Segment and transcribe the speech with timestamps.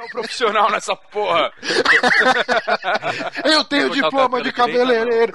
[0.00, 1.52] é o profissional nessa porra?
[3.44, 5.32] Eu tenho diploma de cabeleireiro.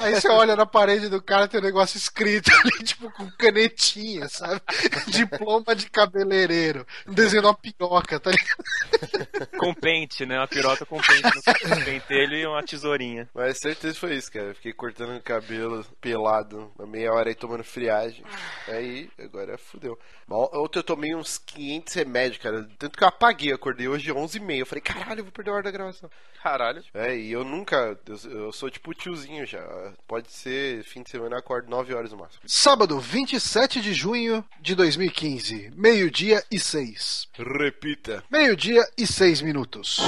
[0.00, 4.28] Aí você olha na parede do cara tem um negócio escrito ali, tipo, com canetinha,
[4.28, 4.60] sabe?
[5.08, 6.86] Diploma de cabeleireiro.
[7.06, 9.48] Um desenho de uma piroca, tá ligado?
[9.58, 10.38] Com pente, né?
[10.38, 13.28] Uma piroca com pente no pentelho e uma tesourinha.
[13.34, 14.48] Mas certeza foi isso, cara.
[14.48, 18.24] Eu fiquei cortando o cabelo pelado uma meia hora aí tomando friagem.
[18.68, 19.98] Aí, agora fudeu.
[20.28, 22.68] Ontem eu tomei uns 500 remédios, cara.
[22.78, 24.58] Tanto que eu apaguei, acordei hoje 11h30.
[24.58, 26.10] Eu falei, caralho, eu vou perder a hora da gravação.
[26.42, 26.82] Caralho.
[26.94, 27.98] É, e eu nunca.
[28.06, 29.62] Eu, eu sou tipo tiozinho já.
[30.06, 32.42] Pode ser fim de semana, eu acordo 9 horas no máximo.
[32.46, 37.28] Sábado, 27 de junho de 2015, meio-dia e 6.
[37.36, 40.00] Repita: meio-dia e 6 minutos.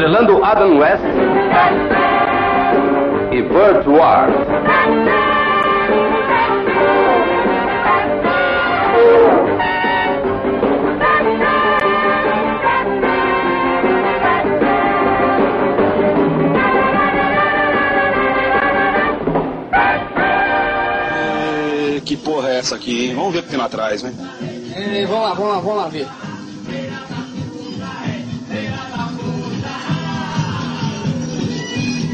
[0.00, 1.04] Estrelando Adam West
[3.32, 4.32] e Burt Ward.
[22.06, 23.14] Que porra é essa aqui, hein?
[23.14, 24.14] Vamos ver o que tem lá atrás, né?
[24.74, 26.06] É, vamos lá, vamos lá, vamos lá ver.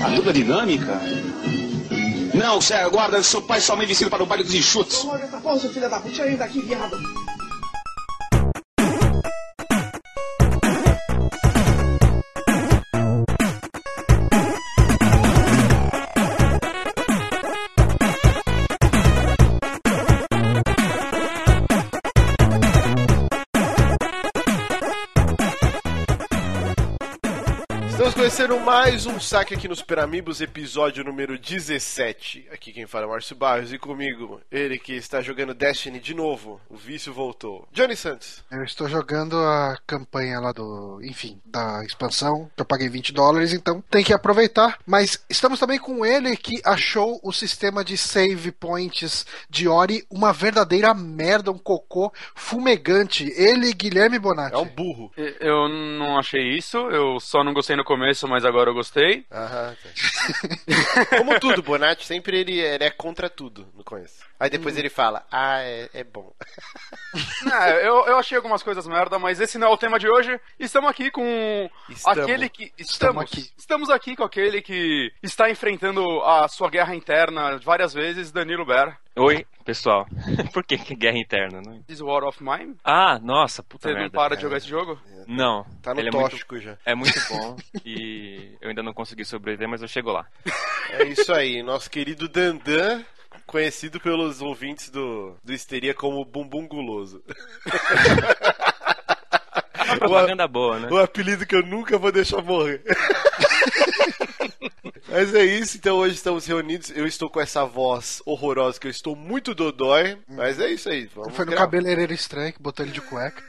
[0.07, 1.01] A dupla dinâmica?
[2.33, 5.05] Não, Sérgio, guarda, seu pai e sua mãe vestido para o baile dos enxutos.
[5.21, 5.41] Essa
[5.89, 6.97] da puta, viado.
[28.27, 32.49] Conhecendo mais um saque aqui nos Super Amigos, episódio número 17.
[32.51, 36.61] Aqui quem fala é Márcio Barros e comigo, ele que está jogando Destiny de novo.
[36.69, 37.69] O vício voltou.
[37.73, 38.45] Johnny Santos.
[38.51, 43.53] Eu estou jogando a campanha lá do, enfim, da expansão, que eu paguei 20 dólares,
[43.53, 44.77] então tem que aproveitar.
[44.85, 50.33] Mas estamos também com ele que achou o sistema de save points de Ori uma
[50.33, 53.33] verdadeira merda, um cocô fumegante.
[53.37, 54.57] Ele, Guilherme Bonatti.
[54.57, 55.13] É um burro.
[55.17, 59.27] Eu não achei isso, eu só não gostei no começo, mas agora eu gostei.
[59.31, 61.09] Aham, tá.
[61.19, 64.25] Como tudo, Bonatti, sempre ele, ele é contra tudo no começo.
[64.39, 64.79] Aí depois Hum.
[64.79, 66.33] ele fala, ah, é, é bom.
[67.43, 70.39] Não, eu, eu achei algumas coisas merda, mas esse não é o tema de hoje.
[70.59, 72.19] Estamos aqui com Estamos.
[72.19, 72.73] aquele que.
[72.79, 73.51] Estamos, aqui.
[73.57, 78.97] Estamos aqui com aquele que está enfrentando a sua guerra interna várias vezes, Danilo Ber.
[79.17, 80.07] Oi, pessoal.
[80.55, 81.61] Por que, que guerra interna?
[81.61, 81.83] Não...
[81.83, 82.77] This War of Mine.
[82.85, 84.17] Ah, nossa, puta Você não merda.
[84.17, 84.99] para de jogar esse jogo?
[85.27, 85.67] Não.
[85.83, 86.79] Tá no ele é tóxico muito, já.
[86.87, 90.25] é muito bom e eu ainda não consegui sobreviver, mas eu chego lá.
[90.91, 93.03] É isso aí, nosso querido Dandan,
[93.45, 97.23] conhecido pelos ouvintes do, do Histeria como Bumbum Guloso.
[99.87, 100.89] Uma propaganda boa, né?
[100.91, 102.83] O apelido que eu nunca vou deixar morrer.
[105.09, 106.91] Mas é isso, então hoje estamos reunidos.
[106.91, 110.19] Eu estou com essa voz horrorosa que eu estou muito dodói.
[110.29, 111.07] Mas é isso aí.
[111.15, 111.67] Vamos Foi no gravar.
[111.67, 113.43] cabeleireiro estranho que botou ele de cueca.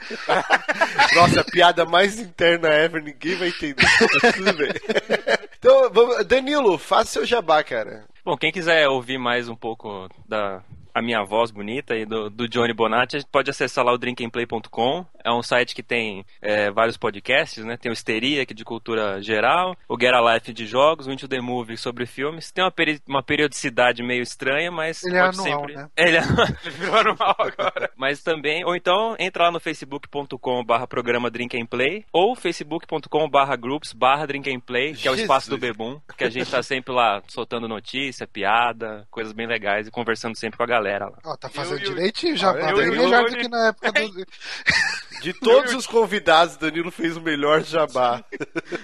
[1.16, 3.84] Nossa, a piada mais interna ever, ninguém vai entender.
[4.24, 4.70] Mas tudo bem.
[5.60, 6.24] Então, vamos...
[6.28, 8.06] Danilo, faça seu jabá, cara.
[8.24, 10.62] Bom, quem quiser ouvir mais um pouco da
[10.98, 15.06] a minha voz bonita e do, do Johnny Bonatti, pode acessar lá o drinkandplay.com.
[15.24, 17.78] É um site que tem é, vários podcasts, né?
[17.78, 21.12] Tem o Histeria, que é de cultura geral, o Get a Life de jogos, o
[21.12, 22.52] Into the Movie sobre filmes.
[22.52, 25.76] Tem uma, peri uma periodicidade meio estranha, mas Ele é pode anual, sempre...
[25.76, 25.90] né?
[25.96, 26.22] Ele é
[26.66, 27.92] Ele virou anual agora.
[27.96, 33.30] Mas também, ou então entra lá no facebook.com barra programa Drink and Play ou facebook.com
[33.30, 35.58] barra groups barra Drink and Play, que é o espaço do.
[35.58, 40.38] Bebum, que a gente tá sempre lá soltando notícia, piada, coisas bem legais e conversando
[40.38, 41.18] sempre com a galera lá.
[41.24, 43.92] Ó, tá fazendo Eu direitinho já, Ah, tá eu bem melhor do que na época
[43.92, 44.26] do...
[45.22, 48.24] De todos os convidados, Danilo fez o melhor jabá.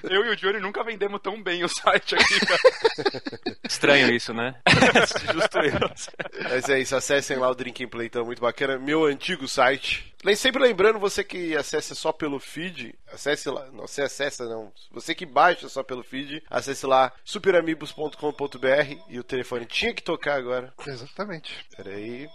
[0.03, 3.53] Eu e o Johnny nunca vendemos tão bem o site aqui, cara.
[3.63, 4.55] Estranho isso, né?
[5.33, 6.43] Justo eu.
[6.43, 8.77] Mas é isso, acessem lá o Drink and Play, então, muito bacana.
[8.77, 10.13] Meu antigo site.
[10.37, 15.13] Sempre lembrando, você que acessa só pelo feed, acesse lá, não, você acessa não, você
[15.13, 20.73] que baixa só pelo feed, acesse lá superamigos.com.br e o telefone tinha que tocar agora.
[20.87, 21.65] Exatamente.
[21.75, 22.29] Peraí.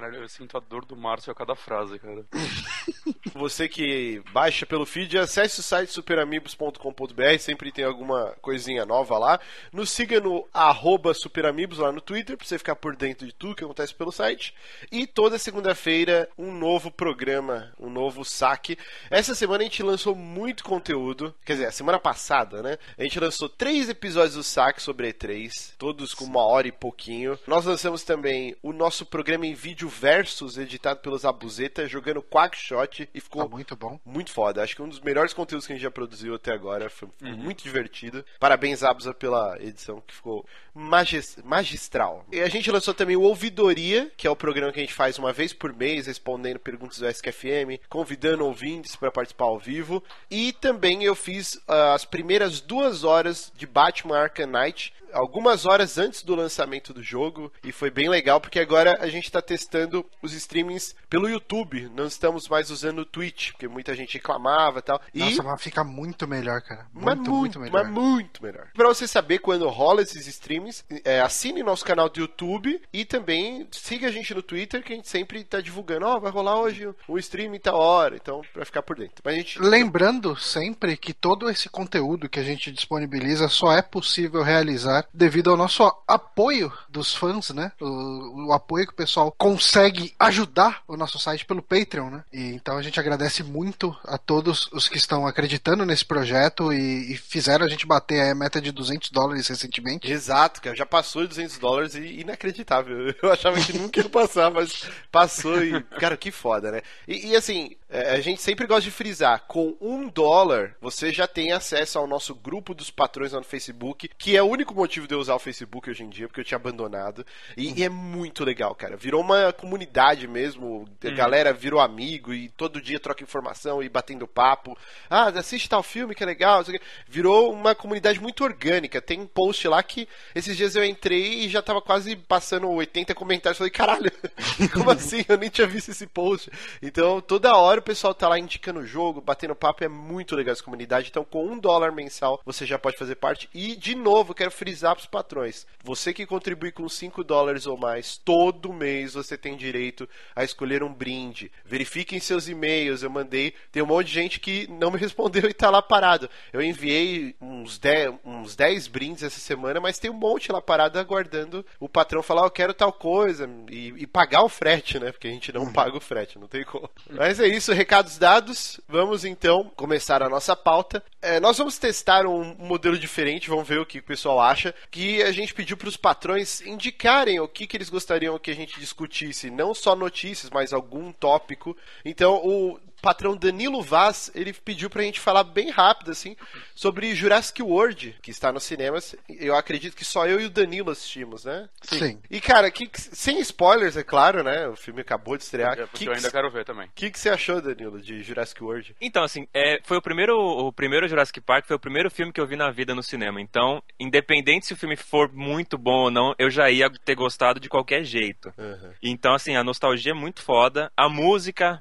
[0.00, 2.24] Caralho, eu sinto a dor do Márcio a cada frase, cara.
[3.34, 9.38] Você que baixa pelo feed, acesse o site superamigos.com.br, sempre tem alguma coisinha nova lá.
[9.70, 13.54] Nos siga no arroba superamigos lá no Twitter, pra você ficar por dentro de tudo
[13.54, 14.54] que acontece pelo site.
[14.90, 18.78] E toda segunda-feira, um novo programa, um novo saque.
[19.10, 22.78] Essa semana a gente lançou muito conteúdo, quer dizer, a semana passada, né?
[22.96, 27.38] A gente lançou três episódios do saque sobre E3, todos com uma hora e pouquinho.
[27.46, 33.20] Nós lançamos também o nosso programa em vídeo versus, editado pelos Abuzeta, jogando Quackshot e
[33.20, 34.00] ficou Tá muito bom.
[34.04, 34.62] muito foda.
[34.62, 36.88] Acho que um dos melhores conteúdos que a gente já produziu até agora.
[36.88, 38.24] Foi foi muito divertido.
[38.38, 42.24] Parabéns, Abusa, pela edição, que ficou magis- magistral.
[42.32, 45.18] E a gente lançou também o Ouvidoria, que é o programa que a gente faz
[45.18, 50.02] uma vez por mês, respondendo perguntas do SKFM, convidando ouvintes para participar ao vivo.
[50.30, 55.98] E também eu fiz ah, as primeiras duas horas de Batman Arkham Knight, algumas horas
[55.98, 60.04] antes do lançamento do jogo e foi bem legal porque agora a gente está testando
[60.22, 64.82] os streamings pelo YouTube, não estamos mais usando o Twitch, porque muita gente reclamava e
[64.82, 65.00] tal.
[65.14, 66.86] E Nossa, mas fica muito melhor, cara.
[66.92, 67.84] mas Muito, muito, melhor.
[67.84, 68.68] Mas muito melhor.
[68.74, 73.66] Pra você saber quando rola esses streamings, é, assine nosso canal do YouTube e também
[73.72, 76.06] siga a gente no Twitter, que a gente sempre tá divulgando.
[76.06, 78.16] Ó, vai rolar hoje o stream em tal hora.
[78.16, 79.22] Então, pra ficar por dentro.
[79.24, 79.58] Mas a gente.
[79.58, 85.50] Lembrando sempre que todo esse conteúdo que a gente disponibiliza só é possível realizar devido
[85.50, 87.72] ao nosso apoio dos fãs, né?
[87.80, 92.24] O, o apoio que o pessoal consegue ajudar o nosso site pelo Patreon, né?
[92.32, 97.12] E, então a gente agradece muito a todos os que estão acreditando nesse projeto e,
[97.12, 100.10] e fizeram a gente bater a meta de 200 dólares recentemente.
[100.10, 100.76] Exato, cara.
[100.76, 103.14] Já passou de 200 dólares e inacreditável.
[103.22, 105.80] Eu achava que nunca ia passar, mas passou e.
[106.00, 106.82] Cara, que foda, né?
[107.06, 111.26] E, e, assim, é, a gente sempre gosta de frisar: com um dólar você já
[111.26, 115.08] tem acesso ao nosso grupo dos patrões lá no Facebook, que é o único motivo
[115.08, 117.26] de eu usar o Facebook hoje em dia, porque eu tinha abandonado.
[117.56, 118.96] E, e é muito legal, cara.
[118.96, 120.88] Virou uma comunidade mesmo.
[121.04, 124.78] A galera virou amigo e todo dia troca informação e batendo papo.
[125.08, 126.64] Ah, assiste tal filme que é legal.
[127.08, 129.02] Virou uma comunidade muito orgânica.
[129.02, 133.14] Tem um post lá que esses dias eu entrei e já tava quase passando 80
[133.14, 133.58] comentários.
[133.58, 134.12] Falei, caralho,
[134.72, 135.24] como assim?
[135.28, 136.50] Eu nem tinha visto esse post.
[136.80, 139.82] Então, toda hora o pessoal tá lá indicando o jogo, batendo papo.
[139.82, 141.08] É muito legal essa comunidade.
[141.10, 143.48] Então, com um dólar mensal, você já pode fazer parte.
[143.52, 145.66] E, de novo, quero frisar pros patrões.
[145.82, 150.82] Você que contribui com 5 dólares ou mais, todo mês você tem direito a escolher
[150.82, 151.50] um brinde.
[151.64, 153.02] Verifiquem seus e-mails.
[153.02, 153.54] Eu mandei.
[153.72, 156.28] Tem um monte de gente que não me respondeu e tá lá parado.
[156.52, 160.98] Eu enviei uns 10, uns 10 brindes essa semana, mas tem um monte lá parado
[160.98, 163.48] aguardando o patrão falar, eu quero tal coisa.
[163.70, 165.10] E, e pagar o frete, né?
[165.12, 166.90] Porque a gente não paga o frete, não tem como.
[167.10, 168.80] Mas é isso, recados dados.
[168.88, 171.02] Vamos então começar a nossa pauta.
[171.22, 174.74] É, nós vamos testar um modelo diferente, vamos ver o que o pessoal acha.
[174.90, 178.54] Que a gente pediu para os patrões indicarem o que, que eles gostariam que a
[178.54, 181.76] gente discutisse, não só notícias, mas algum tópico.
[182.04, 186.36] Então, o patrão Danilo Vaz, ele pediu pra gente falar bem rápido, assim,
[186.74, 189.14] sobre Jurassic World, que está nos cinemas.
[189.28, 191.68] Eu acredito que só eu e o Danilo assistimos, né?
[191.82, 192.20] Sim.
[192.30, 194.66] E, cara, que, sem spoilers, é claro, né?
[194.68, 195.78] O filme acabou de estrear.
[195.78, 196.88] É, O porque que, eu ainda que, quero ver também.
[196.94, 198.94] que, que você achou, Danilo, de Jurassic World?
[199.00, 202.40] Então, assim, é, foi o primeiro, o primeiro Jurassic Park, foi o primeiro filme que
[202.40, 203.40] eu vi na vida no cinema.
[203.40, 207.60] Então, independente se o filme for muito bom ou não, eu já ia ter gostado
[207.60, 208.52] de qualquer jeito.
[208.58, 208.92] Uhum.
[209.02, 210.90] Então, assim, a nostalgia é muito foda.
[210.96, 211.80] A música,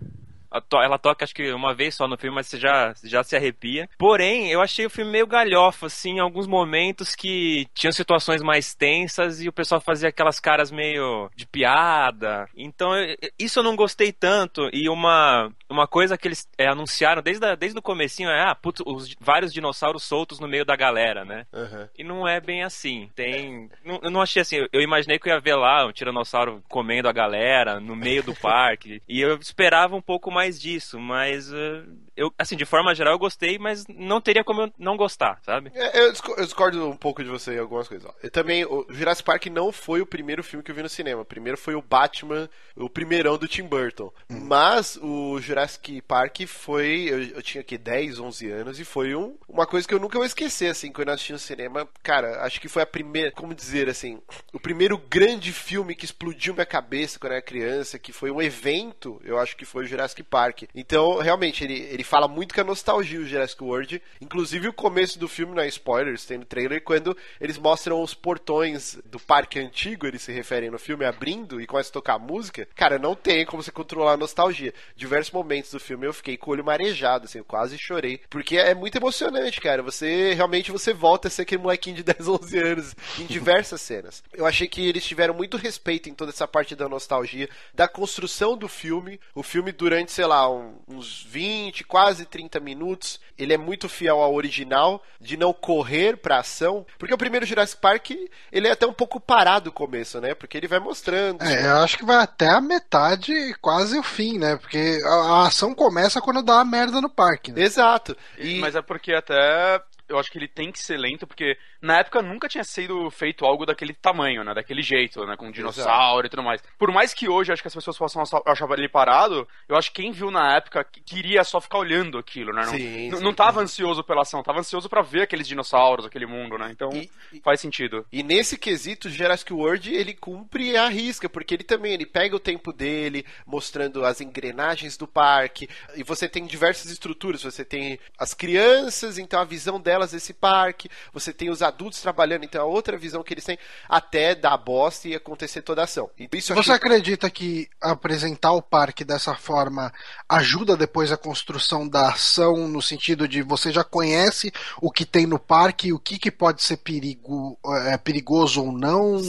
[0.73, 3.89] ela toca acho que uma vez só no filme, mas você já, já se arrepia.
[3.97, 8.73] Porém, eu achei o filme meio galhofa, assim, em alguns momentos que tinham situações mais
[8.73, 12.47] tensas e o pessoal fazia aquelas caras meio de piada.
[12.55, 14.69] Então, eu- isso eu não gostei tanto.
[14.73, 18.55] E uma, uma coisa que eles é, anunciaram desde, a, desde o comecinho é, ah,
[18.55, 21.45] putz, os vários dinossauros soltos no meio da galera, né?
[21.53, 21.87] Uhum.
[21.97, 23.09] E não é bem assim.
[23.15, 23.69] Tem.
[23.83, 24.65] Não, eu não achei assim.
[24.71, 28.33] Eu imaginei que eu ia ver lá um tiranossauro comendo a galera no meio do
[28.39, 29.01] parque.
[29.07, 31.51] e eu esperava um pouco mais disso, mas.
[31.51, 31.83] eh,
[32.19, 35.71] eu, assim, de forma geral eu gostei, mas não teria como eu não gostar, sabe?
[35.73, 38.09] É, eu, disco- eu discordo um pouco de você em algumas coisas.
[38.21, 41.21] Eu também, o Jurassic Park não foi o primeiro filme que eu vi no cinema.
[41.21, 44.11] O primeiro foi o Batman, o primeirão do Tim Burton.
[44.29, 47.07] Mas o Jurassic Park foi.
[47.09, 50.17] Eu, eu tinha aqui 10, 11 anos e foi um, uma coisa que eu nunca
[50.17, 51.87] vou esquecer, assim, quando eu assisti no cinema.
[52.03, 53.31] Cara, acho que foi a primeira.
[53.31, 54.19] Como dizer assim?
[54.53, 58.41] O primeiro grande filme que explodiu minha cabeça quando eu era criança, que foi um
[58.41, 60.63] evento, eu acho que foi o Jurassic Park.
[60.75, 64.01] Então, realmente, ele, ele fala muito com a nostalgia o Jurassic World.
[64.19, 68.13] Inclusive o começo do filme, não é spoilers, tem no trailer, quando eles mostram os
[68.13, 72.67] portões do parque antigo, eles se referem no filme, abrindo e começa a tocar música.
[72.75, 74.73] Cara, não tem como você controlar a nostalgia.
[74.95, 78.19] Diversos momentos do filme eu fiquei com o olho marejado, assim, eu quase chorei.
[78.29, 79.83] Porque é muito emocionante, cara.
[79.83, 84.23] Você realmente você volta a ser aquele molequinho de 10, 11 anos em diversas cenas.
[84.33, 88.57] Eu achei que eles tiveram muito respeito em toda essa parte da nostalgia, da construção
[88.57, 89.19] do filme.
[89.35, 94.21] O filme, durante, sei lá, um- uns 20, quase 30 minutos, ele é muito fiel
[94.21, 96.85] ao original, de não correr pra ação.
[96.97, 98.11] Porque o primeiro Jurassic Park,
[98.51, 100.33] ele é até um pouco parado o começo, né?
[100.33, 101.43] Porque ele vai mostrando.
[101.43, 104.55] É, eu acho que vai até a metade, quase o fim, né?
[104.55, 107.61] Porque a, a ação começa quando dá a merda no parque, né?
[107.61, 108.15] Exato.
[108.37, 108.59] E...
[108.59, 112.21] Mas é porque até eu acho que ele tem que ser lento, porque na época
[112.21, 114.53] nunca tinha sido feito algo daquele tamanho, né?
[114.53, 115.37] Daquele jeito, né?
[115.37, 116.61] Com dinossauro e tudo mais.
[116.77, 120.01] Por mais que hoje acho que as pessoas possam achar ele parado, eu acho que
[120.01, 122.63] quem viu na época que- queria só ficar olhando aquilo, né?
[122.65, 123.23] Não, Sim, sim.
[123.23, 126.69] não tava ansioso pela ação, tava ansioso pra ver aqueles dinossauros, aquele mundo, né?
[126.71, 127.09] Então E-
[127.43, 128.05] faz sentido.
[128.11, 132.39] E nesse quesito, Jurassic World, ele cumpre a risca, porque ele também, ele pega o
[132.39, 138.33] tempo dele, mostrando as engrenagens do parque, e você tem diversas estruturas, você tem as
[138.33, 142.97] crianças, então a visão delas desse parque, você tem os adultos trabalhando, então a outra
[142.97, 146.09] visão que eles têm, até dar bosta e acontecer toda a ação.
[146.17, 149.91] E isso Você achei- acredita que apresentar o parque dessa forma
[150.27, 154.51] ajuda depois a construção da ação, no sentido de você já conhece
[154.81, 159.21] o que tem no parque, o que, que pode ser perigo, é, perigoso ou não,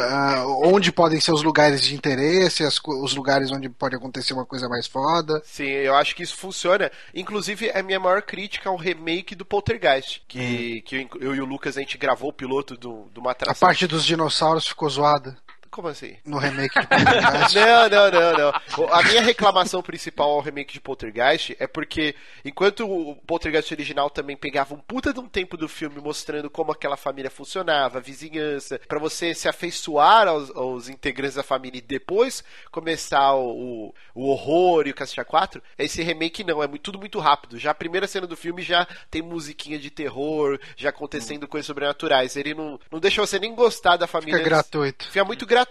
[0.00, 4.44] ah, onde podem ser os lugares de interesse, as os lugares onde pode acontecer uma
[4.46, 5.42] coisa mais foda.
[5.44, 6.90] Sim, eu acho que isso funciona.
[7.14, 10.13] Inclusive, é a minha maior crítica ao remake do Poltergeist.
[10.28, 13.30] Que, que eu, eu e o Lucas, a gente gravou o piloto do, de uma
[13.30, 13.66] A atração.
[13.68, 15.36] parte dos dinossauros ficou zoada
[15.74, 16.16] Como assim?
[16.24, 17.54] no remake de Poltergeist.
[17.54, 18.38] Não, não, não,
[18.78, 18.94] não.
[18.94, 22.14] A minha reclamação principal ao remake de Poltergeist é porque,
[22.44, 26.70] enquanto o Poltergeist original também pegava um puta de um tempo do filme mostrando como
[26.70, 31.82] aquela família funcionava, a vizinhança, pra você se afeiçoar aos, aos integrantes da família e
[31.82, 36.82] depois começar o, o, o horror e o Cacete 4, esse remake não, é muito-
[36.84, 37.58] tudo muito rápido.
[37.58, 42.36] Já a primeira cena do filme já tem musiquinha de terror, já acontecendo coisas sobrenaturais.
[42.36, 44.36] Ele não, não deixa você nem gostar da família.
[44.38, 45.06] Fica gratuito.
[45.06, 45.63] Fica muito gratuito.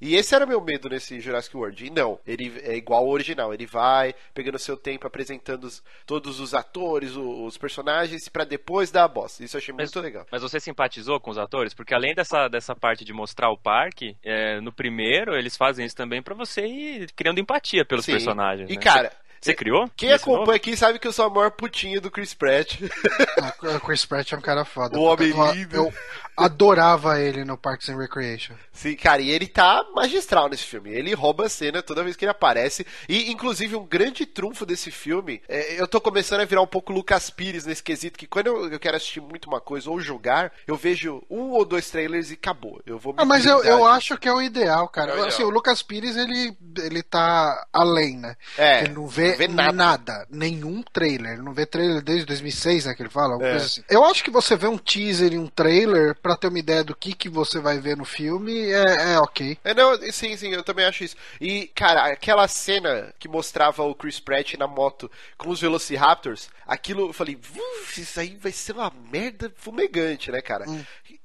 [0.00, 1.86] E esse era meu medo nesse Jurassic World.
[1.86, 3.52] E não, ele é igual ao original.
[3.54, 8.90] Ele vai pegando seu tempo, apresentando os- todos os atores, o- os, personagens, pra depois
[8.90, 9.44] dar a bosta.
[9.44, 10.26] Isso eu achei Mas- muito legal.
[10.30, 11.74] Mas você simpatizou com os atores?
[11.74, 15.96] Porque além dessa, dessa parte de mostrar o parque, é, no primeiro eles fazem isso
[15.96, 18.12] também pra você ir criando empatia pelos Sim.
[18.12, 18.70] personagens.
[18.70, 18.80] E né?
[18.80, 19.90] cara, Você criou?
[19.96, 22.78] quem acompanha aqui sabe que eu sou a maior putinha do Chris Pratt.
[23.40, 24.98] Ah, O Chris Pratt é um cara foda.
[24.98, 25.76] O homem eu, lindo.
[25.76, 25.92] eu
[26.36, 28.54] adorava ele no Parks and Recreation.
[28.72, 30.90] Sim, cara, e ele tá magistral nesse filme.
[30.90, 32.86] Ele rouba a cena toda vez que ele aparece.
[33.08, 35.42] E, inclusive, um grande trunfo desse filme.
[35.48, 38.70] é, eu tô começando a virar um pouco Lucas Pires nesse quesito, que quando eu,
[38.72, 42.34] eu quero assistir muito uma coisa ou jogar, eu vejo um ou dois trailers e
[42.34, 42.80] acabou.
[42.86, 45.10] Eu vou me Ah, mas eu, eu acho que é o ideal, cara.
[45.10, 45.28] É o ideal.
[45.28, 48.36] Assim, o Lucas Pires, ele, ele tá além, né?
[48.56, 49.72] É, ele não vê, não vê nada.
[49.72, 50.26] nada.
[50.30, 51.42] nenhum trailer.
[51.42, 53.56] Não vê trailer desde 2006, né, que ele fala, É.
[53.56, 53.82] assim.
[53.88, 56.94] Eu acho que você vê um teaser e um trailer pra ter uma ideia do
[56.94, 59.58] que, que você vai ver no filme, é, é ok.
[59.64, 61.16] É, não, sim, sim, eu também acho isso.
[61.40, 67.08] E, cara, aquela cena que mostrava o Chris Pratt na moto com os Velociraptors, aquilo
[67.08, 70.64] eu falei, "Uf, isso aí vai ser uma merda fumegante, né, cara?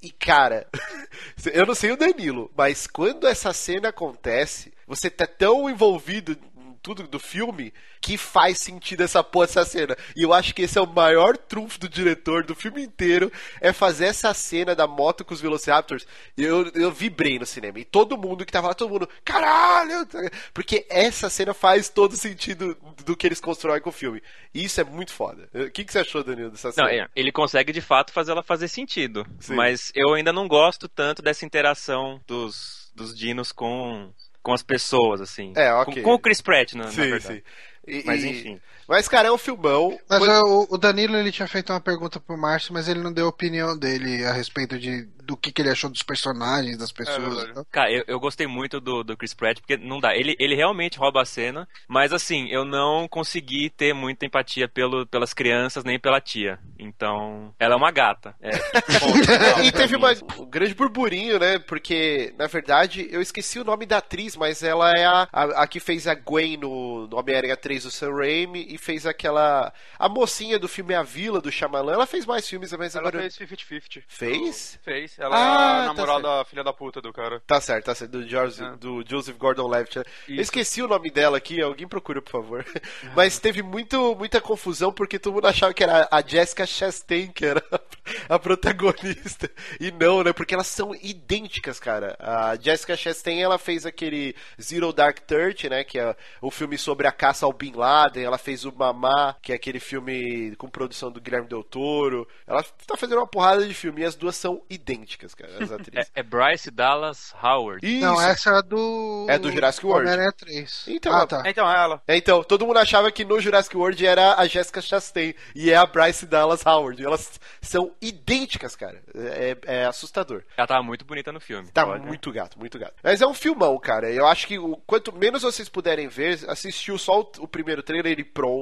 [0.02, 0.68] E, cara,
[1.54, 6.38] eu não sei o Danilo, mas quando essa cena acontece, você tá tão envolvido
[6.86, 9.98] tudo do filme que faz sentido essa porra dessa cena.
[10.16, 13.74] E eu acho que esse é o maior trunfo do diretor do filme inteiro, é
[13.74, 16.06] fazer essa cena da moto com os Velociraptors.
[16.38, 17.80] E eu, eu vibrei no cinema.
[17.80, 20.08] E todo mundo que tava lá, todo mundo, caralho!
[20.54, 24.22] Porque essa cena faz todo sentido do que eles constroem com o filme.
[24.54, 25.50] E isso é muito foda.
[25.56, 26.88] O que, que você achou, Danilo, dessa cena?
[26.88, 29.26] Não, é, ele consegue de fato fazer ela fazer sentido.
[29.40, 29.56] Sim.
[29.56, 34.14] Mas eu ainda não gosto tanto dessa interação dos, dos dinos com,
[34.46, 35.54] com as pessoas, assim.
[35.56, 35.96] É, ok.
[35.96, 37.24] Com, com o Chris Pratt, na, na sim, verdade.
[37.24, 37.42] sim.
[37.88, 38.62] E- Mas enfim.
[38.88, 39.98] Mas, cara, é um filmão.
[40.10, 43.14] Mas Quando- é, o, Danilo ele tinha feito uma pergunta pro Márcio, mas ele não
[43.14, 46.92] deu a opinião dele a respeito de, do que, que ele achou dos personagens, das
[46.92, 47.18] pessoas.
[47.18, 47.52] verdade.
[47.52, 47.66] e tal.
[47.72, 50.16] Cara, eu, eu gostei muito do, do Chris Pratt, porque não dá.
[50.16, 55.06] Ele, ele realmente rouba a cena, mas assim, eu não consegui ter muita empatia pelo,
[55.06, 56.60] pelas crianças nem pela tia.
[56.78, 58.36] Então, ela é uma gata.
[58.42, 58.52] É,
[59.66, 61.60] e teve uma, um grande burburinho, né?
[61.60, 65.68] Porque, na verdade, eu esqueci o nome da atriz, mas ela é a, a, a
[65.68, 69.74] que fez a Gwen no, no Homem-Aranha 3 fez o Sam Raimi e fez aquela.
[69.98, 71.94] A mocinha do filme A Vila, do Shyamalan.
[71.94, 73.22] Ela fez mais filmes, mas Ela agora.
[73.30, 74.04] fez 50-50.
[74.08, 74.80] Fez?
[74.84, 75.18] Fez.
[75.18, 77.42] Ela Ah, é tá a namorada filha da puta do cara.
[77.48, 78.12] Tá certo, tá certo.
[78.12, 78.72] Do, George, É.
[78.78, 80.00] do Joseph Gordon-Levitt.
[80.00, 80.06] né?
[80.28, 82.66] Eu esqueci o nome dela aqui, alguém procura, por favor.
[83.16, 87.46] Mas teve muito, muita confusão porque todo mundo achava que era a Jessica Chastain que
[87.46, 87.64] era
[88.30, 89.50] a protagonista.
[89.80, 90.34] E não, né?
[90.34, 92.16] Porque elas são idênticas, cara.
[92.20, 95.84] A Jessica Chastain, ela fez aquele Zero Dark Thirty, né?
[95.84, 98.24] Que é o filme sobre a caça ao Bin Laden.
[98.24, 102.28] Ela fez o Mamá, que é aquele filme com produção do Guilherme Del Toro.
[102.46, 106.12] Ela tá fazendo uma porrada de filme e as duas são idênticas, cara, as atrizes.
[106.16, 107.86] É, é Bryce Dallas Howard.
[107.86, 108.06] Isso.
[108.06, 109.26] Não, essa é do.
[109.30, 110.04] É do Jurassic World.
[110.08, 110.86] Homem-Aranha 3.
[110.88, 111.44] Então, ah, tá.
[111.46, 112.02] Então, é ela.
[112.08, 115.76] É, então, todo mundo achava que no Jurassic World era a Jessica Chastain e é
[115.76, 117.04] a Bryce Dallas Howard.
[117.04, 119.02] Elas são idênticas, cara.
[119.14, 120.44] É, é assustador.
[120.58, 121.70] Ela tava muito bonita no filme.
[121.72, 122.94] Tá Pode- muito gato, muito gato.
[123.04, 124.12] Mas é um filmão, cara.
[124.12, 128.20] Eu acho que o, quanto menos vocês puderem ver, assistiu só o, o primeiro trailer
[128.20, 128.55] e pronto.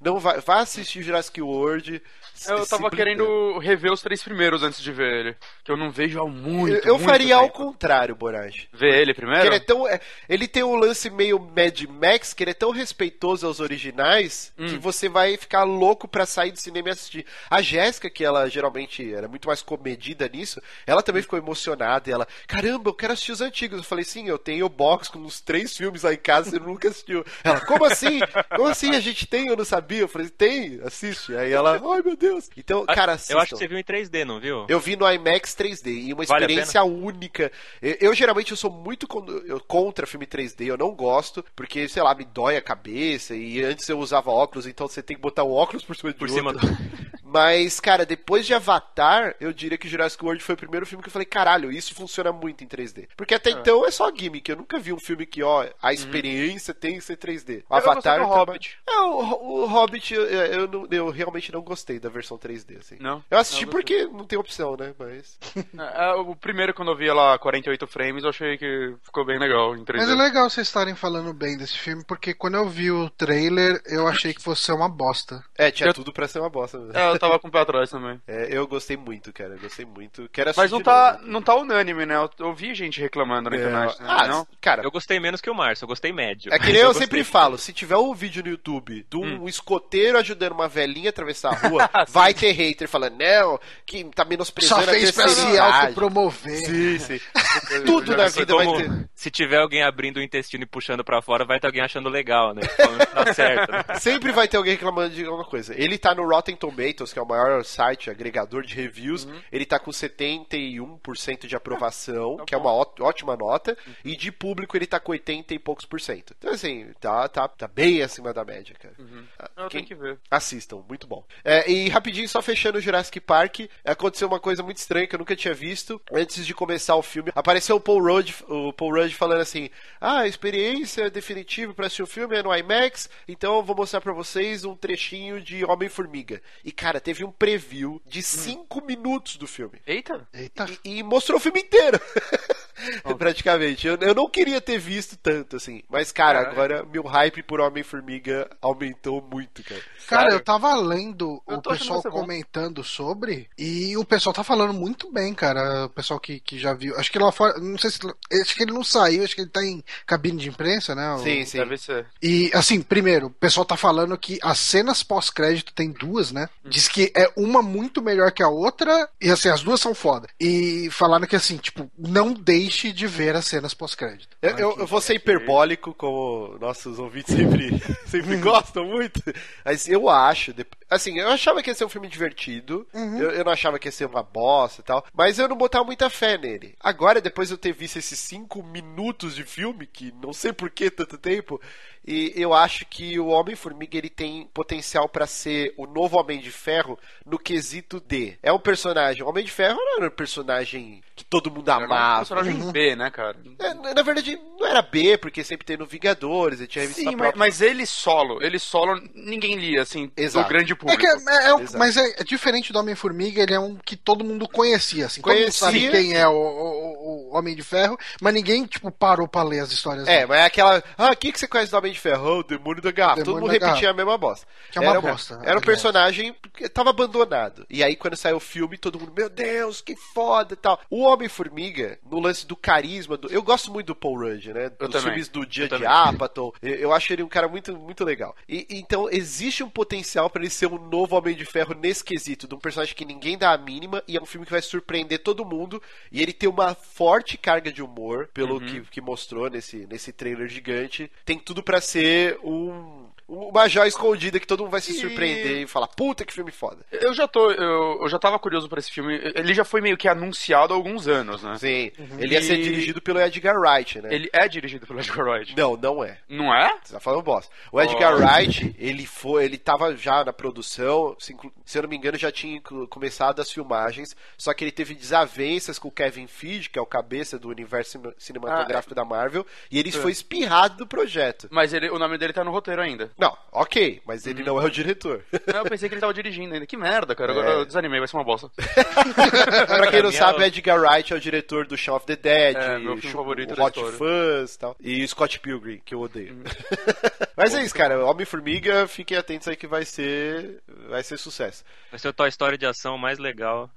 [0.00, 2.02] Não vai, vai assistir Jurassic World.
[2.46, 5.36] Eu tava querendo rever os três primeiros antes de ver ele.
[5.64, 6.76] Que eu não vejo há muito.
[6.76, 7.54] Eu, eu muito faria ao tempo.
[7.56, 8.68] contrário, Borage.
[8.72, 9.46] Ver ele primeiro?
[9.46, 12.70] ele, é tão, é, ele tem um lance meio Mad Max, que ele é tão
[12.70, 14.66] respeitoso aos originais, Hum.
[14.66, 17.26] que você vai ficar louco pra sair do cinema e assistir.
[17.50, 22.08] A Jéssica, que ela geralmente era muito mais comedida nisso, ela também ficou emocionada.
[22.08, 23.78] E ela, caramba, eu quero assistir os antigos.
[23.78, 26.58] Eu falei, sim, eu tenho o box com uns três filmes lá em casa, você
[26.58, 27.24] nunca assistiu.
[27.44, 28.20] Ela, como assim?
[28.54, 29.46] Como assim a gente tem?
[29.48, 30.00] Eu não sabia.
[30.00, 31.36] Eu falei, tem, assiste.
[31.36, 32.48] Aí ela, ai meu Deus.
[32.56, 33.38] Então, cara, Eu assistam.
[33.38, 34.66] acho que você viu em 3D, não viu?
[34.68, 37.50] Eu vi no IMAX 3D e uma Vale experiência única.
[37.82, 41.88] Eu, eu, geralmente eu sou muito con- eu- contra filme 3D, eu não gosto, porque,
[41.88, 45.22] sei lá, me dói a cabeça e antes eu usava óculos, então você tem que
[45.22, 46.36] botar o óculos por cima de Por outro.
[46.36, 46.60] cima do.
[47.30, 51.08] Mas, cara, depois de Avatar, eu diria que Jurassic World foi o primeiro filme que
[51.08, 53.08] eu falei, caralho, isso funciona muito em 3D.
[53.16, 56.72] Porque até então é só gimmick, eu nunca vi um filme que, ó, a experiência
[56.72, 57.64] tem que ser 3D.
[57.68, 58.78] O Avatar do também- Hobbit.
[58.88, 62.96] É, o, o Hobbit, eu, eu, não- eu realmente não gostei da versão 3D, assim.
[63.00, 63.22] Não?
[63.30, 64.94] Eu assisti Não, porque não tem opção, né?
[64.98, 65.38] Mas.
[65.78, 69.38] É, é, o primeiro, quando eu vi lá 48 frames, eu achei que ficou bem
[69.38, 69.96] legal em 3D.
[69.98, 73.80] Mas é legal vocês estarem falando bem desse filme, porque quando eu vi o trailer,
[73.86, 75.44] eu achei que fosse ser uma bosta.
[75.56, 76.96] É, tinha Eu- tudo pra ser uma bosta mesmo.
[76.96, 78.20] É, eu tava com o pé atrás também.
[78.26, 79.54] É, eu gostei muito, cara.
[79.54, 80.28] Eu gostei muito.
[80.32, 81.26] Quero Mas não tá, novo.
[81.32, 82.16] não tá unânime, né?
[82.16, 84.06] Eu, eu vi gente reclamando na É, internet, né?
[84.08, 84.46] ah, não?
[84.60, 86.52] cara, Eu gostei menos que o Márcio, eu gostei médio.
[86.52, 87.06] É que nem eu, gostei.
[87.06, 89.48] sempre falo, se tiver um vídeo no YouTube de um Hum.
[89.48, 94.24] escoteiro ajudando uma velhinha a atravessar a rua, vai ter hater falando, não, que tá
[94.24, 96.56] menosprezando Só a fez pra se autopromover.
[96.66, 97.20] Sim, sim.
[97.84, 99.08] Tudo na vida vai ter.
[99.14, 102.54] se tiver alguém abrindo o intestino e puxando pra fora, vai ter alguém achando legal,
[102.54, 102.62] né?
[102.64, 103.72] Falando que tá certo.
[103.72, 103.84] Né?
[104.00, 105.74] Sempre vai ter alguém reclamando de alguma coisa.
[105.76, 109.24] Ele tá no Rotten Tomatoes, que é o maior site agregador de reviews.
[109.24, 109.40] Uhum.
[109.52, 113.76] Ele tá com 71% de aprovação, Tá que é uma ótima nota.
[114.04, 116.34] E de público ele tá com 80 e poucos por cento.
[116.38, 118.94] Então, assim, tá, tá, tá bem acima da média, cara.
[119.38, 120.18] Ah, Eu quem- tenho que ver.
[120.30, 121.24] Assistam, muito bom.
[121.44, 125.18] É, e rapidinho, só fechando o Jurassic Park, aconteceu uma coisa muito estranha que eu
[125.18, 126.00] nunca tinha visto.
[126.12, 130.20] Antes de começar o filme, apareceu o Paul Rudd, o Paul Rudd falando assim: Ah,
[130.20, 134.12] a experiência definitiva pra assistir o filme é no IMAX, então eu vou mostrar pra
[134.12, 136.40] vocês um trechinho de Homem-Formiga.
[136.64, 139.80] E cara, teve um preview de 5 minutos do filme.
[139.86, 140.28] Eita!
[140.32, 140.66] Eita.
[140.84, 142.00] E, e mostrou o filme inteiro.
[143.18, 143.86] Praticamente.
[143.86, 145.82] Eu, eu não queria ter visto tanto, assim.
[145.88, 146.52] Mas, cara, Caralho.
[146.52, 149.80] agora meu hype por Homem-Formiga aumentou muito, cara.
[150.06, 150.36] Cara, Sério?
[150.36, 152.20] eu tava lendo Eu o pessoal ser bom.
[152.20, 155.86] comentando sobre e o pessoal tá falando muito bem, cara.
[155.86, 156.96] O pessoal que, que já viu.
[156.96, 157.58] Acho que lá fora.
[157.58, 157.98] Não sei se.
[158.40, 161.12] Acho que ele não saiu, acho que ele tá em cabine de imprensa, né?
[161.14, 161.58] o- Sim, sim.
[161.58, 162.06] Deve ser.
[162.22, 166.48] E, assim, primeiro, o pessoal tá falando que as cenas pós-crédito tem duas, né?
[166.64, 170.28] Diz que é uma muito melhor que a outra, e assim, as duas são foda.
[170.40, 174.36] E falaram que, assim, tipo, não deixe de ver as cenas pós-crédito.
[174.40, 177.70] Eu, eu, eu vou ser hiperbólico, como nossos ouvintes sempre,
[178.06, 179.22] sempre gostam muito.
[179.64, 180.52] Mas eu acho.
[180.90, 182.86] Assim, eu achava que ia ser um filme divertido.
[182.92, 185.04] Eu, eu não achava que ia ser uma bosta e tal.
[185.12, 186.74] Mas eu não botava muita fé nele.
[186.80, 190.70] Agora, depois de eu ter visto esses cinco minutos de filme, que não sei por
[190.70, 191.60] que tanto tempo.
[192.06, 196.50] E eu acho que o Homem-Formiga ele tem potencial pra ser o novo Homem de
[196.50, 198.38] Ferro no quesito de.
[198.42, 199.22] É um personagem.
[199.22, 202.18] O Homem de Ferro não era um personagem que todo mundo Era um amava.
[202.20, 203.36] personagem B, né, cara?
[203.58, 207.16] É, na verdade, não era B, porque sempre tem no Vingadores, ele tinha revista Sim,
[207.16, 210.46] mas, mas ele solo, ele solo, ninguém lia, assim, Exato.
[210.46, 211.00] do grande público.
[211.00, 211.78] que é, é Exato.
[211.78, 215.20] mas é, é diferente do Homem-Formiga, ele é um que todo mundo conhecia, assim.
[215.20, 215.66] Todo mundo Conhecia.
[215.66, 219.60] sabe quem é o, o- o Homem de Ferro, mas ninguém, tipo, parou pra ler
[219.60, 220.26] as histórias É, dele.
[220.26, 220.82] mas é aquela.
[220.96, 222.36] Ah, o que, que você conhece do Homem de Ferro?
[222.36, 223.16] Oh, o demônio da garrafa.
[223.22, 223.90] Demônio Todo mundo repetia garrafa.
[223.90, 224.46] a mesma bosta.
[224.70, 227.66] Que é uma era, um- bosta, Era um personagem que tava abandonado.
[227.68, 230.80] E aí, quando saiu o filme, todo mundo, meu Deus, que foda e tal.
[230.90, 233.16] O Homem-Formiga, no lance do carisma.
[233.16, 233.28] Do...
[233.28, 234.64] Eu gosto muito do Paul Rudd, né?
[234.78, 235.02] Eu Dos também.
[235.02, 235.86] filmes do Dia Eu de.
[235.86, 236.54] Apatow.
[236.62, 238.34] Eu, eu acho ele um cara muito, muito legal.
[238.48, 242.46] E, então, existe um potencial pra ele ser um novo Homem de Ferro nesse quesito,
[242.48, 245.22] de um personagem que ninguém dá a mínima, e é um filme que vai surpreender
[245.22, 245.82] todo mundo.
[246.12, 248.66] E ele tem uma forte carga de humor, pelo Uhum.
[248.66, 251.10] que, que mostrou nesse, nesse trailer gigante.
[251.24, 253.06] Tem tudo pra ser um.
[253.28, 256.50] Uma joia escondida que todo mundo vai se E- surpreender e falar, puta que filme
[256.50, 256.78] foda.
[256.90, 257.50] Eu já tô.
[257.50, 259.20] Eu, eu já tava curioso pra esse filme.
[259.34, 261.58] Ele já foi meio que anunciado há alguns anos, né?
[261.58, 264.08] Sim, ele ia ser E- dirigido pelo Edgar Wright, né?
[264.14, 265.54] Ele é dirigido pelo Edgar Wright.
[265.54, 266.18] Não, não é.
[266.26, 266.74] Não é?
[266.82, 267.52] Você tá falando bosta.
[267.70, 268.16] O Edgar Oh.
[268.18, 271.36] Wright, ele foi, ele tava já na produção, se,
[271.66, 275.78] se eu não me engano, já tinha começado as filmagens, só que ele teve desavenças
[275.78, 279.78] com o Kevin Feige, que é o cabeça do universo cine- cinematográfico da Marvel, e
[279.78, 281.46] ele foi espirrado do projeto.
[281.50, 283.10] Mas ele, o nome dele tá no roteiro ainda.
[283.18, 285.24] Não, ok, mas ele não é o diretor.
[285.46, 286.66] Eu pensei que ele tava dirigindo ainda.
[286.66, 287.32] Que merda, cara.
[287.32, 287.34] É.
[287.36, 288.48] Agora eu desanimei, vai ser uma bosta.
[288.54, 292.56] pra quem não minha- sabe, Edgar Wright é o diretor do Shaun of the Dead,
[292.56, 293.98] É, meu filme favorito o Hot história.
[293.98, 294.76] Fuzz e tal.
[294.80, 296.34] E Scott Pilgrim, que eu odeio.
[296.34, 296.44] Hum.
[297.36, 298.04] Mas é isso, cara.
[298.04, 300.60] Homem-Formiga, fiquem atentos aí que vai ser.
[300.88, 301.64] Vai ser sucesso.
[301.90, 303.70] Vai ser o Toy Story de ação mais legal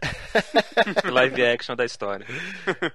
[1.05, 2.25] live action da história.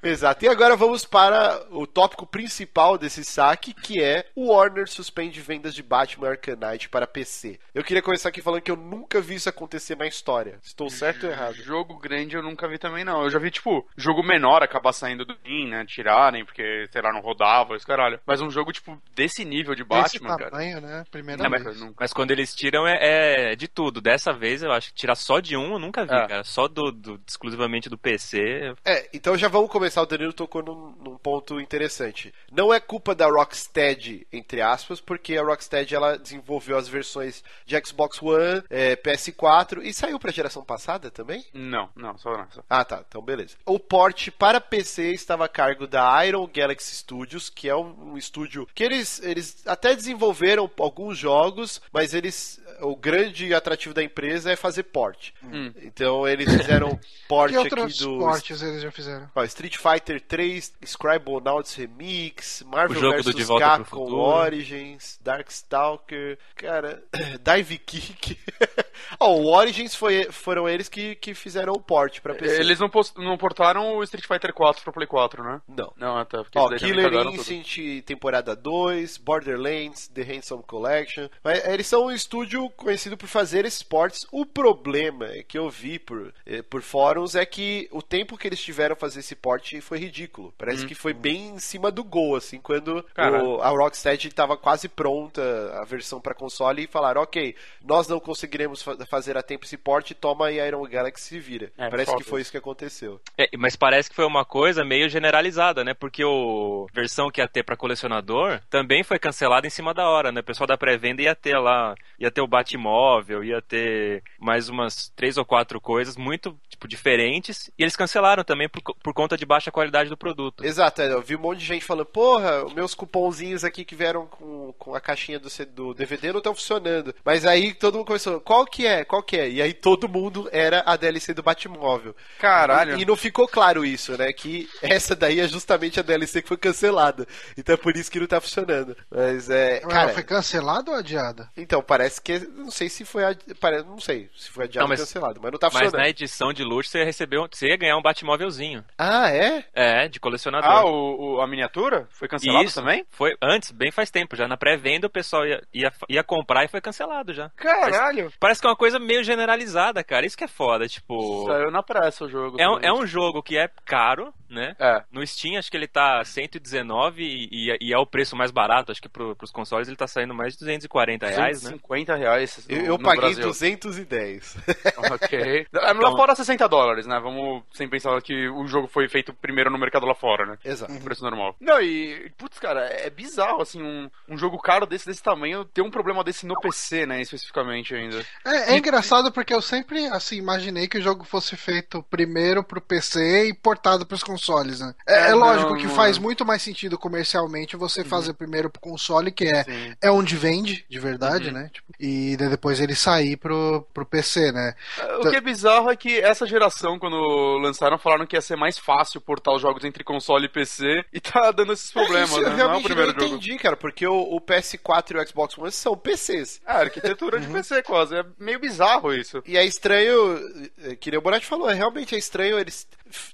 [0.03, 0.45] Exato.
[0.45, 5.75] E agora vamos para o tópico principal desse saque, que é o Warner suspende vendas
[5.75, 7.59] de Batman Arkham Knight para PC.
[7.75, 10.59] Eu queria começar aqui falando que eu nunca vi isso acontecer na história.
[10.63, 11.55] Estou certo ou errado?
[11.57, 13.23] Jogo grande eu nunca vi também, não.
[13.23, 15.85] Eu já vi, tipo, jogo menor acabar saindo do Steam, né?
[15.87, 18.21] Tirarem, porque, sei lá, não rodava, esse caralho.
[18.27, 20.51] Mas um jogo, tipo, desse nível de Esse Batman, cara.
[20.51, 21.05] tamanho, né?
[21.11, 21.63] Primeira Não, vez.
[21.65, 21.95] mas nunca.
[22.01, 24.01] Mas quando eles tiram é, é de tudo.
[24.01, 26.27] Dessa vez eu acho que tirar só de um eu nunca vi, É.
[26.27, 26.45] cara.
[26.45, 28.75] Só do, do- exclusivamente do PC.
[28.85, 30.03] É, então já vamos começar.
[30.03, 32.33] O Danilo tocou num, num ponto interessante.
[32.53, 37.81] Não é culpa da Rocksteady, entre aspas, porque a Rocksteady ela desenvolveu as versões de
[37.85, 41.45] Xbox One, é, PS4 e saiu pra geração passada também?
[41.53, 42.51] Não, não, só não.
[42.51, 42.63] Só.
[42.69, 43.03] Ah, tá.
[43.07, 43.57] Então, beleza.
[43.65, 48.19] O port para PC estava a cargo da Iron Galaxy Studios, que é um, um
[48.19, 54.51] estúdio que eles, eles até desenvolveram alguns jogos, mas eles o grande atrativo da empresa
[54.51, 55.31] é fazer port.
[55.43, 55.73] Hum.
[55.83, 59.31] Então, eles fizeram port Que aqui do cortes eles já fizeram?
[59.35, 64.13] Ó, Street Fighter 3, Scribblenauts Remix, Marvel vs Capcom.
[64.13, 66.16] Origins, Darkstalker,
[66.55, 67.03] cara,
[67.43, 68.39] Dive Kick.
[69.21, 72.61] Ó, o Origins foi, foram eles que, que fizeram o port pra PC.
[72.61, 75.61] Eles não, post- não portaram o Street Fighter 4 pro Play 4, né?
[75.69, 75.93] Não.
[75.97, 77.11] Não, até porque Ó, Killer.
[77.35, 81.29] Instinct temporada 2, Borderlands, The Handsome Collection.
[81.45, 84.27] Mas eles são um estúdio conhecido por fazer esses ports.
[84.33, 88.47] O problema é que eu vi por, eh, por fóruns é que o tempo que
[88.49, 90.53] eles tiveram fazer esse port foi ridículo.
[90.59, 93.05] Parece que foi bem em cima do gol, assim, quando
[93.43, 95.43] o- a Rocksteady estava quase pronta
[95.81, 97.55] a versão para console e falaram, ok,
[97.85, 101.39] nós não conseguiremos fa- fazer a tempo esse port, toma aí a Iron Galaxy se
[101.39, 101.73] vira.
[101.79, 102.23] É, Parece foda.
[102.25, 103.21] que foi isso que aconteceu.
[103.37, 105.95] É, mas parece que foi uma coisa meio generalizada, né?
[105.95, 110.31] Porque o versão que ia ter pra colecionador também foi cancelada em cima da hora,
[110.33, 110.41] né?
[110.41, 115.09] O pessoal da pré-venda ia ter lá, ia ter o Batmóvel, ia ter mais umas
[115.17, 119.47] três ou quatro coisas muito tipo diferentes e eles cancelaram também por, por conta de
[119.47, 120.65] baixa qualidade do produto.
[120.65, 123.95] Exato, é, eu vi um monte de gente falando, porra, os meus cupomzinhos aqui que
[123.95, 127.15] vieram com, com a caixinha do, do DVD não estão funcionando.
[127.25, 129.05] Mas aí todo mundo começou, qual que é?
[129.05, 129.49] Qual que é?
[129.49, 132.15] E aí todo mundo era a DLC do Batmóvel.
[132.39, 132.99] Caralho.
[132.99, 134.33] E, e não ficou claro isso, né?
[134.33, 137.27] Que essa daí é justamente a DLC que foi cancelada.
[137.57, 138.97] Então é por isso que não tá funcionando.
[139.11, 139.81] Mas é.
[139.83, 141.51] Ela Cara, foi cancelada ou adiada?
[141.57, 142.39] então, parece que.
[142.39, 143.25] Não sei se foi.
[143.25, 143.39] Ad...
[143.61, 146.03] pare- Não sei se foi adiado Não, mas- ou cancelado, mas não tá Mas funcionando.
[146.03, 148.85] na edição de luxo você recebeu, você ia ganhar um Batmóvelzinho.
[148.99, 149.65] Ah, é?
[149.75, 150.71] É, de colecionador.
[150.71, 152.07] Ah, o, o- a miniatura?
[152.11, 153.05] Foi cancelado Isso, também?
[153.11, 154.47] Foi antes, bem faz tempo já.
[154.49, 157.51] Na pré-venda o pessoal ia, ia, ia comprar e foi cancelado já.
[157.51, 158.33] Caralho.
[158.41, 160.27] Parece que é uma coisa meio generalizada, cara.
[160.27, 161.47] Isso que é foda, tipo.
[161.47, 162.57] Saiu na pressa o jogo.
[162.61, 164.75] É um, é um jogo que é caro, né?
[164.79, 165.03] É.
[165.11, 168.93] No Steam, acho que ele tá 119 e, e- e é o preço mais barato.
[168.93, 171.71] Acho que pro, pros consoles ele tá saindo mais de 240 reais, né?
[171.71, 172.67] 150 reais.
[172.69, 173.45] Eu, no- eu no paguei Brasil.
[173.45, 174.57] 210.
[175.13, 175.67] Ok.
[175.73, 177.19] É, Lá fora 60 dólares, né?
[177.21, 180.59] Vamos sem pensar que o jogo foi feito primeiro no mercado lá fora, né?
[180.65, 180.93] Exato.
[181.01, 181.55] Preço normal.
[181.61, 182.31] Não, e.
[182.37, 186.23] Putz, cara, é bizarro, assim, um, um jogo caro desse, desse tamanho ter um problema
[186.25, 187.21] desse no PC, né?
[187.21, 188.25] Especificamente ainda.
[188.45, 192.81] É, é engraçado porque eu sempre assim imaginei que o jogo fosse feito primeiro pro
[192.81, 194.36] PC e portado pros consoles,
[194.81, 194.95] né?
[195.07, 196.21] É, É, é lógico não, que não faz é.
[196.21, 199.95] muito mais sentido comercialmente você fazer primeiro pro console, que é, Sim.
[200.03, 201.71] é onde vende, de verdade, né?
[201.73, 204.75] Tipo, e depois ele sair pro, pro PC, né?
[205.21, 208.79] O que é bizarro é que essa geração, quando lançaram, falaram que ia ser mais
[208.79, 212.47] fácil portar os jogos entre console e PC e tá dando esses problemas, isso né?
[212.47, 213.37] eu Não é o realmente primeiro não jogo.
[213.37, 216.61] entendi, cara, porque o, o PS4 e o Xbox One são PCs.
[216.67, 218.17] É, arquitetura de PC quase.
[218.17, 219.43] É meio bizarro isso.
[219.47, 220.39] E é estranho,
[220.83, 222.87] eh, que nem o Bonatti falou, é realmente é estranho eles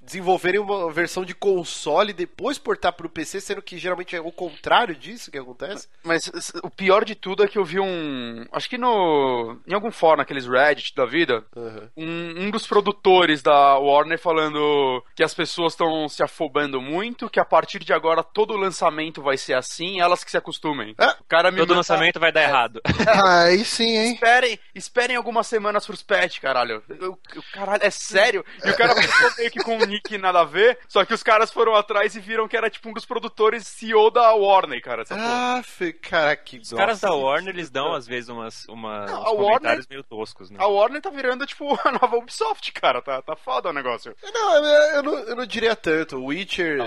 [0.02, 4.32] desenvolverem uma versão de console e depois portar pro PC, sendo que geralmente é o
[4.32, 5.88] contrário disso que acontece.
[6.02, 6.30] Mas
[6.62, 8.44] o pior de tudo é que eu vi um.
[8.52, 9.58] Acho que no.
[9.66, 11.88] Em algum fórum, naqueles Reddit da vida, Uhum.
[11.96, 17.40] um, um dos produtores da Warner falando que as pessoas estão se afobando muito, que
[17.40, 20.94] a partir de agora todo lançamento vai ser assim, elas que se acostumem.
[20.98, 22.80] Ah, o cara me Todo manda- lançamento vai dar errado.
[23.24, 24.14] Aí sim, hein?
[24.14, 26.82] Esperem, esperem algumas semanas pros patch, caralho.
[26.88, 28.44] Eu, eu- caralho, é sério?
[28.64, 31.22] E o cara ficou meio que com um nick nada a ver, só que os
[31.22, 35.04] caras foram atrás e viram que era tipo um dos produtores CEO da Warner, cara.
[35.04, 35.20] Porra.
[35.22, 35.62] Ah,
[36.00, 39.30] cara, que Os caras da Warner, eles dão às vezes umas, uma, Não, uns a
[39.30, 40.56] Warner- comentários meio toscos, né?
[40.60, 43.00] A Warner tá virando, tipo, a nova Ubisoft, cara.
[43.02, 44.14] Tá, tá foda o negócio.
[44.32, 44.64] Não, eu,
[44.96, 46.16] eu não, eu não diria tanto.
[46.18, 46.78] O Witcher.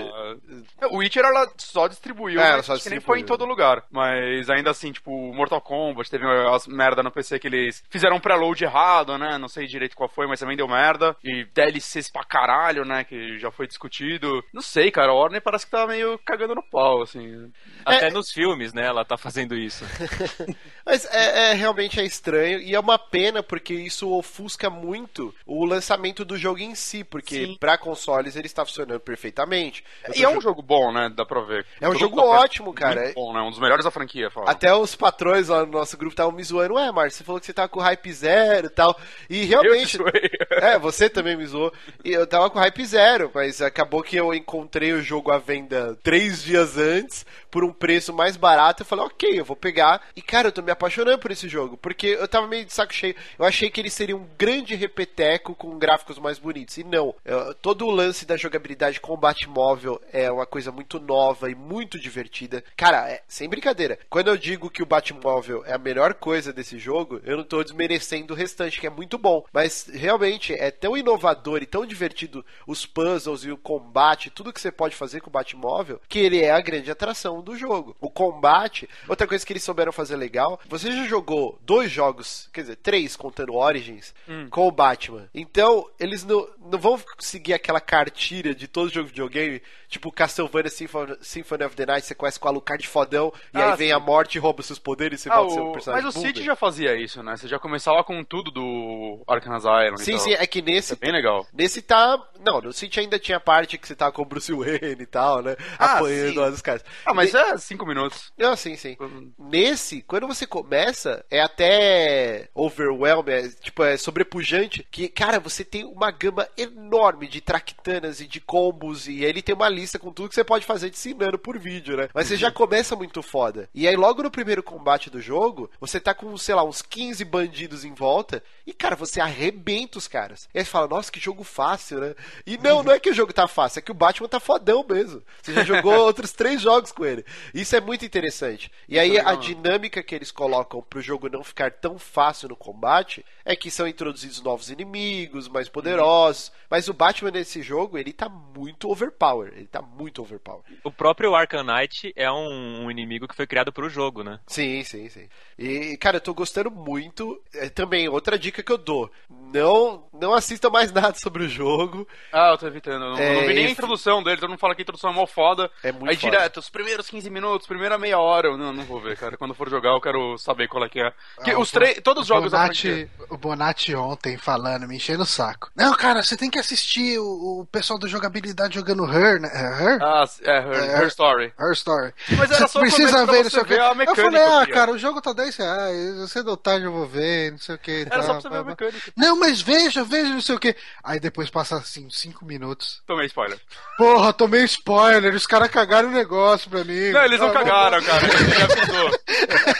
[0.90, 3.26] O Witcher, ela só distribuiu, É, ela só que nem foi em distribuiu.
[3.26, 3.84] todo lugar.
[3.90, 8.20] Mas ainda assim, tipo, Mortal Kombat, teve as merda no PC que eles fizeram um
[8.20, 9.38] preload errado, né?
[9.38, 11.16] Não sei direito qual foi, mas também deu merda.
[11.22, 13.04] E DLCs pra caralho, né?
[13.04, 14.42] Que já foi discutido.
[14.52, 15.12] Não sei, cara.
[15.12, 17.50] A Warner parece que tá meio cagando no pau, assim.
[17.84, 18.86] Até nos filmes, né?
[18.86, 19.84] Ela tá fazendo isso.
[20.84, 25.64] Mas é, é, realmente é estranho e é uma pena porque isso ofusca muito o
[25.64, 29.84] lançamento do jogo em si, porque pra consoles ele está funcionando perfeitamente.
[30.06, 31.10] Eu E é um jo- jogo bom, né?
[31.14, 31.66] Dá pra ver.
[31.80, 33.02] É um Todo jogo tá ótimo, cara.
[33.02, 33.40] Muito bom, né?
[33.40, 34.50] Um dos melhores da franquia, fala.
[34.50, 36.74] Até os patrões lá no nosso grupo estavam me zoando.
[36.74, 38.98] Ué, Márcio, você falou que você tava com hype zero e tal.
[39.28, 39.90] E Eu realmente.
[39.92, 40.30] te zoei.
[40.50, 41.72] É, você também me zoou.
[42.04, 45.96] E eu tava com hype zero, mas acabou que eu encontrei o jogo à venda
[46.02, 47.24] três dias antes,
[47.56, 48.82] por um preço mais barato.
[48.82, 50.02] Eu falei, ok, eu vou pegar.
[50.14, 52.92] E, cara, eu tô me apaixonando por esse jogo, porque eu tava meio de saco
[52.92, 53.16] cheio.
[53.38, 56.76] Eu achei que ele seria um grande repeteco com gráficos mais bonitos.
[56.76, 57.14] E não.
[57.24, 61.98] Eu- todo o lance da jogabilidade combate móvel é uma coisa muito nova e muito
[61.98, 62.62] divertida.
[62.76, 63.98] Cara, é- sem brincadeira.
[64.10, 67.64] Quando eu digo que o Batmóvel é a melhor coisa desse jogo, eu não tô
[67.64, 69.42] desmerecendo o restante, que é muito bom.
[69.50, 74.60] Mas realmente é tão inovador e tão divertido os puzzles e o combate, tudo que
[74.60, 77.96] você pode fazer com o Batmóvel, que ele é a grande atração do jogo.
[78.00, 82.62] O combate, outra coisa que eles souberam fazer legal, você já jogou dois jogos, quer
[82.62, 84.12] dizer, três contando Origins,
[84.50, 85.28] com o Batman.
[85.34, 90.70] Então, eles não, não vão seguir aquela cartilha de todo jogo de videogame, tipo Castlevania
[90.70, 93.88] Symphony, Symphony of the Night, você conhece com o Alucard fodão, e Ah, aí vem
[93.88, 93.92] sim.
[93.94, 96.04] a morte e rouba seus poderes e você Ah, volta a ser um o- personagem
[96.04, 96.46] Mas o City boomer.
[96.46, 97.36] já fazia isso, né?
[97.36, 99.96] Você já começava com tudo do Arkham Asylum.
[99.96, 100.24] Sim, então.
[100.24, 101.46] sim, é que nesse É bem legal.
[101.52, 102.20] Nesse tá.
[102.44, 105.42] Não, no City ainda tinha parte que você tava com o Bruce Wayne e tal,
[105.42, 105.56] né?
[105.78, 106.50] Ah, Apanhando sim.
[106.50, 106.84] dos caras.
[107.04, 108.32] Ah, mas Ne- é cinco minutos.
[108.36, 108.96] Não, sim, sim.
[109.38, 115.84] Nesse, quando você começa, é até overwhelming, é, tipo, é sobrepujante, que, cara, você tem
[115.84, 120.12] uma gama enorme de traquitanas e de combos, e aí ele tem uma lista com
[120.12, 122.08] tudo que você pode fazer te ensinando por vídeo, né?
[122.14, 123.68] Mas você já começa muito foda.
[123.74, 127.24] E aí, logo no primeiro combate do jogo, você tá com, sei lá, uns 15
[127.24, 130.48] bandidos em volta, e, cara, você arrebenta os caras.
[130.54, 132.14] E aí você fala, nossa, que jogo fácil, né?
[132.46, 134.84] E não, não é que o jogo tá fácil, é que o Batman tá fodão
[134.88, 135.22] mesmo.
[135.42, 137.15] Você já jogou outros três jogos com ele.
[137.54, 138.70] Isso é muito interessante.
[138.88, 143.24] E aí a dinâmica que eles colocam pro jogo não ficar tão fácil no combate
[143.44, 146.52] é que são introduzidos novos inimigos, mais poderosos.
[146.68, 149.52] Mas o Batman nesse jogo, ele tá muito overpower.
[149.54, 150.62] Ele tá muito overpower.
[150.82, 154.40] O próprio Arkham Knight é um, inimigo que foi criado pro jogo, né?
[154.46, 155.28] Sim, sim, sim.
[155.58, 157.40] E, cara, eu tô gostando muito.
[157.54, 162.06] É, também, outra dica que eu dou: não, não assista mais nada sobre o jogo.
[162.32, 163.04] Ah, eu tô evitando.
[163.04, 164.84] Eu não, É, eu não vi nem a introdução dele, todo mundo fala que a
[164.84, 165.70] introdução é mó foda.
[165.82, 166.30] É muito Aí foda.
[166.30, 169.36] direto, os primeiros 15 minutos, primeira meia hora, eu não, não vou ver, cara.
[169.36, 171.12] Quando for jogar, eu quero saber qual é que é.
[171.44, 175.26] Que Ah, os três, todos os jogos Bonatti, o Bonatti ontem falando, me enchendo o
[175.26, 175.70] saco.
[175.74, 179.50] Não, cara, você tem que assistir o, o pessoal da jogabilidade jogando Her, né?
[179.52, 180.02] É, Her?
[180.02, 181.52] Ah, é, Her, É, Her Story.
[181.58, 182.12] Her Story.
[182.36, 183.74] Mas era só precisa ver, não sei o que.
[183.74, 187.52] Eu falei, ah, cara, o jogo tá 10 reais, cedo ou tarde eu vou ver,
[187.52, 188.06] não sei o que.
[188.10, 189.12] Era só pra você ver a mecânica.
[189.16, 190.74] Não, mas veja, veja, não sei o que.
[191.04, 193.02] Aí depois passa assim, 5 minutos.
[193.06, 193.58] Tomei spoiler.
[193.96, 196.95] Porra, tomei spoiler, os caras cagaram o negócio pra mim.
[197.12, 198.22] Não, eles não Ah, cagaram, cara.
[198.26, 199.10] Ele avisou.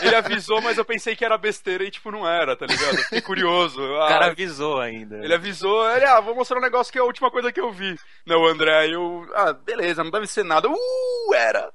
[0.03, 2.97] Ele avisou, mas eu pensei que era besteira e, tipo, não era, tá ligado?
[2.97, 3.81] Eu Fiquei curioso.
[3.81, 5.17] O Ah, cara avisou ainda.
[5.25, 7.71] Ele avisou, ele, ah, vou mostrar um negócio que é a última coisa que eu
[7.73, 7.97] vi.
[8.27, 10.69] Não, o André, aí eu, ah, beleza, não deve ser nada.
[10.69, 11.71] Uh, era!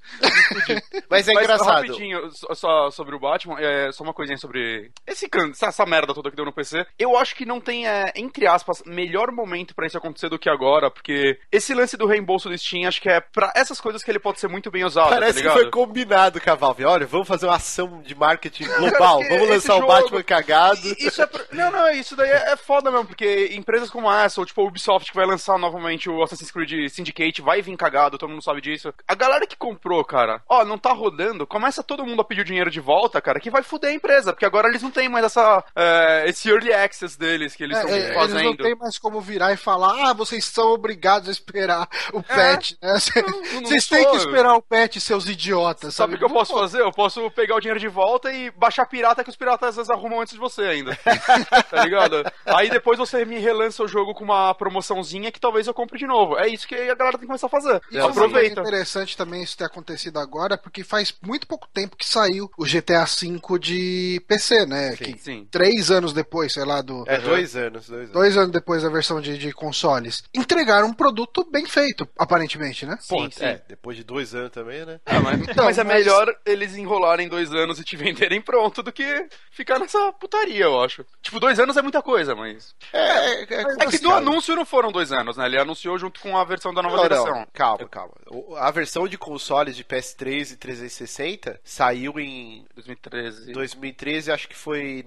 [1.09, 1.71] Mas é Mas, engraçado.
[1.75, 6.13] rapidinho, só, sobre o Batman, é, só uma coisinha sobre esse can- essa, essa merda
[6.13, 6.85] toda que deu no PC.
[6.97, 10.49] Eu acho que não tem, é, entre aspas, melhor momento pra isso acontecer do que
[10.49, 14.11] agora, porque esse lance do reembolso do Steam, acho que é pra essas coisas que
[14.11, 16.85] ele pode ser muito bem usado, Parece tá que foi combinado com a Valve.
[16.85, 19.21] Olha, vamos fazer uma ação de marketing global.
[19.29, 20.95] Vamos lançar o jogo- Batman cagado.
[20.99, 24.39] Isso é pro- Não, não, isso daí é, é foda mesmo, porque empresas como essa,
[24.41, 28.17] ou tipo a Ubisoft que vai lançar novamente o Assassin's Creed Syndicate, vai vir cagado,
[28.17, 28.93] todo mundo sabe disso.
[29.07, 32.45] A galera que comprou, cara, ó, não tá rodando, começa todo mundo a pedir o
[32.45, 35.25] dinheiro de volta, cara, que vai fuder a empresa, porque agora eles não têm mais
[35.25, 38.43] essa, é, esse early access deles que eles É, estão é, eles fazendo.
[38.43, 42.73] não tem mais como virar e falar, ah, vocês são obrigados a esperar o patch,
[42.81, 42.95] né?
[43.15, 46.15] Não- não Vocês têm que esperar o patch, seus idiotas, Sabe sabe?
[46.15, 46.81] o que eu posso fazer?
[46.81, 49.89] Eu posso pegar o dinheiro de volta e baixar pirata que os piratas às vezes
[49.89, 50.95] arrumam antes de você ainda.
[51.69, 52.23] tá ligado?
[52.45, 56.07] Aí depois você me relança o jogo com uma promoçãozinha que talvez eu compre de
[56.07, 56.37] novo.
[56.37, 57.81] É isso que a galera tem que começar a fazer.
[57.91, 58.61] E coisa Aproveita.
[58.61, 63.05] interessante também isso ter acontecido agora, porque faz muito pouco tempo que saiu o GTA
[63.05, 64.95] V de PC, né?
[64.95, 65.47] Sim, que sim.
[65.51, 67.03] Três anos depois, sei lá, do.
[67.07, 68.11] É dois anos, dois anos.
[68.11, 70.23] Dois anos depois da versão de, de consoles.
[70.33, 72.97] Entregaram um produto bem feito, aparentemente, né?
[73.01, 73.43] Sim, sim.
[73.43, 74.99] É, depois de dois anos também, né?
[75.11, 78.81] Ah, mas, Então, mas é mas- melhor eles enrolarem dois anos e te venderem pronto
[78.81, 81.05] do que ficar nessa putaria, eu acho.
[81.21, 82.73] Tipo, dois anos é muita coisa, mas.
[82.93, 85.45] É, é, é, É que do anúncio não foram dois anos, né?
[85.45, 87.25] Ele anunciou junto com a versão da nova Não, geração.
[87.35, 88.13] não, calma, calma.
[88.57, 93.51] A versão de consoles de PS3 e 360 saiu em 2013.
[93.51, 95.05] 2013, acho que foi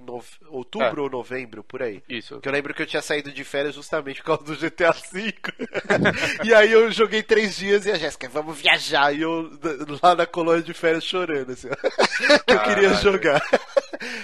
[0.48, 2.02] outubro ou novembro, por aí.
[2.08, 2.40] Isso.
[2.40, 5.34] Que eu lembro que eu tinha saído de férias justamente por causa do GTA V.
[6.44, 9.12] e aí eu joguei três dias e a Jéssica, vamos viajar.
[9.14, 9.50] E eu
[10.02, 11.74] lá na colônia de férias chorando, assim, ó.
[12.46, 13.42] que eu queria jogar.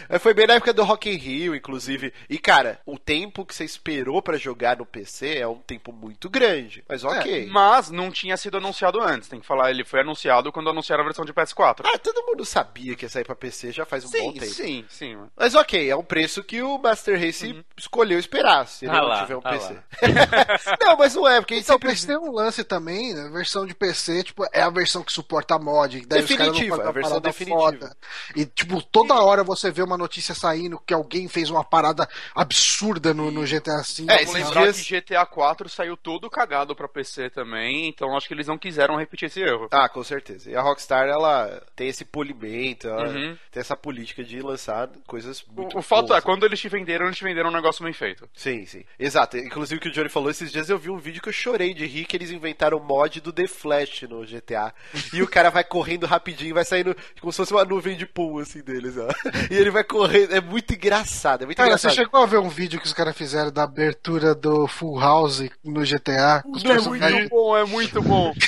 [0.08, 2.12] Mas Foi bem na época do Rock in Rio, inclusive.
[2.28, 6.28] E, cara, o tempo que você esperou pra jogar no PC é um tempo muito
[6.28, 6.84] grande.
[6.88, 7.46] Mas ok.
[7.50, 11.06] Mas não tinha sido anunciado antes, tem que falar, ele foi anunciado quando anunciaram a
[11.06, 11.80] versão de PS4.
[11.84, 14.52] Ah, todo mundo sabia que ia sair pra PC já faz um bom sim, tempo.
[14.52, 15.16] sim, sim.
[15.16, 15.30] mano.
[15.36, 19.08] Mas ok, é um preço que o Master Race escolheu esperar, se ele Ah não
[19.08, 19.76] lá, tiver um ah PC.
[20.80, 22.06] não, mas não é, porque a gente Então, sempre...
[22.06, 23.26] tem um lance também, né?
[23.26, 26.04] A versão de PC, tipo, é a versão que suporta mod.
[26.06, 27.60] Daí os caras não Definitiva, é a versão definitiva.
[27.60, 27.96] foda.
[28.34, 33.14] E, tipo, toda hora você vê uma notícia saindo que alguém fez uma parada absurda
[33.14, 34.04] no, no GTA V.
[34.08, 38.26] É, Vamos lembrar dias- que GTA 4 saiu todo cagado pra PC também, então acho
[38.26, 39.68] que eles não quiseram repetir esse erro.
[39.70, 40.50] Ah, com certeza.
[40.50, 43.36] E a Rockstar, ela tem esse polimento, ela Uhum.
[43.50, 46.18] tem essa política de lançar coisas muito O, o fato boas.
[46.18, 48.28] é, quando eles te venderam, eles te venderam um negócio bem feito.
[48.34, 48.84] Sim, sim.
[48.98, 49.36] Exato.
[49.36, 51.74] Inclusive o que o Johnny falou, esses dias eu vi um vídeo que eu chorei
[51.74, 54.72] de rir que eles inventaram o mod do The Flash no GTA.
[55.12, 58.38] E o cara vai correndo rapidinho, vai saindo como se fosse uma nuvem de pum,
[58.38, 59.08] assim, deles, ó.
[59.50, 60.34] E ele vai correndo.
[60.34, 61.90] É muito engraçado, é muito Cara, engraçado.
[61.92, 65.42] você chegou a ver um vídeo que os caras fizeram da abertura do Full House
[65.64, 66.42] no GTA?
[66.46, 68.32] Não, é muito bom, é muito bom.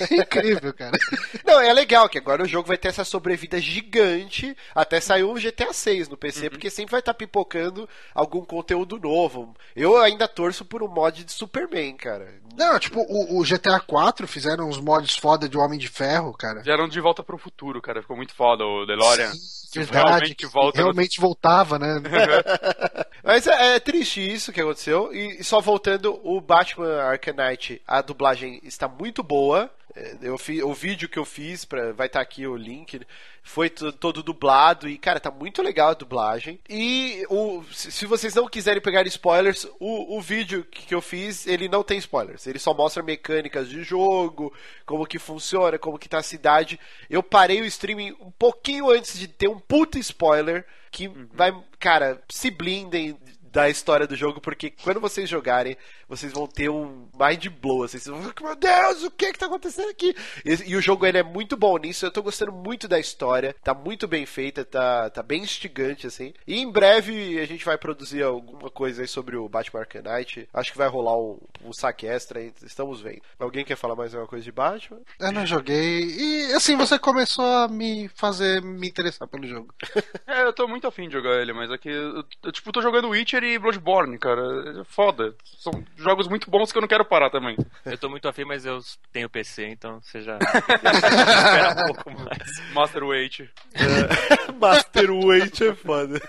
[0.00, 0.96] É incrível, cara.
[1.44, 5.34] Não, é legal que agora o jogo vai ter essa sobrevida gigante até sair o
[5.34, 6.50] GTA 6 no PC, Uhum.
[6.50, 9.56] porque sempre vai estar pipocando algum conteúdo novo.
[9.74, 12.32] Eu ainda torço por um mod de Superman, cara.
[12.56, 16.60] Não, tipo, o, o GTA 4 fizeram uns mods foda de Homem de Ferro, cara.
[16.62, 18.00] Vieram de volta pro futuro, cara.
[18.00, 19.32] Ficou muito foda o DeLorean.
[19.32, 22.00] Sim, verdade, realmente volta no- realmente voltava, né?
[23.22, 25.12] Mas é, é triste isso que aconteceu.
[25.12, 27.02] E, só voltando, o Batman
[27.36, 29.70] Knight, a dublagem está muito boa.
[29.94, 33.00] É, Eu fi, o vídeo que eu fiz, pra, vai estar aqui o link,
[33.42, 34.88] foi to- todo dublado.
[34.88, 36.60] E, cara, tá muito legal a dublagem.
[36.68, 41.68] E o, se vocês não quiserem pegar spoilers, o, o vídeo que eu fiz, ele
[41.68, 42.46] não tem spoilers.
[42.46, 44.52] Ele só mostra mecânicas de jogo,
[44.84, 46.78] como que funciona, como que tá a cidade.
[47.08, 52.22] Eu parei o streaming um pouquinho antes de ter um puta spoiler que vai, cara,
[52.30, 53.16] se blindem
[53.52, 55.76] da história do jogo, porque quando vocês jogarem,
[56.08, 59.38] vocês vão ter um mind blow, assim, vocês vão ficar, meu Deus, o que que
[59.38, 60.14] tá acontecendo aqui?
[60.44, 63.54] E, e o jogo ele é muito bom nisso, eu tô gostando muito da história,
[63.62, 66.32] tá muito bem feita, tá, tá bem instigante, assim.
[66.46, 70.48] E em breve a gente vai produzir alguma coisa aí sobre o Batman Arkham Knight,
[70.52, 73.22] acho que vai rolar um, um saque extra, estamos vendo.
[73.38, 75.00] Alguém quer falar mais alguma coisa de Batman?
[75.18, 76.04] Eu não joguei.
[76.04, 79.74] E assim, você começou a me fazer me interessar pelo jogo.
[80.26, 81.88] É, eu tô muito afim de jogar ele, mas aqui.
[81.88, 84.80] Eu, eu, tipo, tô jogando Witcher e Bloodborne, cara.
[84.80, 85.34] É foda.
[85.44, 87.56] São jogos muito bons que eu não quero parar também.
[87.84, 88.80] Eu tô muito afim, mas eu
[89.12, 92.72] tenho PC, então você já espera um pouco mais.
[92.72, 93.50] Master Weight.
[94.58, 96.20] Master Weight é foda.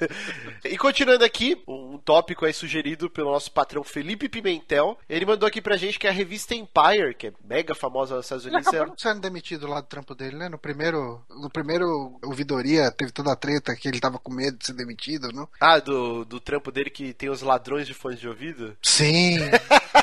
[0.64, 4.98] E continuando aqui, um tópico aí sugerido pelo nosso patrão Felipe Pimentel.
[5.10, 8.46] Ele mandou aqui pra gente que a revista Empire, que é mega famosa nos Estados
[8.46, 10.50] Ele Unidos, acabou ela- não sendo demitido lá do trampo dele, né?
[10.50, 14.66] No primeiro, no primeiro ouvidoria teve toda a treta que ele tava com medo de
[14.66, 15.48] ser demitido, não?
[15.60, 18.76] Ah, do, do trampo dele que tem os ladrões de fones de ouvido?
[18.82, 19.38] Sim.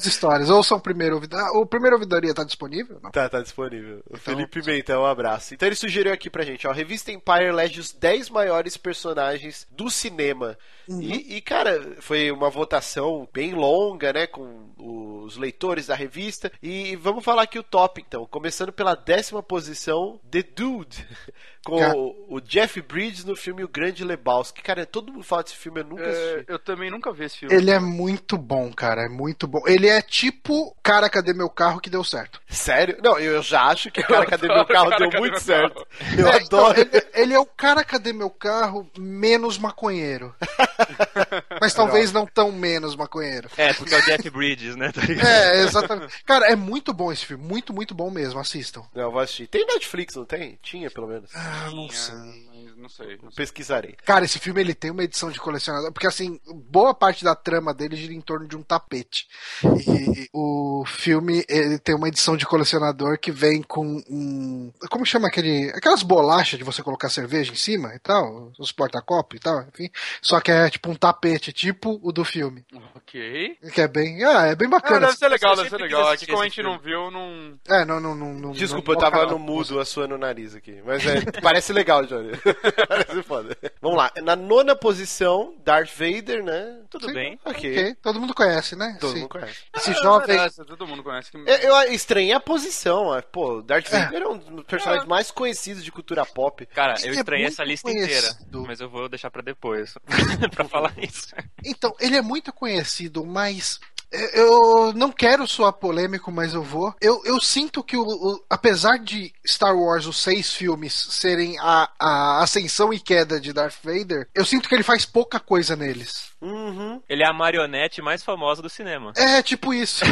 [0.00, 0.48] As histórias.
[0.48, 1.46] Ouçam o primeiro ouvidoria.
[1.46, 2.98] Ah, o primeiro ouvidoria tá disponível?
[3.02, 3.10] Não.
[3.10, 4.02] Tá, tá disponível.
[4.08, 5.52] O Felipe Pimentel, um abraço.
[5.54, 9.66] Então ele sugeriu aqui pra gente, ó, a revista Empire elege os 10 maiores personagens
[9.70, 10.56] do cinema.
[10.88, 16.50] E, e, cara, foi uma votação bem longa, né, com os leitores da revista.
[16.60, 18.26] E vamos falar aqui o top, então.
[18.26, 21.06] Começando pela décima posição, The Dude.
[21.62, 21.94] Com Cara.
[21.94, 24.62] o Jeff Bridges no filme O Grande Lebowski.
[24.62, 26.44] Cara, todo mundo fala desse filme, eu nunca É, assisti.
[26.48, 27.54] eu também nunca vi esse filme.
[27.54, 29.02] Ele é muito bom, cara.
[29.04, 29.60] É muito bom.
[29.66, 32.40] Ele é tipo, cara, cadê meu carro que deu certo.
[32.48, 32.98] Sério?
[33.02, 34.90] Não, eu já acho que, cara, cadê meu carro?
[34.90, 35.74] Cara, Deu cadê muito meu certo.
[35.98, 36.18] carro?
[36.18, 36.80] Eu É, adoro.
[36.80, 40.34] então, ele, ele é o cara, cadê meu carro menos maconheiro.
[41.60, 43.48] Mas talvez não tão menos maconheiro.
[43.56, 44.90] É, porque é o Jeff Bridges, né?
[44.92, 45.00] Tá?
[45.28, 46.22] É, exatamente.
[46.24, 47.44] Cara, é muito bom esse filme.
[47.44, 48.40] Muito, muito bom mesmo.
[48.40, 48.82] Assistam.
[48.94, 49.46] Não, eu vou assistir.
[49.48, 50.58] Tem Netflix, não tem?
[50.62, 51.30] Tinha, pelo menos.
[51.34, 52.49] Ah, não Tinha, sei.
[52.76, 53.18] Não sei.
[53.22, 53.36] Não sei.
[53.36, 53.94] Pesquisarei.
[54.04, 57.72] Cara, esse filme ele tem uma edição de colecionador, porque assim, boa parte da trama
[57.74, 59.26] dele gira em torno de um tapete.
[59.64, 65.28] E o filme ele tem uma edição de colecionador que vem com um, como chama
[65.28, 69.62] aquele, aquelas bolachas de você colocar cerveja em cima e tal, os porta-copo e tal,
[69.62, 69.90] enfim.
[70.22, 72.64] Só que é tipo um tapete, tipo o do filme,
[72.96, 73.56] Ok.
[73.72, 75.06] que é bem, ah, é bem Ah, bacana.
[75.06, 76.08] deve ser legal, eu deve ser legal.
[76.08, 77.58] Aqui como a gente não viu, não.
[77.68, 80.54] É, não, não, não, não Desculpa, eu não- tava não- no mudo assoando o nariz
[80.54, 80.80] aqui.
[80.84, 82.30] Mas é, parece legal, Johnny.
[82.88, 83.56] parece foda.
[83.80, 84.12] Vamos lá.
[84.22, 86.80] Na nona posição, Darth Vader, né?
[86.90, 87.14] Tudo Sim.
[87.14, 87.38] bem.
[87.44, 87.70] Ok.
[87.70, 88.96] Ok, todo mundo conhece, né?
[89.00, 89.20] Todo Sim.
[89.20, 89.58] mundo conhece.
[89.76, 91.30] Esse É, jovem, merece, todo mundo conhece.
[91.30, 91.36] Que...
[91.38, 91.44] Eu,
[91.76, 93.14] eu estranhei a posição.
[93.16, 94.04] é, Pô, Darth É.
[94.04, 96.64] Vader é um dos personagens mais conhecidos de cultura pop.
[96.66, 98.26] Cara, Ele eu é estranhei muito essa lista conhecido.
[98.42, 99.94] inteira, mas eu vou deixar pra depois,
[100.54, 101.34] pra falar isso.
[101.64, 103.80] Então, ele é muito conhecido, mas
[104.12, 106.94] eu não quero soar polêmico, mas eu vou.
[107.00, 111.88] Eu, eu sinto que, o, o- apesar de Star Wars, os seis filmes, serem a,
[111.98, 116.29] a ascensão e queda de Darth Vader, eu sinto que ele faz pouca coisa neles.
[116.40, 117.02] Uhum.
[117.08, 119.12] Ele é a marionete mais famosa do cinema.
[119.16, 120.04] É, tipo isso.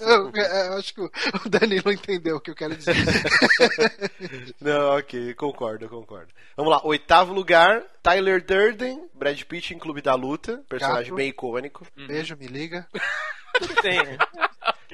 [0.00, 1.10] eu, eu acho que o
[1.48, 2.94] Danilo entendeu o que eu quero dizer.
[4.60, 6.32] Não, ok, concordo, concordo.
[6.56, 11.16] Vamos lá, oitavo lugar, Tyler Durden, Brad Pitt em Clube da Luta, personagem Gato.
[11.16, 11.86] bem icônico.
[12.06, 12.86] Beijo, me liga.
[13.82, 13.98] Tem.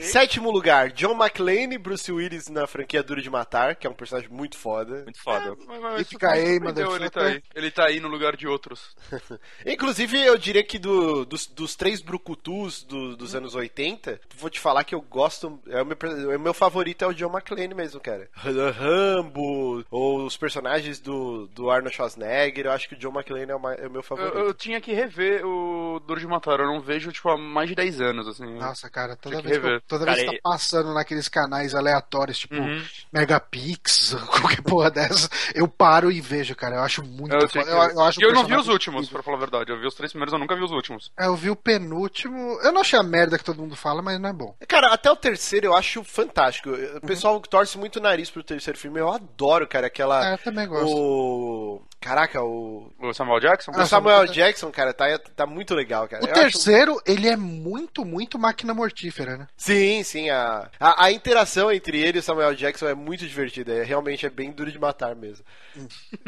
[0.00, 4.30] Sétimo lugar, John McClane, Bruce Willis na franquia Duro de Matar, que é um personagem
[4.30, 5.02] muito foda.
[5.04, 5.56] Muito foda.
[5.66, 7.42] Mas- mas E fica aí, surpreendeu, ele tá aí.
[7.54, 8.94] Ele tá aí no lugar de outros.
[9.66, 14.58] Inclusive, eu diria que do- dos, dos três brucutus do- dos anos 80, vou te
[14.60, 15.60] falar que eu gosto.
[15.68, 18.28] É o meu, per- o meu favorito é o John McClane mesmo, cara.
[18.34, 23.54] Rambo, ou os personagens do, do Arnold Schwarzenegger, eu acho que o John McClane é
[23.56, 24.36] o, é o meu Eu, favorito.
[24.38, 26.60] eu tinha que rever o Duro de Matar.
[26.60, 28.46] Eu não vejo, tipo, há mais de 10 anos, assim.
[28.58, 29.81] Nossa, cara, toda que vez que, eu- rever.
[29.86, 32.82] Toda Cara, vez que tá passando naqueles canais aleatórios, tipo Uhum.
[33.12, 36.76] Megapix, qualquer porra dessa, eu paro e vejo, cara.
[36.76, 37.70] Eu acho muito Eu, foda.
[37.70, 39.12] Eu, que- eu acho E eu não vi os últimos, incrível.
[39.14, 39.70] pra falar a verdade.
[39.70, 41.10] Eu vi os três primeiros, eu nunca vi os últimos.
[41.18, 42.58] É, Eu vi o penúltimo.
[42.62, 44.54] Eu não achei a merda que todo mundo fala, mas não é bom.
[44.68, 46.70] Cara, até o terceiro eu acho fantástico.
[46.70, 48.98] O pessoal torce muito o nariz pro terceiro filme.
[49.00, 50.30] Eu adoro, cara, aquela.
[50.30, 50.86] É, eu também gosto.
[50.96, 51.82] O.
[52.02, 52.92] Caraca, o.
[53.00, 53.70] O Samuel Jackson?
[53.70, 56.24] O Samuel Jackson, cara, tá, tá muito legal, cara.
[56.24, 59.46] O Eu acho- terceiro, ele é muito, muito máquina mortífera, né?
[59.56, 60.28] Sim, sim.
[60.28, 63.72] A, a, a interação entre ele e o Samuel Jackson é muito divertida.
[63.72, 65.44] É, realmente é bem duro de matar mesmo.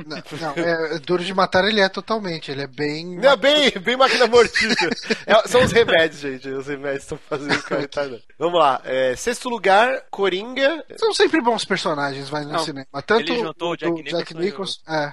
[0.06, 2.50] Não, não, é, duro de matar ele é totalmente.
[2.50, 3.16] Ele é bem.
[3.18, 4.94] Não, bem, bem máquina mortífera.
[5.26, 6.48] É, são os remédios, gente.
[6.48, 8.22] Os remédios estão fazendo o cara retardado.
[8.38, 8.80] Vamos lá.
[8.84, 10.84] é, sexto lugar, Coringa.
[10.96, 12.86] São sempre bons personagens, vai no Não, cinema.
[13.06, 14.80] Tanto ele juntou o Jack Nicholson Jack e Nicholson.
[14.86, 15.12] É.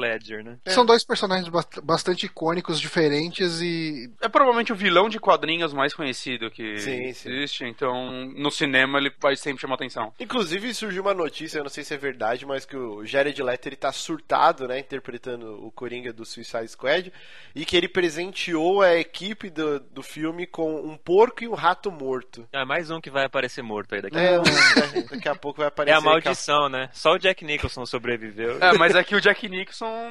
[0.00, 0.58] Ledger, né?
[0.66, 4.10] São dois personagens bast- bastante icônicos, diferentes e.
[4.20, 7.30] É provavelmente o vilão de quadrinhos mais conhecido que Sim, sim.
[7.30, 10.12] existe, então no cinema ele vai sempre chamar atenção.
[10.18, 13.66] Inclusive surgiu uma notícia, eu não sei se é verdade, mas que o Jared Leto
[13.66, 17.12] ele tá surtado, né, interpretando o Coringa do Suicide Squad,
[17.54, 21.90] e que ele presenteou a equipe do, do filme com um porco e um rato
[21.90, 22.46] morto.
[22.52, 24.48] É mais um que vai aparecer morto aí daqui a É, pouco.
[24.50, 25.98] um- daqui a pouco vai É aparecer.
[25.98, 26.88] a maldição, né?
[26.92, 28.58] Só o Jack Nicholson sobreviveu.
[28.60, 29.48] É, mas é que o Jack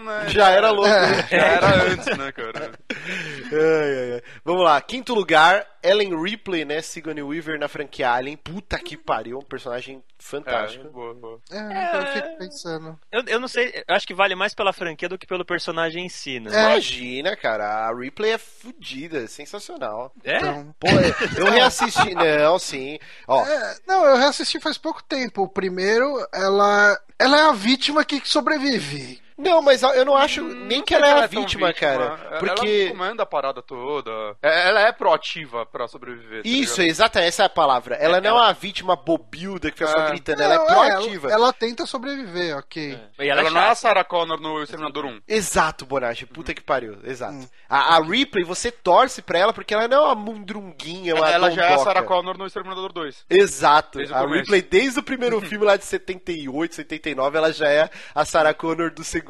[0.04, 0.90] Né, Já era louco.
[0.90, 1.28] né?
[1.30, 2.72] já era antes, né, cara?
[2.92, 4.22] Ai, ai, ai.
[4.44, 8.38] Vamos lá, quinto lugar, Ellen Ripley, né, Sigourney Weaver na franquia Alien.
[8.38, 10.86] Puta que pariu, um personagem fantástico.
[10.88, 11.40] É, boa, boa.
[11.52, 13.00] É, eu fico pensando.
[13.12, 16.06] Eu, eu não sei, eu acho que vale mais pela franquia do que pelo personagem
[16.06, 16.50] em si, né?
[16.54, 16.72] É.
[16.72, 20.14] Imagina, cara, a Ripley é fodida, sensacional.
[20.24, 20.38] É?
[20.38, 20.88] Então, Pô,
[21.38, 22.14] eu reassisti.
[22.16, 23.00] Não, sim.
[23.28, 25.44] Ó, É, não, eu reassisti faz pouco tempo.
[25.44, 29.22] O primeiro, ela, ela é a vítima que sobrevive.
[29.40, 32.20] Não, mas eu não acho nem Não que ela é a tão vítima, cara.
[32.30, 32.90] Ela Porque.
[32.90, 34.12] comanda a parada toda.
[34.42, 36.44] É- Ela é proativa pra sobreviver.
[36.44, 37.96] tá Isso, exata, essa é a palavra.
[37.96, 40.10] Ela não é uma vítima bobilda que fica só É.
[40.10, 41.28] gritando, ela é Não, proativa.
[41.28, 43.00] Ela, ela tenta sobreviver, ok.
[43.20, 43.76] E Ela, ela, é não é a.
[43.76, 45.22] Sarah Connor no Exterminador 1.
[45.28, 46.26] Exato, Bonatti.
[46.26, 46.98] Puta que pariu.
[47.04, 47.48] Exato.
[47.70, 51.50] A, a Ripley, você torce pra ela porque ela não é uma mundrunguinha, uma Ela
[51.52, 51.78] já é a.
[51.80, 53.26] Sarah Connor no Exterminador 2.
[53.30, 54.00] Exato.
[54.12, 54.26] A.
[54.26, 58.92] Ripley, desde o primeiro filme lá de 78, 79, ela já é a Sarah Connor
[58.92, 59.29] do segundo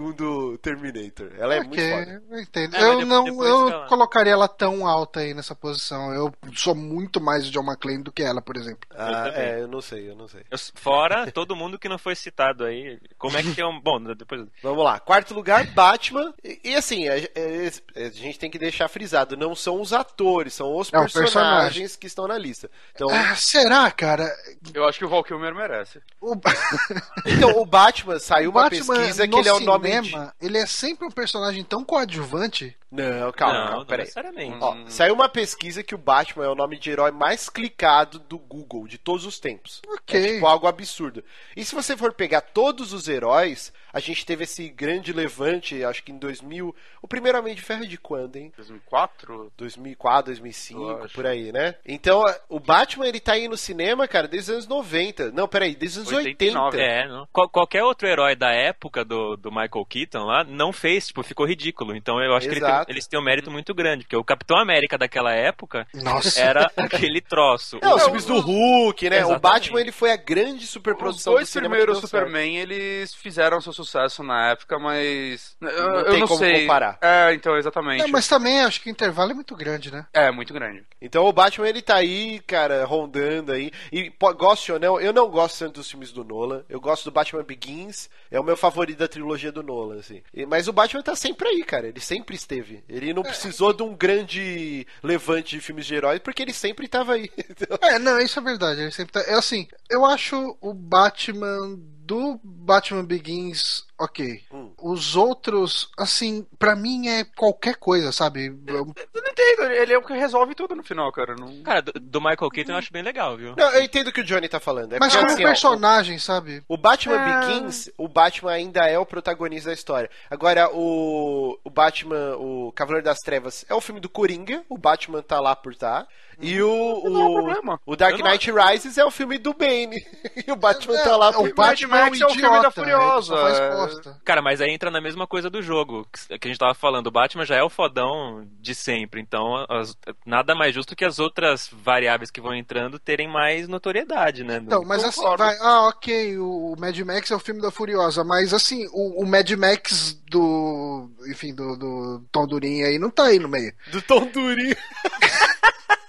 [0.61, 1.31] Terminator.
[1.37, 2.23] Ela é muito ok, foda.
[2.31, 2.75] eu entendo.
[2.75, 6.13] É, eu depois- não depois eu ela- colocaria ela tão alta aí nessa posição.
[6.13, 8.87] Eu sou muito mais o John McClane do que ela, por exemplo.
[8.91, 9.41] Ah, também.
[9.41, 10.41] é, eu não sei, eu não sei.
[10.49, 12.99] Eu- Fora todo mundo que não foi citado aí.
[13.17, 13.79] Como é que é um.
[13.81, 14.45] Bom, depois.
[14.63, 14.99] Vamos lá.
[14.99, 16.33] Quarto lugar, Batman.
[16.43, 20.53] E, e assim, a, a- a gente tem que deixar frisado, não são os atores,
[20.53, 21.89] são os É personagens personagem.
[21.99, 22.69] que estão na lista.
[22.93, 24.25] Então, Ah, será, cara?
[24.73, 26.01] Eu acho que o Val Kilmer merece.
[26.21, 26.35] O,
[27.25, 30.07] então o Batman saiu o uma Batman pesquisa que ele é o nome de...
[30.07, 32.75] cinema, ele é sempre um personagem tão coadjuvante.
[32.91, 34.05] Não, calma, não, calma, não peraí.
[34.05, 34.57] necessariamente.
[34.61, 38.37] Ó, saiu uma pesquisa que o Batman é o nome de herói mais clicado do
[38.37, 39.81] Google de todos os tempos.
[39.87, 40.19] Ok.
[40.19, 41.23] É tipo algo absurdo.
[41.55, 46.03] E se você for pegar todos os heróis, a gente teve esse grande levante, acho
[46.03, 46.75] que em 2000.
[47.01, 48.51] O primeiro Homem de Ferro é de quando, hein?
[48.57, 49.51] 2004?
[49.57, 51.13] 2004, 2005, Eu acho.
[51.13, 51.75] por aí, né?
[51.85, 55.31] Então, o Batman, ele tá aí no cinema, cara, desde os anos 90.
[55.31, 56.83] Não, peraí, desde os anos 89, 80.
[56.83, 57.27] É, não.
[57.31, 61.45] Qual- qualquer outro herói da época do, do Michael Keaton lá não fez, tipo, ficou
[61.45, 61.95] ridículo.
[61.95, 62.91] Então eu acho que ele tem- Exato.
[62.91, 66.39] eles têm um mérito muito grande, porque o Capitão América daquela época Nossa.
[66.39, 67.79] era aquele troço.
[67.81, 69.17] Não, os O- filmes do Hulk, né?
[69.17, 69.41] O Exatamente.
[69.41, 72.25] Batman, ele foi a grande Os superprodução dois do cinema primeiros que deu certo.
[72.27, 75.55] Superman, eles fizeram seu sucesso na época, mas.
[75.61, 76.61] Eu Não eu tem não como sei.
[76.61, 76.97] comparar.
[77.01, 78.03] É, então, exatamente.
[78.03, 80.05] É, mas também acho que o intervalo é muito grande, né?
[80.13, 80.83] É, muito grande.
[81.01, 83.71] Então o Batman ele tá aí, cara, rondando aí.
[83.91, 86.63] E goste ou não, eu não gosto tanto dos filmes do Nolan.
[86.69, 90.21] Eu gosto do Batman Begins, é o meu favorito da trilogia do Nolan, assim.
[90.33, 91.87] E- Mas o Batman tá sempre aí, cara.
[91.87, 92.68] Ele sempre esteve.
[92.87, 97.13] Ele não precisou de um grande levante de filmes de heróis, porque ele sempre tava
[97.13, 97.29] aí.
[97.81, 98.81] É, não, isso é verdade.
[98.81, 99.21] Ele sempre tá...
[99.21, 104.43] É assim, eu acho o Batman do Batman Begins ok.
[104.51, 104.71] Hum.
[104.81, 108.47] Os outros, assim, pra mim é qualquer coisa, sabe?
[108.67, 111.35] Eu- Eu não entendo, ele é o que resolve tudo no final, cara.
[111.35, 111.61] Não...
[111.63, 113.53] Cara, do, do Michael Keaton eu acho bem legal, viu?
[113.57, 114.93] Não, eu entendo o que o Johnny tá falando.
[114.93, 116.63] É Mas como assim, ó, personagem, sabe?
[116.67, 117.39] O Batman Ah.
[117.45, 120.09] Begins, o Batman ainda é o protagonista da história.
[120.29, 125.21] Agora, o, o Batman, o Cavaleiro das Trevas, é o filme do Coringa, o Batman
[125.21, 126.07] tá lá por tá.
[126.41, 126.69] E o, é
[127.09, 129.97] o, o Dark não- Knight Rises é o filme do Bane.
[130.47, 132.61] e o Batman tá lá É, por o Batman é um Max é o filme
[132.61, 133.69] da Furiosa, é.
[133.93, 134.21] Bosta.
[134.23, 137.07] Cara, mas aí entra na mesma coisa do jogo, que que a gente tava falando.
[137.07, 141.19] O Batman já é o fodão de sempre, então as- nada mais justo que as
[141.19, 144.61] outras variáveis que vão entrando terem mais notoriedade, né?
[144.63, 145.43] Então, mas assim, Concordo.
[145.43, 149.25] vai, ah, ok, o Mad Max é o filme da Furiosa, mas assim, o, o
[149.27, 153.73] Mad Max do, enfim, do, do Tom Durin aí não tá aí no meio.
[153.91, 154.75] Do Tom Durinho.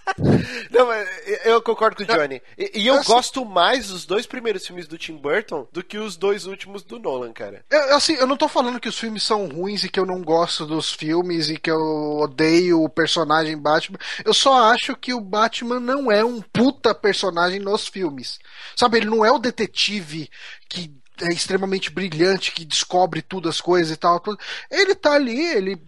[0.70, 1.08] Não, mas
[1.44, 2.40] eu concordo com o Johnny.
[2.56, 5.98] E, e eu Assim- gosto mais dos dois primeiros filmes do Tim Burton do que
[5.98, 7.64] os dois últimos do Nolan, cara.
[7.70, 10.22] Eu, assim, eu não tô falando que os filmes são ruins e que eu não
[10.22, 13.98] gosto dos filmes e que eu odeio o personagem Batman.
[14.24, 18.38] Eu só acho que o Batman não é um puta personagem nos filmes.
[18.76, 20.28] Sabe, ele não é o detetive
[20.68, 24.20] que é extremamente brilhante, que descobre tudo as coisas e tal.
[24.20, 24.38] tudo.
[24.70, 25.80] Ele tá ali, ele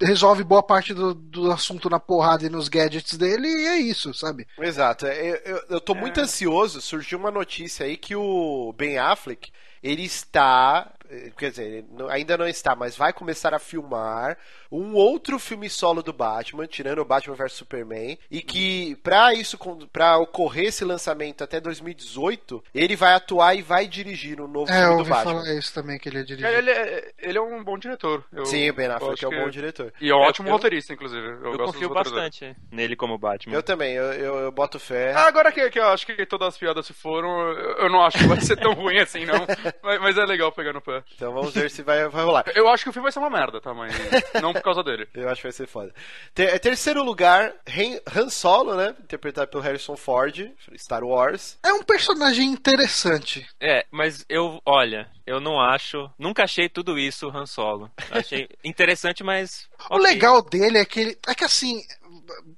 [0.00, 4.12] resolve boa parte do, do assunto na porrada e nos gadgets dele e é isso,
[4.14, 4.46] sabe?
[4.58, 5.06] Exato.
[5.06, 6.80] é, Eu, eu, eu tô muito ansioso.
[6.80, 9.50] Surgiu uma notícia aí que o Ben Affleck
[9.82, 10.92] ele está.
[11.10, 14.36] Eh, Quer dizer, ainda não está, mas vai começar a filmar
[14.70, 19.58] um outro filme solo do Batman, tirando o Batman vs Superman, e que pra isso,
[19.92, 24.82] para ocorrer esse lançamento até 2018, ele vai atuar e vai dirigir um novo É,
[24.84, 25.32] eu filme do Batman.
[25.42, 26.46] falar isso também, que ele é dirigir.
[26.50, 28.24] Ele, é, ele é um bom diretor.
[28.32, 29.92] Eu- Sim, o Ben Affleck é um bom diretor.
[30.00, 31.26] E é um ótimo eu- roteirista, inclusive.
[31.26, 33.54] Eu, Eu, gosto confio bastante nele como Batman.
[33.54, 35.12] Eu também, eu, eu, eu boto fé.
[35.14, 38.18] Ah, Agora que, que eu acho que todas as piadas se foram, eu não acho
[38.18, 39.46] que vai ser tão ruim assim, não.
[39.82, 40.80] Mas, mas é legal pegar no
[41.14, 42.44] Então vamos ver se vai, vai rolar.
[42.54, 43.72] Eu acho que o filme vai ser uma merda, tá?
[43.74, 43.94] Mas
[44.42, 45.08] não por causa dele.
[45.14, 45.92] Eu acho que vai ser foda.
[46.34, 47.52] Ter- terceiro lugar,
[48.14, 48.94] Han- Solo, né?
[49.00, 51.58] Interpretado pelo Harrison Ford, Star Wars.
[51.64, 53.46] É um personagem interessante.
[53.60, 57.90] É, mas eu, olha, eu não acho, nunca achei tudo isso Han Solo.
[58.10, 60.02] Achei interessante, mas O ok.
[60.04, 61.18] legal dele é que ele.
[61.26, 61.82] É que assim.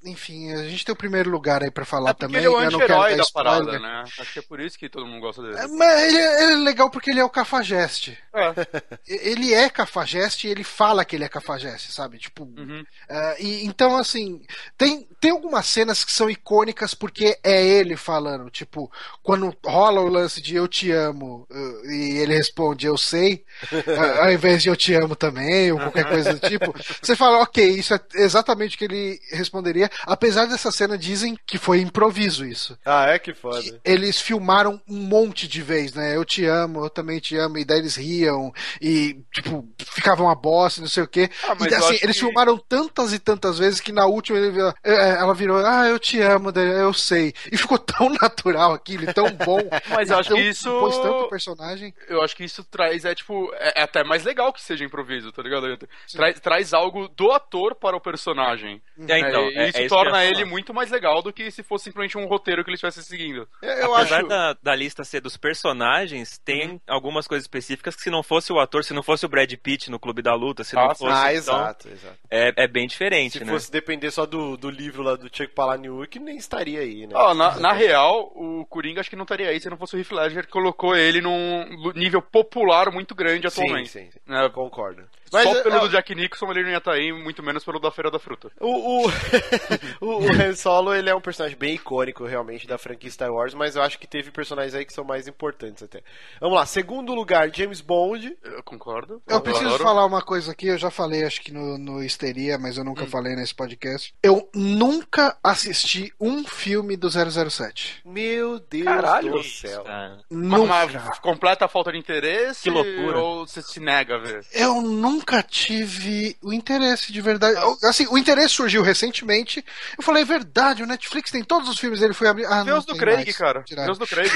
[0.05, 2.39] Enfim, a gente tem o primeiro lugar aí pra falar É também.
[2.39, 4.05] ele é o anti-herói da parada, né?
[4.19, 5.57] Acho que é por isso que todo mundo gosta dele.
[5.59, 8.19] É, Mas ele, é- ele é legal porque ele é o cafajeste.
[8.35, 8.49] É.
[9.29, 12.19] Ele é cafajeste e ele fala que ele é cafajeste, sabe?
[12.19, 12.45] Tipo.
[12.45, 12.85] Uhum.
[13.09, 14.43] ah, e, então, assim,
[14.77, 18.51] tem, tem algumas cenas que são icônicas porque é ele falando.
[18.51, 18.91] Tipo,
[19.23, 23.45] quando rola o lance de eu te amo uh, e ele responde eu sei,
[24.23, 27.67] ao invés de eu te amo também, ou qualquer coisa do tipo, você fala, ok,
[27.71, 29.19] isso é exatamente o que ele
[29.59, 29.91] responderia.
[30.07, 32.79] Apesar dessa cena, dizem que foi improviso isso.
[32.85, 33.61] Ah, é que foda.
[33.63, 36.17] que eles filmaram um monte de vez, né?
[36.17, 40.35] Eu te amo, eu também te amo, e daí eles riam e, tipo, ficavam uma
[40.35, 41.29] bosta, não sei o quê.
[41.45, 44.39] Ah, mas e eu assim, eles que- filmaram tantas e tantas vezes que na última
[44.39, 47.33] ele virou- é, ela virou, ah, eu te amo, daí eu sei.
[47.51, 49.59] E ficou tão natural aquilo, tão bom.
[49.91, 51.93] Mas eu acho tão- que isso- Pôs tanto personagem.
[52.09, 55.33] Eu acho que isso traz, é tipo, é, é até mais legal que seja improviso,
[55.33, 55.79] tá ligado?
[56.13, 58.81] Traz, traz algo do ator para o personagem.
[59.09, 61.85] É, então, É, isso é isso torna ele muito mais legal do que se fosse
[61.85, 63.49] simplesmente um roteiro que ele estivesse seguindo.
[63.63, 64.29] É, Eu Apesar acho.
[64.29, 68.59] da, da lista ser dos personagens, tem algumas coisas específicas que se não fosse o
[68.59, 71.13] ator, se não fosse o Brad Pitt no Clube da Luta, se não Ah, fosse.
[71.13, 72.17] Ah, então, exato, exato.
[72.31, 73.53] é, é bem diferente, Se né?
[73.53, 77.15] fosse depender só do, do livro lá do Chuck Palahniuk, nem estaria aí, né?
[77.15, 79.99] Ó, na, na real, o Coringa acho que não estaria aí se não fosse o
[79.99, 83.91] Heath Ledger que colocou ele num nível popular muito grande sim, atualmente.
[83.91, 84.19] sim, sim.
[84.29, 85.03] É, Concordo.
[85.31, 87.79] Só Mas, pelo é, do Jack Nicholson ele não ia estar aí, muito menos pelo
[87.79, 88.51] da Feira da Fruta.
[88.61, 89.11] O, o,
[90.01, 93.55] o, o Han Solo, ele é um personagem bem icônico, realmente, da franquia Star Wars,
[93.55, 96.03] mas eu acho que teve personagens aí que são mais importantes até.
[96.41, 98.37] Vamos lá, segundo lugar, James Bond.
[98.43, 99.23] Eu concordo.
[99.27, 99.83] Eu preciso adoro.
[99.85, 103.05] falar uma coisa aqui, eu já falei, acho que no, no Histeria, mas eu nunca
[103.05, 103.09] Hum.
[103.09, 104.15] falei nesse podcast.
[104.23, 108.01] Eu nunca assisti um filme do 007.
[108.05, 109.33] Meu Deus Caralho.
[109.33, 109.85] do céu.
[109.87, 113.19] Ah, Uma, uma completa falta de interesse Que loucura.
[113.19, 114.45] ou você se nega a ver?
[114.53, 115.18] Eu nunca
[115.49, 117.57] tive o interesse de verdade.
[117.61, 119.65] Eu- Assim, o interesse surgiu recentemente.
[119.97, 122.45] Eu falei, é verdade, o Netflix tem todos os filmes dele, foi abrir.
[122.47, 123.37] Ah, os do Craig, mais.
[123.37, 123.63] cara.
[123.63, 123.93] Tiraram.
[123.93, 124.31] Os do Craig.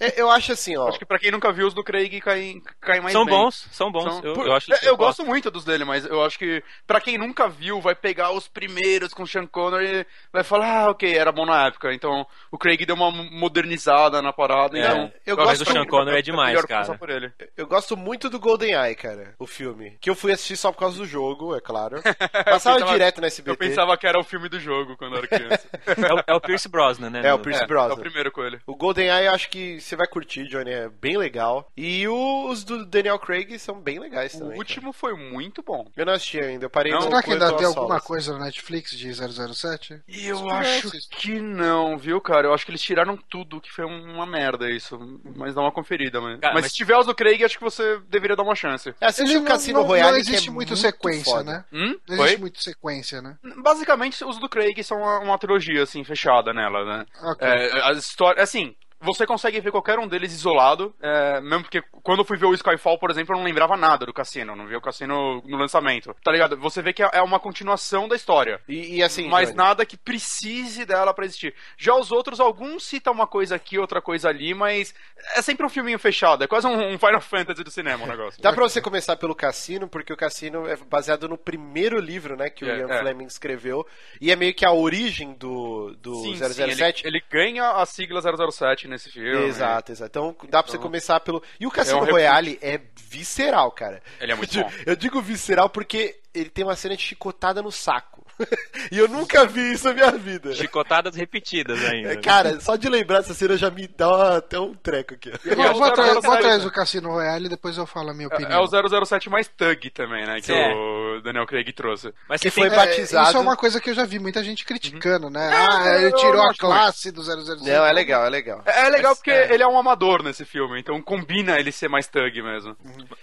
[0.00, 0.88] É, eu acho assim, ó.
[0.88, 3.34] Acho que pra quem nunca viu os do Craig, cai, cai mais são bem.
[3.34, 4.04] bons, são bons.
[4.04, 6.62] São- eu, por- eu acho é, eu gosto muito dos dele, mas eu acho que
[6.86, 10.84] pra quem nunca viu, vai pegar os primeiros com o Sean Connery e vai falar,
[10.84, 11.92] ah, ok, era bom na época.
[11.94, 14.76] Então o Craig deu uma modernizada na parada.
[14.78, 16.98] É, então, eu acho gosto que do Sean Connery é é demais, cara.
[17.08, 17.32] ele.
[17.56, 19.96] Eu gosto muito do GoldenEye, cara, o filme.
[20.00, 22.00] Que eu fui assistir só por causa do jogo, é claro.
[22.44, 23.56] Passava pensava- direto na Eu SBT.
[23.56, 25.68] pensava que era o filme do jogo quando eu era criança.
[26.10, 27.22] É o, é o Pierce Brosnan, né?
[27.24, 27.90] É, o Pierce é, Brosnan.
[27.90, 28.58] é o primeiro com ele.
[28.66, 31.70] O GoldenEye eu acho que você vai curtir, Johnny, é bem legal.
[31.76, 34.58] E os do Daniel Craig são bem legais O também.
[34.58, 35.84] último foi muito bom.
[35.84, 35.92] cara.
[35.96, 38.32] Eu não assisti ainda, eu parei Não, no Será que ainda tem of alguma coisa
[38.38, 40.00] na Netflix de 007?
[40.08, 42.46] E eu acho que não, viu, cara?
[42.48, 44.98] Eu acho que eles tiraram tudo, que foi uma merda isso.
[45.36, 46.38] Mas dá uma conferida, mano.
[46.38, 48.94] Cara, mas, mas- se tiver os do Craig, acho que você deveria dar uma chance.
[49.00, 51.44] É, assiste o Cassino não, Royale, não que existe é muito muito sequência, foda.
[51.52, 51.64] né?
[51.72, 51.96] Hum?
[52.08, 52.24] Não Oi?
[52.24, 53.36] existe muito sequência, né?
[53.62, 57.06] Basicamente, os do Craig são uma, uma trilogia, assim, fechada nela, né?
[57.22, 57.46] Ok.
[57.46, 58.42] É, as histórias.
[58.42, 58.74] Assim.
[59.02, 62.54] Você consegue ver qualquer um deles isolado, é, mesmo porque quando eu fui ver o
[62.54, 66.14] Skyfall, por exemplo, eu não lembrava nada do Cassino, não vi o Cassino no lançamento,
[66.22, 66.56] tá ligado?
[66.58, 68.60] Você vê que é uma continuação da história.
[68.68, 71.54] E, e assim, mas nada que precise dela pra existir.
[71.78, 74.94] Já os outros, alguns citam uma coisa aqui, outra coisa ali, mas
[75.34, 76.44] é sempre um filminho fechado.
[76.44, 78.42] É quase um, um Final Fantasy do cinema o negócio.
[78.42, 82.50] Dá pra você começar pelo Cassino, porque o Cassino é baseado no primeiro livro, né,
[82.50, 82.98] que o É, Ian é.
[82.98, 83.86] Fleming escreveu.
[84.20, 86.54] E é meio que a origem do, do Sim, 007.
[86.54, 89.46] sim, ele, ele ganha a sigla 007 nesse filme.
[89.46, 90.10] Exato, exato.
[90.10, 91.42] Então dá pra você Então- começar pelo.
[91.58, 94.02] E o Cassino É um Royale é visceral, cara.
[94.20, 94.68] Ele é muito eu, bom.
[94.70, 98.19] digo- eu digo visceral porque ele tem uma cena de chicotada no saco.
[98.90, 100.54] e eu nunca vi isso na minha vida.
[100.54, 102.12] Chicotadas repetidas ainda.
[102.12, 105.30] É, cara, só de lembrar dessa cena já me dá até um treco aqui.
[105.44, 106.64] E é Vou, o vou atrás, 007, vou atrás né?
[106.64, 108.52] do Cassino Royale e depois eu falo a minha É, opinião.
[108.60, 110.40] é o 007 mais thug também, né?
[110.40, 110.74] Que É.
[110.74, 112.12] o Daniel Craig trouxe.
[112.28, 112.78] Mas Que você foi tem...
[112.78, 115.50] É, batizado- Isso é uma coisa que eu já vi muita gente criticando, né?
[115.52, 117.62] Ah, Ah, ele eu tirou a classe do 007.
[117.64, 118.62] Não, é legal, é legal.
[118.66, 119.52] É, é legal Mas, porque é.
[119.52, 122.76] ele é um amador nesse filme, então combina ele ser mais thug mesmo.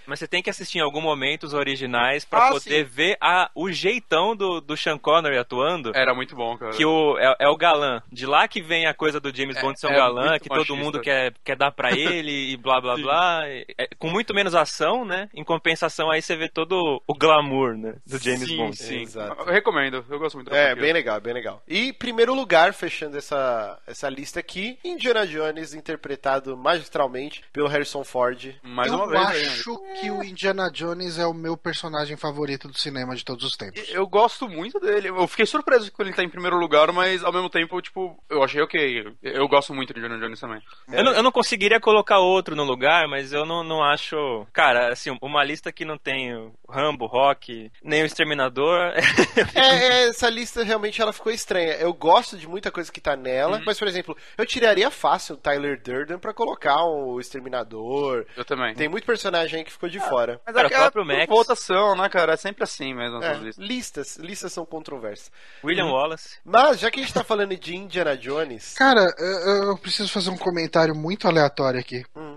[0.06, 3.50] Mas você tem que assistir em algum momento os originais pra Ah, poder ver a,
[3.54, 5.92] o jeitão do, do Sean Connery atuando.
[5.94, 6.72] Era muito bom, cara.
[6.72, 8.02] Que o, é, é o galã.
[8.12, 10.48] De lá que vem a coisa do James É- Bond ser um é galã, que
[10.50, 10.74] todo machista.
[10.76, 13.02] mundo quer, quer dar pra ele e blá blá Sim.
[13.02, 13.42] blá.
[13.48, 15.28] É, com muito menos ação, né?
[15.34, 17.94] Em compensação, aí você vê todo o glamour, né?
[18.06, 18.76] Do James sim, Bond.
[18.76, 19.40] Sim, Exato.
[19.42, 21.62] Eu recomendo, eu gosto muito da É, bem legal, bem legal.
[21.66, 28.54] E primeiro lugar, fechando essa, essa lista aqui, Indiana Jones, interpretado magistralmente pelo Harrison Ford.
[28.62, 29.22] Mais eu uma vez.
[29.22, 29.28] né?
[29.54, 33.56] acho que o Indiana Jones é o meu personagem favorito do cinema de todos os
[33.56, 33.82] tempos.
[33.90, 34.97] Eu gosto muito dele.
[35.06, 38.42] Eu fiquei surpreso quando ele tá em primeiro lugar, mas ao mesmo tempo, tipo, eu
[38.42, 39.14] achei ok.
[39.22, 40.60] Eu gosto muito de Indiana Jones também.
[40.90, 44.46] Eu não, eu não conseguiria colocar outro no lugar, mas eu não, não acho.
[44.52, 48.92] Cara, assim, uma lista que não tem o Rambo, Rock, nem o Exterminador.
[49.54, 51.74] É, é, essa lista realmente ela ficou estranha.
[51.74, 55.38] Eu gosto de muita coisa que tá nela, mas, por exemplo, eu tiraria fácil o
[55.38, 58.26] Tyler Durden pra colocar o Exterminador.
[58.36, 58.74] Eu também.
[58.74, 60.40] Tem muito personagem aí que ficou de fora.
[60.44, 61.28] Mas Cara, é, o próprio é, Max.
[61.28, 62.34] votação, né, cara?
[62.34, 63.22] É sempre assim mesmo.
[63.22, 65.30] É, listas, listas são controversas.
[65.62, 66.38] William Wallace.
[66.44, 70.30] Mas, já que a gente tá falando de Indiana Jones, Cara, eu, eu preciso fazer
[70.30, 72.04] um comentário muito aleatório aqui.
[72.16, 72.36] Hum.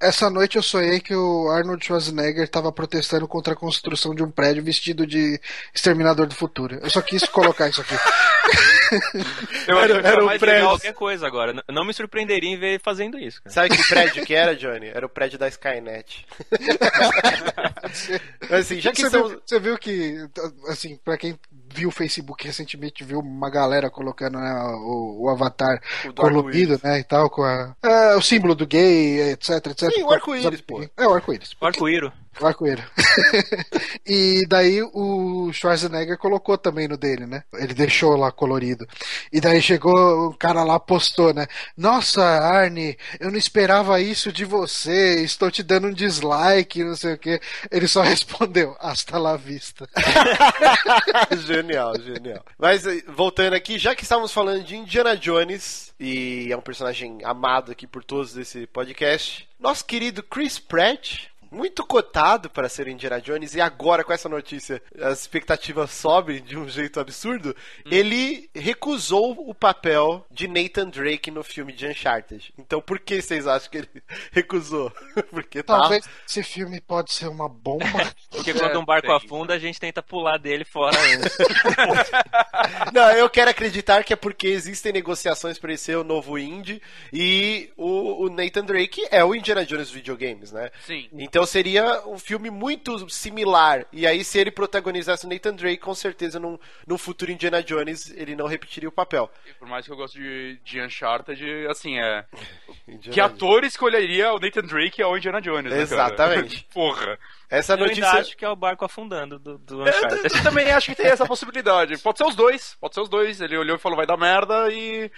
[0.00, 4.30] Essa noite eu sonhei que o Arnold Schwarzenegger estava protestando contra a construção de um
[4.30, 5.40] prédio vestido de
[5.74, 6.78] Exterminador do Futuro.
[6.82, 7.94] Eu só quis colocar isso aqui.
[9.66, 10.46] Eu Era- acho que era é um prédio.
[10.46, 10.68] legal.
[10.72, 11.64] Qualquer coisa agora.
[11.68, 13.42] Não me surpreenderia em ver ele fazendo isso.
[13.42, 13.54] Cara.
[13.54, 14.86] sabe que prédio que era, Johnny?
[14.88, 16.26] Era o prédio da Skynet.
[18.50, 19.30] Assim, já que Você estamos...
[19.30, 20.28] viu, você viu que,
[20.68, 21.38] assim, pra quem
[21.74, 26.74] viu o Facebook recentemente, viu uma galera colocando né, o, o avatar O do colorido,
[26.74, 26.82] arco-íris.
[26.82, 29.90] né, e tal, com a, é, o símbolo do gay, etc, etc.
[29.92, 30.82] Sim, o arco-íris, pô.
[30.96, 31.56] É, o arco-íris.
[31.60, 32.12] O arco-íro.
[32.40, 32.54] O
[34.06, 37.44] e daí o Schwarzenegger colocou também no dele, né?
[37.54, 38.86] Ele deixou lá colorido.
[39.32, 41.46] E daí chegou o cara lá, postou, né?
[41.76, 47.14] Nossa, Arne, eu não esperava isso de você, estou te dando um dislike, não sei
[47.14, 47.40] o que.
[47.70, 49.88] Ele só respondeu, hasta la vista.
[51.46, 52.44] genial, genial.
[52.58, 57.18] Mas eh, voltando aqui, já que estávamos falando de Indiana Jones, e é um personagem
[57.24, 61.28] amado aqui por todos desse podcast, nosso querido Chris Pratt.
[61.54, 66.42] Muito cotado para ser o Indiana Jones, e agora com essa notícia as expectativas sobem
[66.42, 67.54] de um jeito absurdo.
[67.88, 72.52] Ele recusou o papel de Nathan Drake no filme de Uncharted.
[72.58, 73.88] Então por que vocês acham que ele
[74.32, 74.92] recusou?
[75.30, 75.78] Porque tá.
[75.78, 77.84] Talvez esse filme pode ser uma bomba.
[78.30, 79.16] Porque quando um barco tem.
[79.16, 81.38] afunda, a gente tenta pular dele fora antes.
[82.92, 86.82] Não, eu quero acreditar que é porque existem negociações para ele ser o novo indie
[87.12, 90.70] e o, o Nathan Drake é o Indiana Jones videogames, né?
[90.84, 91.08] Sim.
[91.12, 93.86] Então seria um filme muito similar.
[93.92, 98.10] E aí, se ele protagonizasse o Nathan Drake, com certeza num, num futuro Indiana Jones
[98.16, 99.30] ele não repetiria o papel.
[99.46, 102.24] E Por mais que eu goste de, de Uncharted, assim, é.
[103.10, 105.80] Que ator escolheria o Nathan Drake ao Indiana Jones, né?
[105.80, 106.66] Exatamente.
[106.72, 107.18] Porra.
[107.58, 108.20] Essa Eu ainda notícia.
[108.20, 110.36] acho que é o barco afundando do, do Eu, eu- Uncharted.
[110.36, 111.98] eu também acho que tem essa possibilidade.
[111.98, 113.40] Pode ser os dois, pode ser os dois.
[113.40, 115.10] Ele olhou e falou, vai dar merda e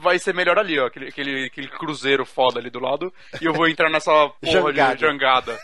[0.00, 0.86] vai ser melhor ali, ó.
[0.86, 3.12] Aquele, aquele, aquele cruzeiro foda ali do lado.
[3.40, 4.10] E eu vou entrar nessa
[4.40, 4.94] porra Jangada.
[4.94, 5.58] de jangada.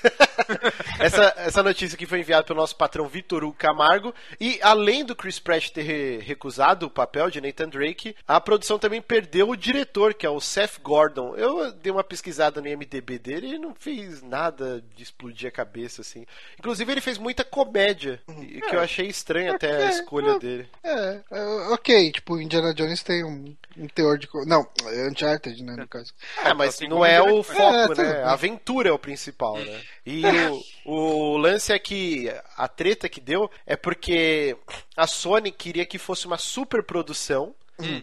[0.99, 4.15] essa, essa notícia aqui foi enviada pelo nosso patrão Vitor Hugo Camargo.
[4.41, 8.79] E além do Chris Pratt ter re- recusado o papel de Nathan Drake, a produção
[8.79, 11.35] também perdeu o diretor, que é o Seth Gordon.
[11.37, 16.01] Eu dei uma pesquisada no IMDB dele e não fez nada de explodir a cabeça,
[16.11, 16.27] assim.
[16.59, 20.39] Inclusive, ele fez muita comédia, e- que eu achei estranho até a É, escolha é.
[20.39, 20.69] dele.
[20.83, 21.43] É, é,
[21.73, 24.29] ok, tipo, Indiana Jones tem um, um teor de.
[24.47, 26.13] Não, é Uncharted, né, no caso.
[26.45, 28.23] É, mas assim não é o foco, É, né?
[28.25, 29.81] A aventura é o principal, né?
[30.05, 30.23] E
[30.85, 34.57] o, o lance é que a treta que deu é porque
[34.97, 37.55] a Sony queria que fosse uma super produção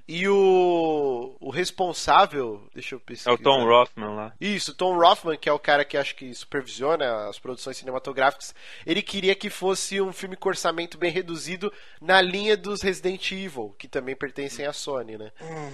[0.07, 3.31] e o, o responsável, deixa eu É pesquisar.
[3.33, 4.33] o Tom Rothman lá.
[4.39, 8.53] Isso, Tom Rothman, que é o cara que acho que supervisiona as produções cinematográficas,
[8.85, 11.71] ele queria que fosse um filme com orçamento bem reduzido
[12.01, 15.31] na linha dos Resident Evil, que também pertencem à Sony, né?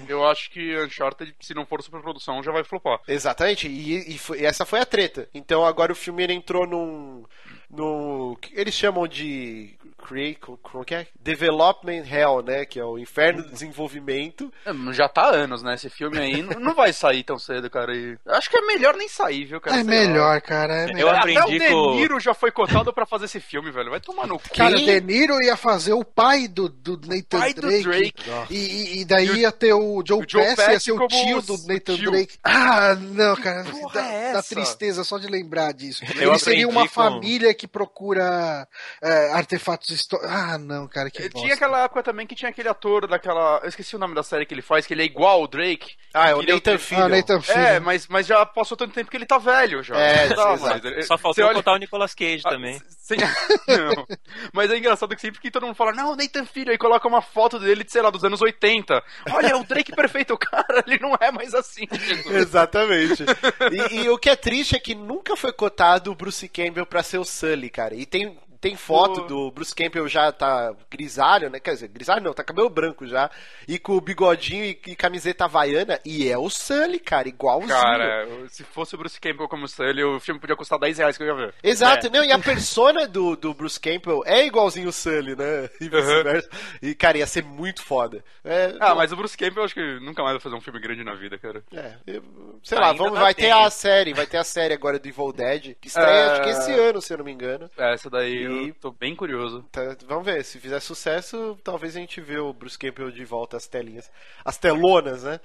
[0.07, 2.99] Eu acho que Uncharted, se não for superprodução, já vai flopar.
[3.07, 5.27] Exatamente, e, e foi- e essa foi a treta.
[5.33, 7.25] Então agora o filme ele entrou num.
[7.69, 9.75] no que eles chamam de.
[10.07, 11.07] Create, como que é?
[11.19, 12.65] Development Hell, né?
[12.65, 14.51] Que é o inferno do desenvolvimento.
[14.65, 15.75] É, Já tá há anos, né?
[15.75, 17.95] Esse filme aí não não vai sair tão cedo, cara.
[17.95, 19.77] E acho que é melhor nem sair, viu, cara?
[19.77, 20.73] É Sei melhor, cara.
[20.81, 21.13] É Eu melhor.
[21.13, 21.19] lá.
[21.19, 23.89] aprendi Até o De com- Niro já foi cotado pra fazer esse filme, velho.
[23.91, 24.49] Vai tomar no cu.
[24.55, 27.83] Cara, De Niro ia fazer o pai do, do Nathan Pai do Drake.
[27.83, 28.13] Drake.
[28.49, 31.37] E, e- e daí ia ter o Joe, o Joe Pesci, ia ser o tio
[31.37, 32.11] o do Nathan tio.
[32.11, 32.37] Drake.
[32.43, 33.63] Ah, não, cara.
[33.65, 36.03] porra Dá, é dá tristeza só de lembrar disso.
[36.19, 38.67] Eu Ele seria uma com- família que procura
[39.01, 39.92] é, artefatos
[40.23, 41.39] Ah, não, cara, que bosta.
[41.39, 43.59] Tinha aquela época também que tinha aquele ator daquela.
[43.63, 45.95] Eu esqueci o nome da série que ele faz, que ele é igual ao Drake.
[46.13, 47.05] Ah, é o Queria- Nathan Fillion.
[47.05, 47.61] Ah, Nathan Fillion.
[47.61, 49.95] É, mas, mas já passou tanto tempo que ele tá velho já.
[49.97, 50.85] É, mais.
[50.85, 52.77] Ele- Só faltou olha- botar o Nicolas Cage também.
[52.77, 53.17] Ah, sem-
[53.67, 54.05] Não.
[54.53, 57.21] Mas é engraçado que sempre que todo mundo fala, não, Nathan Filho, aí coloca uma
[57.21, 59.03] foto dele, de, sei lá, dos anos 80.
[59.31, 61.87] Olha, é o Drake perfeito, o cara, ele não é mais assim.
[61.91, 62.25] Jesus.
[62.35, 63.23] Exatamente.
[63.71, 67.03] E, e o que é triste é que nunca foi cotado o Bruce Campbell pra
[67.03, 67.93] ser o Sully, cara.
[67.95, 71.59] E tem, tem foto do Bruce Campbell já tá grisalho, né?
[71.59, 73.29] Quer dizer, grisalho não, tá cabelo branco já.
[73.67, 75.99] E com o bigodinho e, e camiseta havaiana.
[76.05, 77.67] E é o Sully, cara, igualzinho.
[77.73, 81.23] Cara, se fosse o Bruce Campbell como Sully, o filme podia custar 10 reais que
[81.23, 81.53] eu ia ver.
[81.61, 82.09] Exato, É.
[82.09, 85.69] não, e a persona do, do Bruce Campbell é igualzinho o Sully, né?
[85.81, 86.49] E vice-versa.
[86.81, 88.23] E, cara, ia ser muito foda.
[88.45, 90.79] É, Ah, mas o Bruce Campbell eu acho que nunca mais vai fazer um filme
[90.79, 91.61] grande na vida, cara.
[91.73, 92.23] É, eu-
[92.63, 95.07] sei lá, Ainda vamos, dá vai ter a série, vai ter a série agora do
[95.07, 97.69] Evil Dead, que estreia acho que esse ano, se eu não me engano.
[97.77, 99.63] É, Essa daí Aí- eu tô bem curioso.
[99.71, 103.57] Tá, vamos ver, se fizer sucesso, talvez a gente vê o Bruce Campbell de volta
[103.57, 104.09] às telinhas.
[104.43, 105.39] As telonas, né?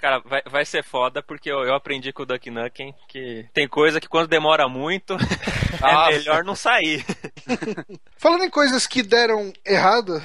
[0.00, 3.66] Cara, vai, vai ser foda porque eu, eu aprendi com o Duck Nukem que tem
[3.66, 5.16] coisa que quando demora muito
[5.82, 7.04] Ah, é melhor não sair.
[8.18, 10.20] Falando em coisas que deram errado.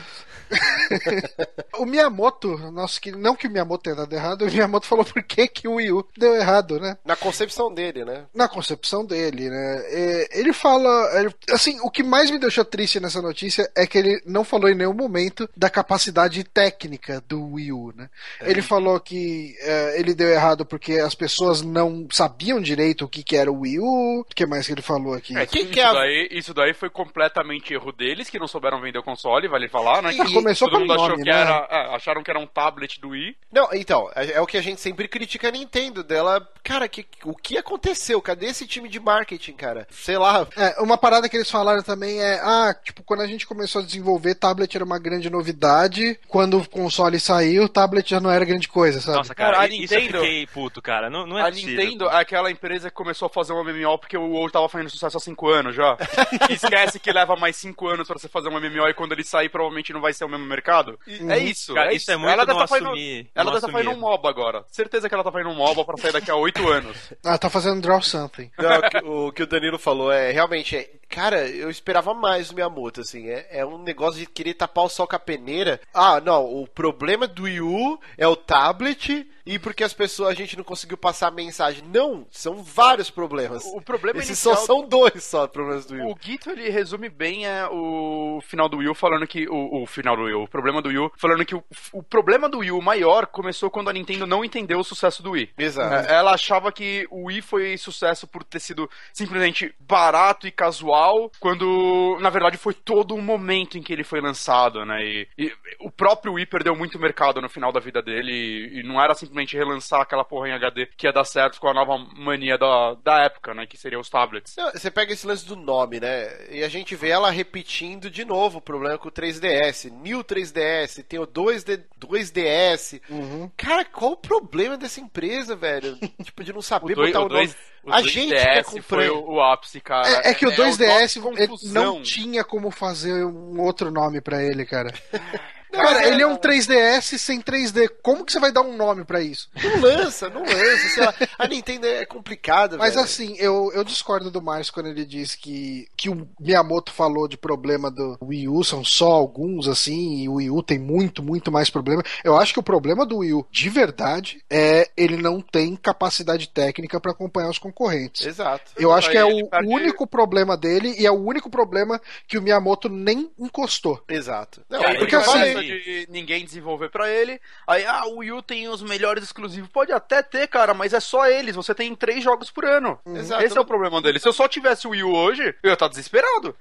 [1.77, 5.21] o Miyamoto, nosso que não que o Miyamoto tenha dado errado, o Miyamoto falou por
[5.23, 6.97] que, que o Wii U deu errado, né?
[7.05, 8.25] Na concepção dele, né?
[8.33, 9.83] Na concepção dele, né?
[9.87, 10.89] É, ele fala.
[11.19, 14.69] ele- assim, o que mais me deixou triste nessa notícia é que ele não falou
[14.69, 18.09] em nenhum momento da capacidade técnica do Wii U, né?
[18.41, 23.23] Ele falou que é, ele deu errado porque as pessoas não sabiam direito o que,
[23.23, 24.19] que era o Wii U.
[24.21, 25.37] O que mais que ele falou aqui?
[25.37, 28.81] É, Quem isso, que é daí, isso daí foi completamente erro deles, que não souberam
[28.81, 30.11] vender o console, vale falar, né?
[30.13, 31.41] E Que começou todo pelo mundo achou nome, que né?
[31.41, 31.67] era.
[31.69, 33.35] é, acharam que era um tablet do Wii.
[33.51, 36.47] Não, então, é é o que a gente sempre critica a Nintendo dela.
[36.63, 38.21] Cara, que, o que aconteceu?
[38.21, 39.87] Cadê esse time de marketing, cara?
[39.89, 40.47] Sei lá.
[40.55, 43.85] É, uma parada que eles falaram também é, ah, tipo, quando a gente começou a
[43.85, 46.19] desenvolver, tablet era uma grande novidade.
[46.27, 49.17] Quando o console saiu, o tablet já não era grande coisa, sabe?
[49.17, 51.09] Nossa, cara, Cara, a isso eu Nintendo- fiquei puto, cara.
[51.09, 51.83] Não, não é a possível.
[51.83, 54.89] Nintendo é aquela empresa que começou a fazer um MMO porque o WoW tava fazendo
[54.89, 55.97] sucesso há 5 anos já.
[56.49, 59.49] Esquece que leva mais 5 anos pra você fazer um MMO e quando ele sair
[59.49, 60.97] provavelmente não vai ser o mesmo mercado.
[61.07, 61.73] É isso.
[61.73, 63.91] Cara, é isso é muito ela deve não tá fazendo, assumir- Ela deve estar fazendo
[63.91, 63.99] um.
[63.99, 64.63] MOBA agora.
[64.69, 66.97] Certeza que ela tá fazendo um MOBA pra sair daqui a 8 anos.
[67.23, 68.49] Ah, tá fazendo draw something.
[68.57, 70.75] Não, o, que, o que o Danilo falou é realmente.
[70.75, 73.27] É, cara, eu esperava mais do Miyamoto, assim.
[73.27, 75.81] É, é um negócio de querer tapar o sol com a peneira.
[75.93, 79.27] Ah, não, o problema do Wii U é o tablet.
[79.49, 81.83] E porque as pessoas, a gente não conseguiu passar a mensagem.
[81.91, 83.65] Não, são vários problemas.
[83.65, 86.11] O problema Esses inicial só são dois só problemas do Wii U.
[86.11, 89.49] O Guito ele resume bem é, o final do Wii U falando que.
[89.49, 92.03] O, o final do Wii U, o problema do Wii U, falando que o, o
[92.03, 95.49] problema do Wii U maior começou quando a Nintendo não entendeu o sucesso do Wii.
[95.57, 96.11] Exato.
[96.11, 100.98] Ela achava que o Wii foi sucesso por ter sido simplesmente barato e casual,
[101.39, 105.03] quando na verdade foi todo o momento em que ele foi lançado, né?
[105.03, 108.83] E, e o próprio Wii perdeu muito mercado no final da vida dele e, e
[108.83, 111.97] não era simplesmente relançar aquela porra em HD que ia dar certo com a nova
[112.17, 113.65] mania da, da época, né?
[113.65, 114.55] Que seria os tablets.
[114.73, 116.47] Você pega esse lance do nome, né?
[116.51, 119.91] E a gente vê ela repetindo de novo o problema com o 3DS.
[119.91, 123.01] New 3DS, tem o 2D, 2DS.
[123.09, 123.49] Uhum.
[123.57, 125.97] Cara, qual o problema dessa empresa, velho?
[126.23, 127.69] tipo, de não saber O dois- botar o, o dois- nome.
[127.89, 129.25] O a 2DS gente fica foi comprando.
[129.27, 130.21] o, o ápice, cara.
[130.23, 131.83] É, é que o o 2DS nó de ele confusão.
[131.95, 134.93] não tinha como fazer um outro nome pra ele, cara.
[135.71, 137.89] Cara, ele é um 3DS sem 3D.
[138.01, 139.49] Como que você vai dar um nome pra isso?
[139.63, 140.89] Não lança, não lança.
[140.93, 141.13] sei lá.
[141.37, 143.05] A Nintendo é complicada, Mas velho.
[143.05, 147.37] assim, eu, eu discordo do Márcio quando ele diz que, que o Miyamoto falou de
[147.37, 151.51] problema do Wii U, são só alguns, assim, e o Wii U tem muito, muito
[151.51, 152.03] mais problema.
[152.23, 156.49] Eu acho que o problema do Wii U, de verdade, é ele não tem capacidade
[156.49, 158.25] técnica pra acompanhar os concorrentes.
[158.25, 158.71] Exato.
[158.77, 162.37] Eu acho que é o perde- único problema dele e é o único problema que
[162.37, 164.01] o Miyamoto nem encostou.
[164.09, 164.61] Exato.
[164.69, 167.39] Não, é porque eu assim- de ninguém desenvolver pra ele.
[167.67, 169.69] Aí, ah, o Wii U tem os melhores exclusivos.
[169.69, 171.55] Pode até ter, cara, mas é só eles.
[171.55, 172.99] Você tem três jogos por ano.
[173.05, 173.43] Exato.
[173.43, 174.19] Esse é o problema dele.
[174.19, 176.55] Se eu só tivesse o Wii U hoje, eu ia estar desesperado.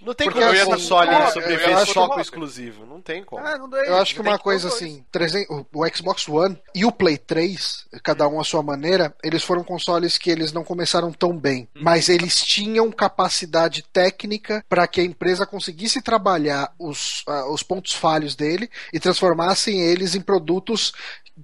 [0.00, 2.84] Não tem Porque como assim, o console sobreviver só com exclusivo.
[2.86, 3.44] Não tem como.
[3.44, 6.84] Ah, não dá- Eu acho que tem uma coisa assim, 300 o Xbox One e
[6.84, 11.12] o Play 3, cada um à sua maneira, eles foram consoles que eles não começaram
[11.12, 17.48] tão bem, mas eles tinham capacidade técnica para que a empresa conseguisse trabalhar os, ah,
[17.50, 20.92] os pontos falhos dele e transformassem eles em produtos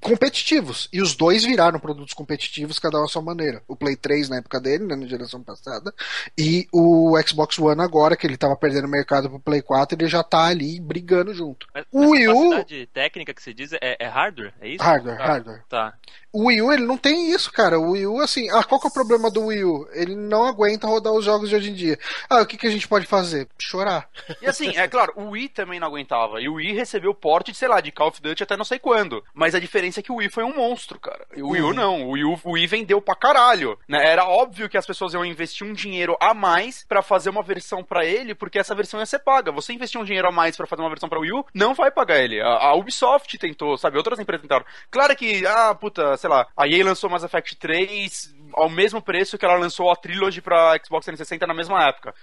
[0.00, 0.88] competitivos.
[0.92, 3.62] E os dois viraram produtos competitivos, cada um à sua maneira.
[3.68, 5.92] O Play 3 na época dele, né, na geração passada,
[6.36, 10.22] e o Xbox One agora, que ele tava perdendo mercado pro Play 4, ele já
[10.22, 11.66] tá ali brigando junto.
[11.74, 14.52] Mas, O Wii U- técnica que se diz é, é hardware?
[14.60, 14.82] É isso?
[14.84, 15.62] Hardware, Ah, hardware.
[15.68, 15.94] Tá.
[16.30, 17.78] O Wii U, ele não tem isso, cara.
[17.80, 19.88] O Wii U, assim, ah, qual que é o problema do Wii U?
[19.92, 21.98] Ele não aguenta rodar os jogos de hoje em dia.
[22.28, 23.48] Ah, o que, que a gente pode fazer?
[23.58, 24.08] Chorar.
[24.42, 26.40] E assim, é claro, o Wii também não aguentava.
[26.40, 28.78] E o Wii recebeu porte de, sei lá, de Call of Duty até não sei
[28.78, 29.24] quando.
[29.32, 31.26] Mas a diferença é que o Wii foi um monstro, cara.
[31.34, 32.08] E o Wii U não.
[32.08, 33.78] O Wii, U, o Wii vendeu pra caralho.
[33.88, 33.98] Né?
[34.04, 37.82] Era óbvio que as pessoas iam investir um dinheiro a mais pra fazer uma versão
[37.82, 39.52] pra ele, porque essa versão ia ser paga.
[39.52, 41.90] Você investir um dinheiro a mais pra fazer uma versão pra Wii U, não vai
[41.90, 42.40] pagar ele.
[42.40, 43.96] A, a Ubisoft tentou, sabe?
[43.96, 44.64] Outras empresas tentaram.
[44.90, 49.36] Claro que, ah, puta, sei lá, a EA lançou Mass Effect 3 ao mesmo preço
[49.38, 52.14] que ela lançou a Trilogy pra Xbox 360 na mesma época.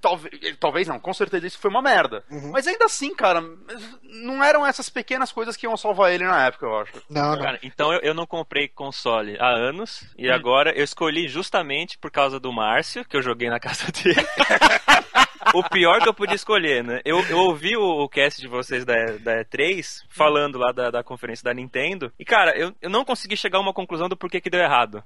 [0.00, 2.24] Talvez, talvez não, com certeza isso foi uma merda.
[2.52, 3.42] Mas ainda assim, cara,
[4.02, 6.99] não eram essas pequenas coisas que iam salvar ele na época, eu acho.
[7.08, 7.42] Não, não.
[7.42, 10.14] Cara, então eu, eu não comprei console há anos Hum.
[10.18, 14.20] e agora eu escolhi justamente por causa do Márcio, que eu joguei na casa dele.
[15.54, 17.00] o pior que eu podia escolher, né?
[17.04, 21.02] Eu, eu ouvi o, o cast de vocês da, da E3 falando lá da, da
[21.02, 24.40] conferência da Nintendo e, cara, eu, eu não consegui chegar a uma conclusão do porquê
[24.40, 25.02] que deu errado.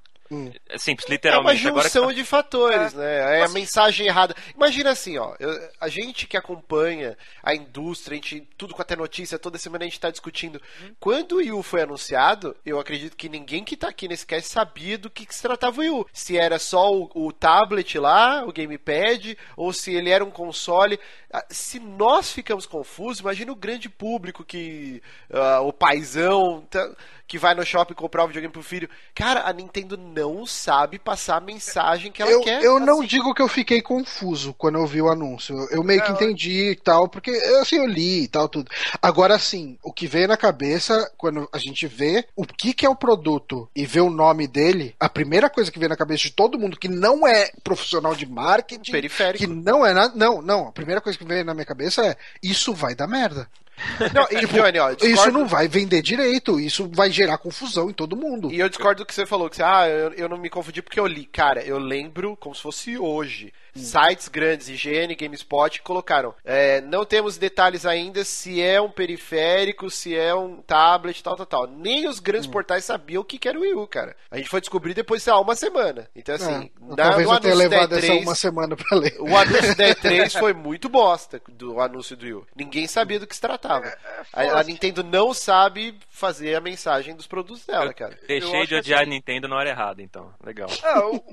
[0.68, 1.66] É simples, É uma literalmente.
[1.68, 3.40] Agora que junção tá- de fatores, né?
[3.40, 4.34] É a mensagem errada.
[4.54, 5.34] Imagina assim, ó.
[5.38, 9.84] eu- a gente que acompanha a indústria, a gente, tudo quanto é notícia, toda semana
[9.84, 10.60] a gente tá discutindo.
[11.00, 14.48] Quando o Wii U foi anunciado, eu acredito que ninguém que tá aqui nesse cast
[14.50, 16.06] sabia do que, que se tratava o Wii U.
[16.12, 20.98] Se era só o, o tablet lá, o gamepad, ou se ele era um console.
[21.36, 25.02] Ah, Se nós ficamos confusos, imagina o grande público que.
[25.32, 26.62] ah, o paizão.
[26.70, 26.90] tá-
[27.26, 28.86] que vai no shopping comprar um videogame pro filho.
[29.14, 32.62] Cara, a Nintendo não sabe passar a mensagem que ela Eu, quer.
[32.62, 33.06] eu não assim.
[33.08, 35.56] digo que eu fiquei confuso quando eu vi o anúncio.
[35.70, 37.30] Eu meio que entendi e tal, porque
[37.62, 38.70] assim, eu li e tal, tudo.
[39.00, 42.90] Agora, assim, o que veio na cabeça, quando a gente vê o que, que é
[42.90, 46.30] o produto e vê o nome dele, a primeira coisa que vem na cabeça de
[46.30, 49.38] todo mundo que não é profissional de marketing, Periférico.
[49.38, 50.12] que não é nada.
[50.14, 50.68] Não, não.
[50.68, 53.48] A primeira coisa que vem na minha cabeça é: isso vai dar merda.
[54.14, 57.90] Não, e, Johnny, ó, eu Isso discordo- não vai vender direito, isso vai gerar confusão
[57.90, 58.52] em todo mundo.
[58.52, 60.80] E eu discordo do que você falou, que você, ah, eu, eu não me confundi
[60.80, 61.26] porque eu li.
[61.26, 63.52] Cara, eu lembro como se fosse hoje.
[63.74, 66.34] Sites grandes, IGN, GameSpot, colocaram.
[66.44, 71.46] é, não temos detalhes ainda se é um periférico, se é um tablet, tal, tal,
[71.46, 71.66] tal.
[71.66, 74.16] Nem os grandes portais sabiam o que, que era o Wii U, cara.
[74.30, 76.08] A gente foi descobrir depois, sei lá, uma semana.
[76.14, 79.16] Então, assim, É, na, talvez no eu tenha levado essa E3, uma semana pra ler.
[79.20, 82.46] O anúncio da E3 foi muito bosta do anúncio do Wii U.
[82.54, 83.92] Ninguém sabia do que se tratava.
[84.32, 88.18] a, a Nintendo não sabe fazer a mensagem dos produtos dela, cara.
[88.22, 90.32] Eu Deixei acho de odiar assim- a Nintendo na hora errada, então.
[90.44, 90.68] Legal.
[90.82, 91.24] É, eu,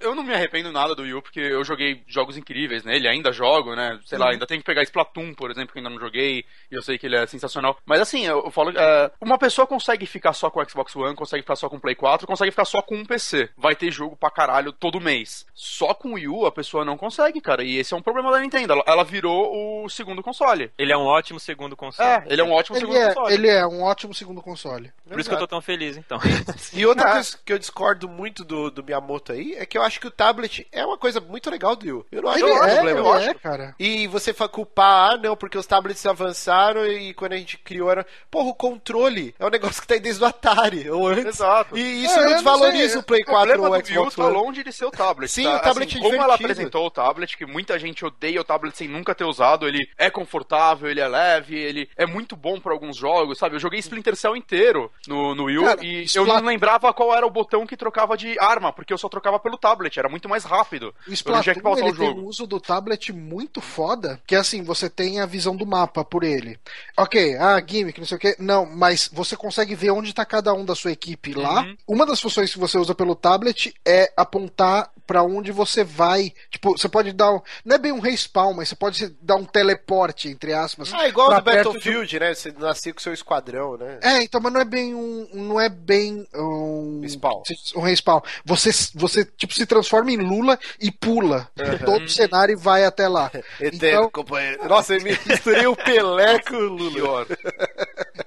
[0.00, 3.32] eu não me arrependo nada do Wii U, porque eu joguei jogos incríveis nele, ainda
[3.32, 3.98] jogo, né?
[4.04, 6.82] Sei lá, ainda tenho que pegar Splatoon, por exemplo, que ainda não joguei, e eu
[6.82, 7.76] sei que ele é sensacional.
[7.86, 11.14] Mas assim, eu, eu falo, é, uma pessoa consegue ficar só com o Xbox One,
[11.16, 13.50] consegue ficar só com o Play 4, consegue ficar só com um PC.
[13.56, 15.46] Vai ter jogo pra caralho todo mês.
[15.54, 18.30] Só com o Wii U a pessoa não consegue, cara, e esse é um problema
[18.30, 18.72] da Nintendo.
[18.72, 20.70] Ela, ela virou o segundo console.
[20.78, 22.08] Ele é um ótimo segundo console.
[22.08, 23.34] É, ele é um ótimo Ele segundo é, console.
[23.34, 24.92] ele é um ótimo segundo console.
[25.08, 26.18] Por isso que eu tô tão feliz, então.
[26.72, 27.12] E outra É.
[27.14, 30.10] coisa que eu discordo muito do, do Miyamoto aí é que eu acho que o
[30.10, 32.06] tablet é uma coisa muito legal do Wii U.
[32.12, 33.00] Eu não acho Ele que é um é, problema.
[33.00, 33.38] eu é, acho.
[33.40, 33.74] cara.
[33.78, 38.06] E você culpar, ah, não, porque os tablets avançaram e quando a gente criou era.
[38.30, 41.24] Porra, o controle é um negócio que tá aí desde o Atari, ou antes.
[41.26, 41.76] Exato.
[41.76, 44.14] E isso É, não não desvaloriza sei, o Play O 4 problema ou o Xbox
[44.14, 44.34] tá One.
[44.34, 45.30] longe de ser o tablet.
[45.30, 45.56] Sim, tá?
[45.56, 46.44] o tablet assim, é Como ela divertido.
[46.52, 50.10] apresentou o tablet, que muita gente odeia o tablet sem nunca ter usado, ele é
[50.10, 53.56] confortável, ele é leve, ele é muito bom pra alguns jogos, sabe?
[53.56, 57.14] Eu joguei Splinter Cell inteiro no, no Wii U Cara, e eu não lembrava qual
[57.14, 60.28] era o botão que trocava de arma, porque eu só trocava pelo tablet, era muito
[60.28, 60.94] mais rápido.
[61.06, 65.20] O Splatoon ele tem um uso do tablet muito foda, que é assim, você tem
[65.20, 66.58] a visão do mapa por ele.
[66.96, 68.36] Ok, ah, gimmick, não sei o que.
[68.38, 71.62] Não, mas você consegue ver onde tá cada um da sua equipe lá.
[71.62, 71.76] Uhum.
[71.86, 76.32] Uma das funções que você usa pelo tablet é apontar pra onde você vai.
[76.50, 79.44] Tipo, você pode dar um, não é bem um respawn, mas você pode dar um
[79.44, 80.92] teleporte entre aspas.
[80.94, 82.34] Ah, igual no perto de- Battlefield, né?
[82.34, 83.98] Você nascia com seu esquadrão, né?
[84.02, 85.28] É, então, mas não é bem um.
[85.32, 87.00] Não é bem um.
[87.02, 87.42] Respawn.
[87.76, 88.20] Um respawn.
[88.44, 91.48] Você, você tipo, se transforma em Lula e pula.
[91.84, 93.30] Todo o cenário e vai até lá.
[93.60, 94.68] Eterno Então, companheiro.
[94.68, 96.92] Nossa, eu me misturei o Pelé com o Lula.
[96.94, 97.26] Pior.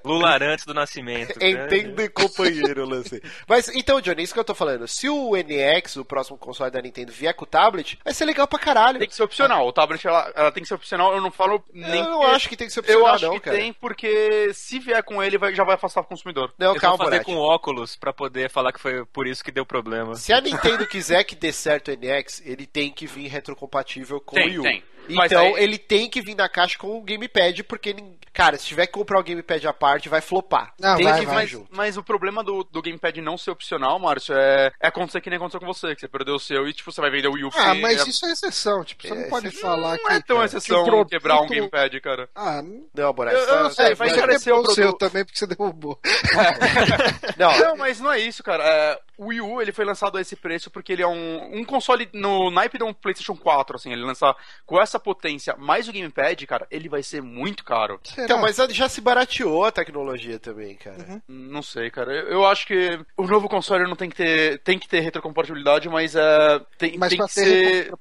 [0.04, 1.38] Lula antes do nascimento.
[1.38, 1.50] né?
[1.50, 3.22] Entende, companheiro, lancei.
[3.48, 4.86] Mas então, Johnny, isso que eu tô falando.
[4.86, 8.46] Se o NX, o próximo console da Nintendo, vier com o tablet, vai ser legal
[8.46, 8.98] pra caralho.
[8.98, 9.66] Tem que ser opcional.
[9.66, 11.14] O tablet ela, ela tem que ser opcional.
[11.14, 12.00] Eu não falo nem.
[12.00, 13.56] eu não acho que tem que ser opcional, Eu acho não, que cara.
[13.56, 16.52] tem, porque se vier com ele, vai- já vai afastar o consumidor.
[16.58, 19.50] Não, Eles calma, vão fazer com óculos pra poder falar que foi por isso que
[19.50, 20.14] deu problema.
[20.14, 24.34] Se a Nintendo quiser que dê certo o NX, ele tem que vir retrocompatível com
[24.36, 24.62] Tem, o Wii U.
[24.62, 24.84] tem.
[25.14, 27.94] Mas Então, aí- ele tem que vir na caixa com o Gamepad, porque,
[28.32, 30.72] cara, se tiver que comprar o Gamepad à parte, vai flopar.
[30.78, 31.34] Não, tem vai, que vai.
[31.34, 31.68] vir Mas, junto.
[31.76, 35.36] mas o problema do, do Gamepad não ser opcional, Márcio, é, é acontecer que nem
[35.36, 37.44] aconteceu com você, que você perdeu o seu e, tipo, você vai vender o Wii
[37.44, 37.50] U.
[37.56, 38.84] Ah, mas é- isso é exceção.
[38.84, 39.70] Tipo, você não É, pode exceção.
[39.70, 40.12] falar não que.
[40.12, 42.28] é tão que exceção o produto- quebrar um Gamepad, cara.
[42.34, 42.62] Ah,
[42.94, 44.98] Não, Borat, Eu- eu não sei, é, vai encarecer o quebrou o seu produto.
[45.00, 45.98] também porque você derrubou.
[47.36, 48.64] Não, Não, mas não é isso, cara.
[48.64, 51.64] É, o Wii U, ele foi lançado a esse preço porque ele é um, um
[51.64, 53.92] console no naipe de um PlayStation 4, assim.
[53.92, 58.00] Ele lançar com essa potência mais o Gamepad, cara, ele vai ser muito caro.
[58.04, 58.24] Será?
[58.24, 60.98] então, mas já se barateou a tecnologia também, cara.
[60.98, 61.20] Uhum.
[61.28, 62.12] Não sei, cara.
[62.12, 65.88] Eu, eu acho que o novo console não tem que ter, tem que ter retrocompatibilidade,
[65.88, 67.74] mas é, tem, Mas tem pra que ter ser...
[67.84, 67.98] retro-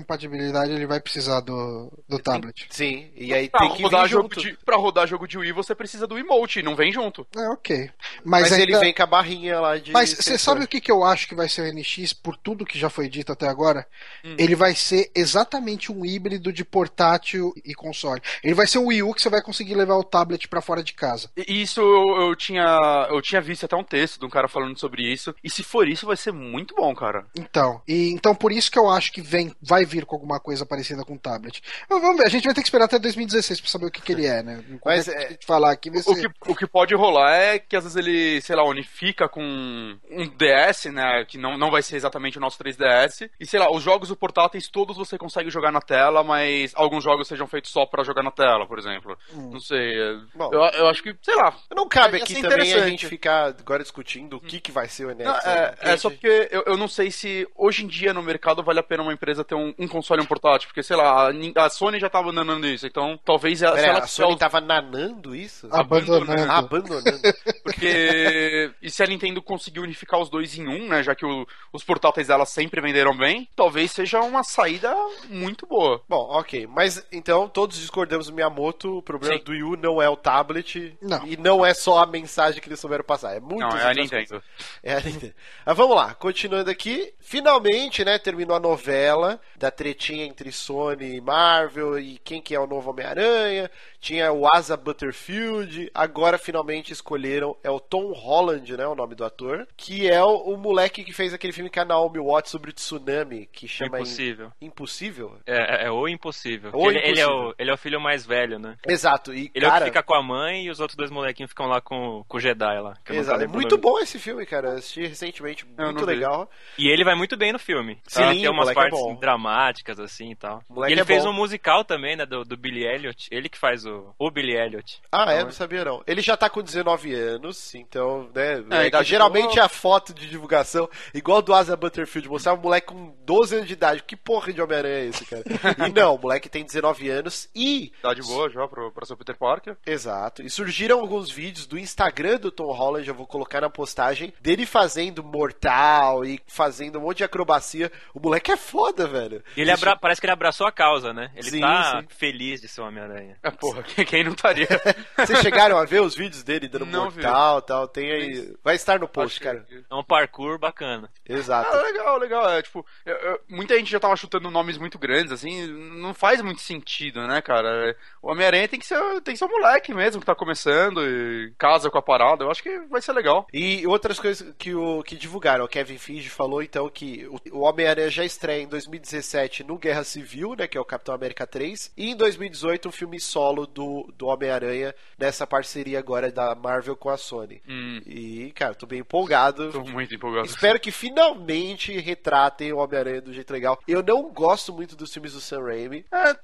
[0.00, 2.66] retrocompatibilidade, ele vai precisar do, do tablet.
[2.70, 4.40] Sim, e aí Pra tem que rodar, vir jogo junto.
[4.40, 7.26] de, pra rodar jogo de Wii, você precisa do emote, não vem junto.
[7.36, 7.90] É, ok.
[8.24, 9.92] Mas, Mas, ainda- ele vem com a barrinha lá de.
[9.92, 10.59] Mas você sensor.
[10.60, 12.90] Sabe o que, que eu acho que vai ser o NX, por tudo que já
[12.90, 13.86] foi dito até agora?
[14.24, 14.36] Hum.
[14.38, 18.20] Ele vai ser exatamente um híbrido de portátil e console.
[18.42, 20.82] Ele vai ser um Wii U que você vai conseguir levar o tablet pra fora
[20.82, 21.30] de casa.
[21.36, 24.78] E Isso eu, eu tinha eu tinha visto até um texto de um cara falando
[24.78, 25.34] sobre isso.
[25.42, 27.26] E se for isso, vai ser muito bom, cara.
[27.34, 30.66] Então, e então por isso que eu acho que vem, vai vir com alguma coisa
[30.66, 31.62] parecida com o tablet.
[31.88, 34.02] Mas vamos ver, a gente vai ter que esperar até 2016 pra saber o que,
[34.02, 34.62] que ele é, né?
[34.84, 37.84] Mas, é, gente falar aqui O ser- que, o que pode rolar é que às
[37.84, 40.49] vezes ele, sei lá, unifica com um DS,
[40.92, 41.24] né?
[41.24, 43.30] Que não, não vai ser exatamente o nosso 3DS.
[43.38, 47.04] E sei lá, os jogos do portáteis todos você consegue jogar na tela, mas alguns
[47.04, 49.16] jogos sejam feitos só pra jogar na tela, por exemplo.
[49.34, 50.00] Não sei.
[50.00, 50.50] é- Bom.
[50.52, 51.54] eu, eu acho que, sei lá.
[51.74, 55.10] Não cabe aqui também a gente ficar agora discutindo o que, que vai ser o
[55.10, 55.24] NX.
[55.24, 55.74] Não, né?
[55.80, 58.80] é, é só porque eu, eu não sei se hoje em dia no mercado vale
[58.80, 61.64] a pena uma empresa ter um, um console e um portátil, porque sei lá, a,
[61.64, 65.34] a Sony já tava andando isso, então talvez ela, Pera, ela a Sony tava nanando
[65.34, 65.68] isso?
[65.70, 66.50] Abandonando.
[66.50, 67.20] Ah, abandonando.
[67.62, 68.70] Porque.
[68.80, 71.02] e se a Nintendo conseguir unificar os dois em um, né?
[71.02, 74.94] Já que o- os portáteis dela sempre venderam bem, talvez seja uma saída
[75.28, 76.02] muito boa.
[76.08, 76.66] Bom, ok.
[76.66, 78.98] Mas então todos discordamos do Miyamoto.
[78.98, 79.44] O problema Sim.
[79.44, 80.96] do Wii U não é o tablet.
[81.00, 81.26] Não.
[81.26, 83.34] E não é só a mensagem que eles souberam passar.
[83.36, 84.42] É muito Não, é a Nintendo.
[84.82, 85.34] É a Nintendo.
[85.64, 87.12] Mas vamos lá, continuando aqui.
[87.20, 92.60] Finalmente, né, terminou a novela da tretinha entre Sony e Marvel e quem que é
[92.60, 93.70] o novo Homem-Aranha.
[94.00, 95.90] Tinha o Asa Butterfield.
[95.94, 100.36] Agora finalmente escolheram é o Tom Holland, né, o nome do ator, que é o,
[100.36, 103.98] o moleque que fez aquele filme com a Naomi Watts sobre o tsunami, que chama
[103.98, 104.52] Impossível.
[104.60, 105.36] Impossível.
[105.46, 106.70] É, é, é o impossível.
[106.74, 107.48] O ele, ele é impossível.
[107.50, 108.76] o, ele é o filho mais velho, né?
[108.86, 109.34] Exato.
[109.34, 111.50] E Ele é o cara, que fica com a mãe e os outros dois molequinhos
[111.50, 112.94] ficam lá com, com o Jedi lá.
[113.04, 113.42] que Exato.
[113.42, 114.68] É muito bom esse filme, cara.
[114.70, 116.12] Eu assisti recentemente, Eu muito vi.
[116.14, 116.48] legal.
[116.78, 117.98] E ele vai muito bem no filme.
[118.06, 118.30] Sim, Tá?
[118.30, 119.14] Tem umas é partes bom.
[119.16, 120.62] dramáticas, assim e tal.
[120.88, 121.30] E ele é fez bom.
[121.30, 122.24] um musical também, né?
[122.24, 123.28] Do, do Billy Elliot.
[123.30, 125.00] Ele que faz o, o Billy Elliot.
[125.10, 125.42] Ah, é?
[125.44, 126.02] Não sabia não.
[126.06, 128.64] Ele já tá com 19 anos, então, né?
[128.70, 129.66] É, a é, idade geralmente boa.
[129.66, 133.72] a foto de divulgação, igual do Asa Butterfield, mostrar um moleque com 12 anos de
[133.74, 134.02] idade.
[134.02, 135.44] Que porra de Homem-Aranha é esse, cara?
[135.86, 137.92] e não, o moleque tem 19 anos e.
[138.02, 139.76] Tá de boa já pro, pra seu Peter Parker.
[139.86, 140.42] Exato.
[140.42, 144.66] E surgiram alguns vídeos do Instagram do Tom Holland, eu vou colocar na postagem, dele
[144.66, 147.90] fazendo mortal e fazendo um monte de acrobacia.
[148.14, 149.42] O moleque é foda, velho.
[149.56, 151.30] E ele abra- parece que ele abraçou a causa, né?
[151.34, 152.06] Ele Sim, tá sim.
[152.10, 153.36] feliz de ser Homem-Aranha.
[153.42, 154.66] É, porra, quem, quem não estaria?
[155.16, 157.88] Vocês chegaram a ver os vídeos dele dando Não mortal e tal?
[157.88, 158.54] Tem aí.
[158.62, 159.66] Vai estar no post, Acho cara.
[159.90, 161.10] É um parkour bacana.
[161.28, 161.68] Exato.
[161.76, 162.50] Ah, legal, legal.
[162.50, 166.40] É, tipo, eu- eu- muita gente já tava chutando nomes muito grandes, assim, não faz
[166.42, 167.96] muito sentido, né, cara?
[168.22, 171.52] O Homem-Aranha tem que ser tem que ser um moleque mesmo que tá começando e
[171.58, 172.44] casa com a parada.
[172.44, 173.46] Eu acho que vai ser legal.
[173.52, 177.60] E outras coisas que, o, que divulgaram, o Kevin Feige falou então que o, o
[177.60, 181.92] Homem-Aranha já estreia em 2017 no Guerra Civil, né, que é o Capitão América 3,
[181.96, 187.08] e em 2018 um filme solo do, do Homem-Aranha nessa parceria agora da Marvel com
[187.10, 187.62] a Sony.
[187.68, 189.70] Hum, E, cara, tô bem empolgado.
[189.72, 190.46] tô muito empolgado.
[190.46, 193.78] Espero que finalmente retratem o Homem-Aranha do jeito legal.
[193.86, 196.04] Eu não gosto muito dos filmes do Sam Raimi.
[196.12, 196.36] É,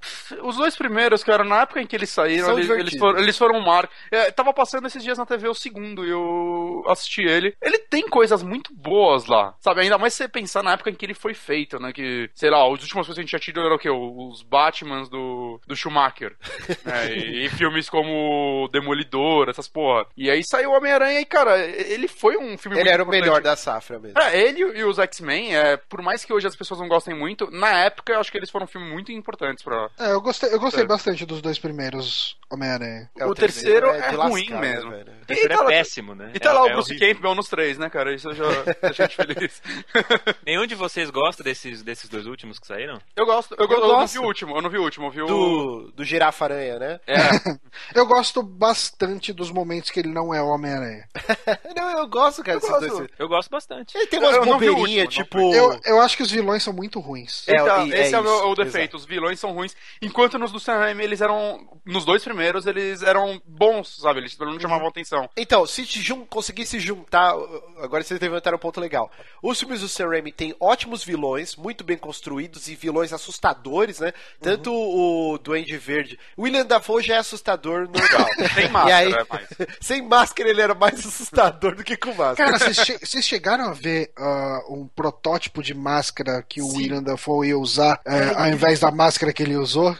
[0.43, 3.59] os dois primeiros, cara, na época em que eles saíram, eles, eles foram, eles foram
[3.59, 3.93] um marco.
[4.11, 7.55] É, tava passando esses dias na TV o segundo e eu assisti ele.
[7.61, 9.81] Ele tem coisas muito boas lá, sabe?
[9.83, 11.93] Ainda mais se você pensar na época em que ele foi feito, né?
[11.93, 13.91] Que, sei lá, as últimas coisas que a gente tinha tido eram o quê?
[13.91, 16.37] Os Batmans do, do Schumacher.
[16.85, 17.07] né?
[17.17, 20.07] e, filmes como Demolidor, essas porra.
[20.17, 23.09] E aí saiu o Homem-Aranha e, cara, ele foi um filme Ele muito era o
[23.09, 24.19] melhor da safra mesmo.
[24.21, 27.51] É, ele e os X-Men, é, por mais que hoje as pessoas não gostem muito,
[27.51, 29.89] na época eu acho que eles foram um filme muito importantes pra.
[29.99, 30.87] É, eu gostei, eu gostei É.
[30.87, 33.11] bastante dos dois primeiros Homem-Aranha.
[33.19, 34.91] É, o terceiro é de ruim lascar, mesmo.
[34.91, 35.13] né, velho?
[35.23, 36.31] O terceiro E tá é lá- péssimo, né?
[36.35, 37.15] E tá É- lá o é Bruce horrível.
[37.15, 38.15] Campbell nos três, né, cara?
[38.15, 38.45] Isso já
[38.83, 39.63] deixa a gente feliz.
[40.47, 42.99] Nenhum de vocês gosta desses, desses dois últimos que saíram?
[43.17, 45.11] Eu gosto, eu, Eu eu não vi o último, eu não vi o último, eu
[45.11, 45.27] vi o.
[45.27, 47.01] Do, do Girafa Aranha, né?
[47.07, 47.17] É,
[47.95, 51.09] Eu gosto bastante dos momentos que ele não é o Homem-Aranha.
[51.77, 52.81] Não, eu gosto, cara, Eu desses gosto.
[52.81, 53.13] dois filmes.
[53.19, 53.97] Eu gosto bastante.
[53.97, 55.39] Ele tem umas não bobeirinhas, tipo.
[55.55, 57.47] Eu, eu acho que os vilões são muito ruins.
[57.49, 58.97] É, então, e- esse é é, o, isso, o defeito.
[58.97, 59.77] Os vilões são ruins.
[60.01, 61.69] Enquanto nos do Sam Raimi eles eram.
[61.85, 64.21] Nos dois primeiros, eles eram bons, sabe?
[64.21, 65.29] Eles pelo menos chamavam atenção.
[65.37, 66.25] Então, se jun...
[66.25, 67.35] conseguir se juntar,
[67.79, 69.11] agora vocês levantaram um ponto legal.
[69.43, 74.13] Os filmes do Sam Raimi têm ótimos vilões, muito bem construídos e vilões assustadores, né?
[74.41, 78.29] Tanto o Duende Verde, o William Dafoe já é assustador normal.
[78.55, 79.47] Sem máscara, aí, é mais.
[79.81, 82.53] sem máscara ele era mais assustador do que com máscara.
[82.53, 86.77] Cara, vocês, che- vocês chegaram a ver ah, um protótipo de máscara que o Sim.
[86.77, 89.97] William Dafoe ia usar eh, ao invés da máscara que ele usou?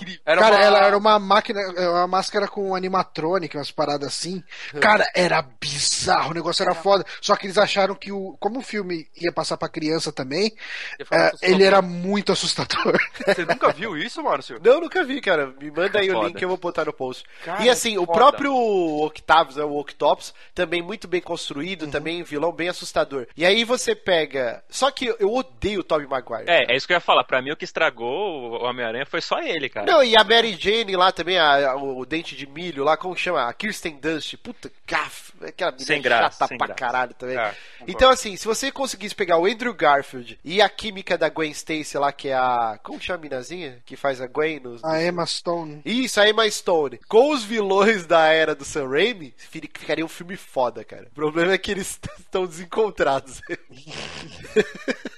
[0.00, 0.20] Incrível.
[0.24, 4.42] Era cara, uma- ela era uma máquina, é, uma máscara com animatrônica, umas paradas assim.
[4.80, 7.04] Cara, era bizarro, o negócio era foda.
[7.20, 10.52] Só que eles acharam que o, como o filme ia passar pra criança também,
[10.98, 11.38] assustador.
[11.42, 12.98] ele era muito assustador.
[13.26, 14.60] Você nunca viu isso, Márcio?
[14.62, 15.52] Não, nunca vi, cara.
[15.60, 16.26] Me manda aí o Foda.
[16.28, 17.24] link que eu vou botar no post.
[17.44, 18.12] Cara, e assim, o foda.
[18.18, 21.90] próprio Octavius, né, o Octopus, também muito bem construído, Uhum.
[21.90, 23.26] também vilão bem assustador.
[23.36, 24.62] E aí você pega.
[24.68, 26.44] Só que eu odeio o Tobey Maguire.
[26.46, 27.24] É, é isso que eu ia falar.
[27.24, 29.86] Pra mim, o que estragou o Homem-Aranha foi só ele, cara.
[29.90, 33.14] Não, e a Mary Jane lá também, a- a- o dente de milho lá, como
[33.14, 33.48] que chama?
[33.48, 34.36] A Kirsten Dunst.
[34.36, 36.78] Puta, gaf, aquela menina Sem graça, chata sem pra graça.
[36.80, 37.36] caralho também.
[37.38, 37.54] É,
[37.88, 41.98] então, assim, se você conseguisse pegar o Andrew Garfield e a química da Gwen Stacy
[41.98, 42.78] lá, que é a.
[42.82, 43.78] Como que chama a minazinha?
[43.84, 44.84] Que faz a Gwen nos.
[44.84, 45.80] A Emma Stone.
[45.84, 46.98] Isso, a Emma Stone.
[47.08, 51.06] Com os vilões da era do Sam Raimi, fi- ficaria um filme foda, cara.
[51.10, 53.40] O problema é que eles estão desencontrados.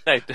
[0.04, 0.34] É, então-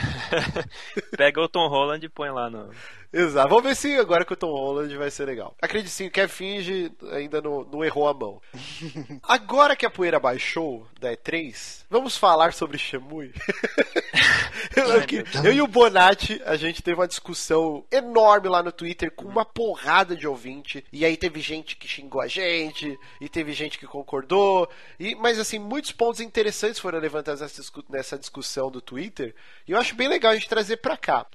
[1.18, 2.72] Pega o Tom Holland e põe lá no.
[3.20, 3.49] Exato.
[3.49, 5.55] Vamos ver se agora com o Tom Holland vai ser legal.
[5.61, 8.41] Acredite sim, o Kevin Finge ainda não, não errou a mão.
[9.24, 13.34] Agora que a poeira baixou da E3, vamos falar sobre Shemui.
[14.76, 19.11] eu, que- eu e o Bonatti, a gente teve uma discussão enorme lá no Twitter
[19.11, 20.84] com uma porrada de ouvinte.
[20.91, 24.70] E aí teve gente que xingou a gente, e teve gente que concordou.
[24.99, 29.34] E, mas assim, muitos pontos interessantes foram levantados nessa, discu- nessa discussão do Twitter.
[29.68, 31.26] E eu acho bem legal a gente trazer pra cá.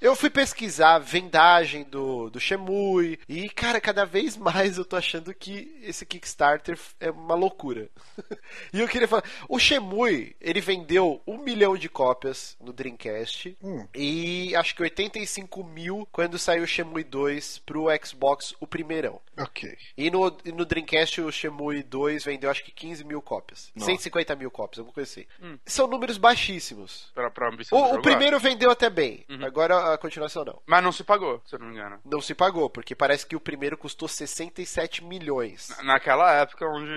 [0.00, 0.98] Eu fui pesquisar
[1.32, 3.18] vendagem do, do Shemui.
[3.26, 7.88] E, cara, cada vez mais eu tô achando que esse Kickstarter é uma loucura.
[8.72, 13.56] e eu queria falar: o Shemui, ele vendeu um milhão de cópias no Dreamcast.
[13.94, 19.20] E acho que 85 mil quando saiu o Shemui 2 pro Xbox, o primeirão.
[19.38, 19.76] Ok.
[19.96, 23.72] E no, e no Dreamcast o Shemui 2 vendeu acho que 15 mil cópias.
[23.76, 25.26] 150 mil cópias, alguma coisa assim.
[25.64, 27.10] São números baixíssimos.
[27.14, 30.54] Pra, pra O, o primeiro vendeu até bem, agora a continuação não.
[30.54, 30.56] é.
[30.66, 31.98] Mas não se pagou, se eu não me engano.
[32.04, 35.68] Não se pagou, porque parece que o primeiro custou 67 milhões.
[35.82, 36.92] Naquela época onde.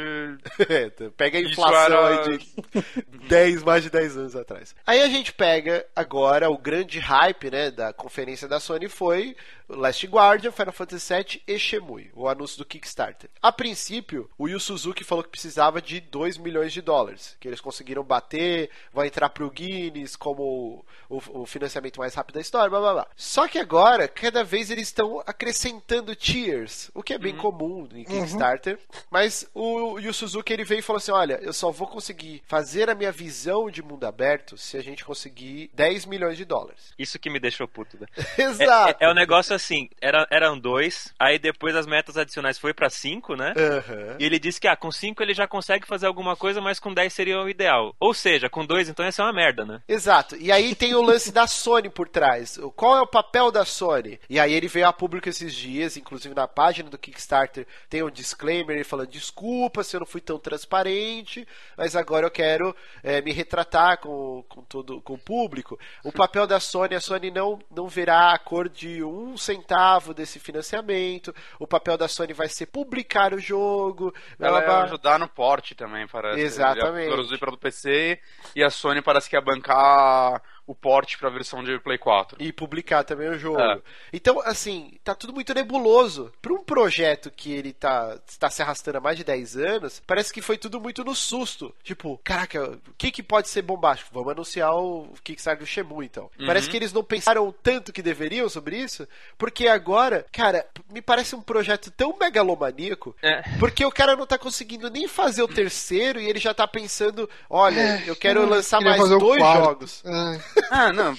[0.70, 4.76] É, Pega a inflação era- aí de 10, mais de 10 anos atrás.
[4.86, 9.36] Aí a gente pega agora o grande hype né, da conferência da Sony foi
[9.68, 13.30] Last Guardian, Final Fantasy VII e Shemui, o anúncio do Kickstarter.
[13.42, 17.62] A princípio, o Yu Suzuki falou que precisava de 2 milhões de dólares, que eles
[17.62, 22.80] conseguiram bater, vai entrar pro Guinness como o, o financiamento mais rápido da história, blá
[22.80, 23.08] blá blá.
[23.16, 28.04] Só que agora, cada vez eles estão acrescentando tiers, o que é bem comum em
[28.04, 28.78] Kickstarter.
[29.10, 32.90] Mas o Yu Suzuki ele veio e falou assim: olha, eu só vou conseguir fazer
[32.90, 36.94] a minha visão de mundo aberto se a gente conseguir 10 milhões de dólares.
[36.98, 38.08] Isso que me deixou puto, né?
[38.38, 38.98] Exato.
[39.00, 42.74] É, é, é o negócio assim, era, eram dois, aí depois as metas adicionais foi
[42.74, 43.54] pra cinco, né?
[43.58, 44.16] Aham.
[44.20, 46.94] E ele disse que, ah, com 5 ele já consegue fazer alguma coisa, mas com
[46.94, 47.96] 10 seria o ideal.
[48.00, 49.82] Ou seja, com 2 então ia ser uma merda, né?
[49.88, 50.36] Exato.
[50.38, 52.58] E aí tem o lance da Sony por trás.
[52.58, 53.95] O- Qual é o papel da Sony?
[54.30, 58.10] E aí ele veio a público esses dias, inclusive na página do Kickstarter tem um
[58.10, 61.48] disclaimer ele falando desculpa se eu não fui tão transparente,
[61.78, 65.80] mas agora eu quero é, me retratar com, com todo com o público.
[66.04, 70.40] O papel da Sony, a Sony não não verá a cor de um centavo desse
[70.40, 71.34] financiamento.
[71.60, 74.14] O papel da Sony vai ser publicar o jogo.
[74.40, 74.74] Ela blá.
[74.74, 76.42] ia ajudar no porte também, parece.
[76.42, 77.10] Exatamente.
[77.10, 78.20] Produzir para o PC
[78.56, 82.38] e a Sony parece que ia bancar o porte pra versão de Play 4.
[82.42, 83.60] E publicar também o jogo.
[83.60, 83.80] É.
[84.12, 86.32] Então, assim, tá tudo muito nebuloso.
[86.42, 90.34] Pra um projeto que ele tá, tá se arrastando há mais de 10 anos, parece
[90.34, 91.74] que foi tudo muito no susto.
[91.84, 94.10] Tipo, caraca, o que, que pode ser bombástico?
[94.14, 96.30] Vamos anunciar o Kickstarter do Shemu, então.
[96.46, 101.36] Parece que eles não pensaram tanto que deveriam sobre isso, porque agora, cara, me parece
[101.36, 103.42] um projeto tão megalomaníaco, É.
[103.60, 107.30] porque o cara não tá conseguindo nem fazer o terceiro e ele já tá pensando,
[107.50, 109.64] olha, É, eu quero lançar mais dois quarto.
[109.64, 110.04] jogos.
[110.06, 111.16] Ai, Ah, não.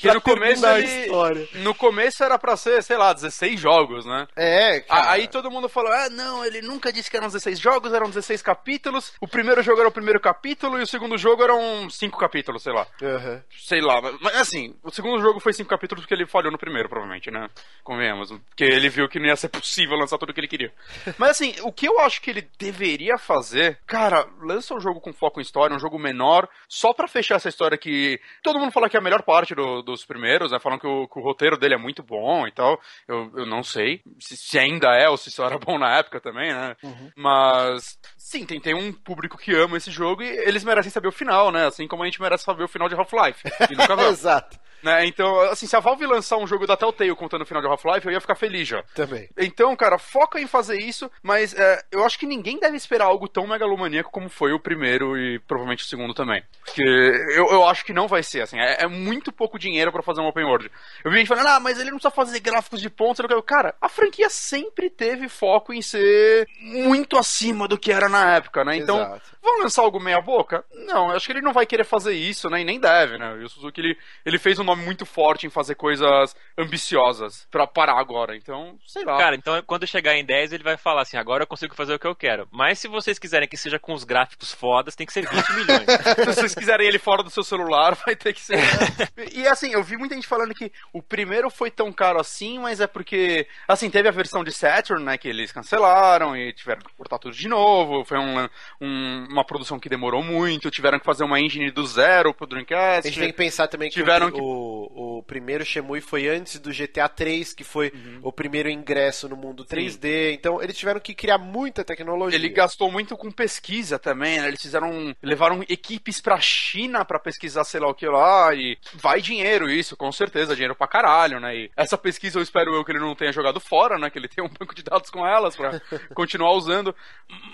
[0.00, 0.86] Que no começo ele...
[0.86, 1.48] história.
[1.54, 4.26] No começo era pra ser, sei lá, 16 jogos, né?
[4.36, 5.10] É, cara.
[5.10, 8.40] Aí todo mundo falou: ah, não, ele nunca disse que eram 16 jogos, eram 16
[8.42, 9.12] capítulos.
[9.20, 12.72] O primeiro jogo era o primeiro capítulo e o segundo jogo eram 5 capítulos, sei
[12.72, 12.86] lá.
[13.02, 13.42] Aham.
[13.58, 16.58] Sei lá, mas- mas assim, o segundo jogo foi 5 capítulos porque ele falhou no
[16.58, 17.48] primeiro, provavelmente, né?
[17.84, 18.30] Convenhamos.
[18.48, 20.72] Porque ele viu que não ia ser possível lançar tudo o que ele queria.
[21.18, 25.12] Mas assim, o que eu acho que ele deveria fazer, cara, lança um jogo com
[25.12, 28.88] foco em história, um jogo menor, só pra fechar essa história que todo mundo fala
[28.88, 30.58] que é a melhor parte do- dos primeiros, né?
[30.60, 32.80] Falam que o, que o roteiro dele é muito bom e tal.
[33.08, 36.20] Eu, eu não sei se, se ainda é ou se só era bom na época
[36.20, 36.76] também, né?
[37.16, 41.12] Mas, sim, tem, tem um público que ama esse jogo e eles merecem saber o
[41.12, 41.66] final, né?
[41.66, 43.42] Assim como a gente merece saber o final de Half-Life.
[44.10, 44.58] Exato.
[44.82, 45.06] Né?
[45.06, 48.06] Então, assim, se a Valve lançar um jogo da Telltale contando o final de Half-Life,
[48.06, 48.82] eu ia ficar feliz já.
[48.94, 49.28] Também.
[49.36, 53.28] Então, cara, foca em fazer isso, mas é, eu acho que ninguém deve esperar algo
[53.28, 56.42] tão megalomaníaco como foi o primeiro e provavelmente o segundo também.
[56.64, 60.02] Porque eu, eu acho que não vai ser, assim, é, é muito pouco dinheiro pra
[60.02, 60.70] fazer um open world.
[61.04, 63.88] Eu vi gente falando, ah, mas ele não precisa fazer gráficos de ponta, cara, a
[63.88, 68.76] franquia sempre teve foco em ser muito acima do que era na época, né?
[68.76, 69.36] Então, Exato.
[69.42, 70.64] vão lançar algo meia boca?
[70.86, 72.60] Não, eu acho que ele não vai querer fazer isso, né?
[72.60, 73.36] E nem deve, né?
[73.40, 77.66] E o Suzuki, ele, ele fez um uma muito forte em fazer coisas ambiciosas pra
[77.66, 78.36] parar agora.
[78.36, 79.18] Então, sei lá.
[79.18, 81.98] Cara, então quando chegar em 10, ele vai falar assim: agora eu consigo fazer o
[81.98, 82.46] que eu quero.
[82.50, 85.80] Mas se vocês quiserem que seja com os gráficos fodas, tem que ser 20 milhões.
[86.20, 88.58] Se vocês quiserem ele fora do seu celular, vai ter que ser.
[89.32, 92.80] e assim, eu vi muita gente falando que o primeiro foi tão caro assim, mas
[92.80, 96.92] é porque, assim, teve a versão de Saturn, né, que eles cancelaram e tiveram que
[96.96, 98.04] cortar tudo de novo.
[98.04, 98.48] Foi um,
[98.80, 103.08] um- uma produção que demorou muito, tiveram que fazer uma engine do zero pro Dreamcast.
[103.08, 106.28] A gente tem que pensar também que, Tiveram o, que- o, o primeiro Shemui foi
[106.28, 108.20] antes do GTA 3, que foi Uhum.
[108.22, 110.32] o primeiro ingresso no mundo 3D.
[110.34, 112.38] Então eles tiveram que criar muita tecnologia.
[112.38, 114.48] Ele gastou muito com pesquisa também, né?
[114.48, 115.14] Eles fizeram.
[115.22, 118.54] levaram equipes pra China pra pesquisar sei lá o que lá.
[118.54, 121.56] E vai dinheiro, isso, com certeza, dinheiro pra caralho, né?
[121.56, 124.10] E essa pesquisa eu espero eu que ele não tenha jogado fora, né?
[124.10, 125.80] Que ele tenha um banco de dados com elas pra
[126.14, 126.94] continuar usando.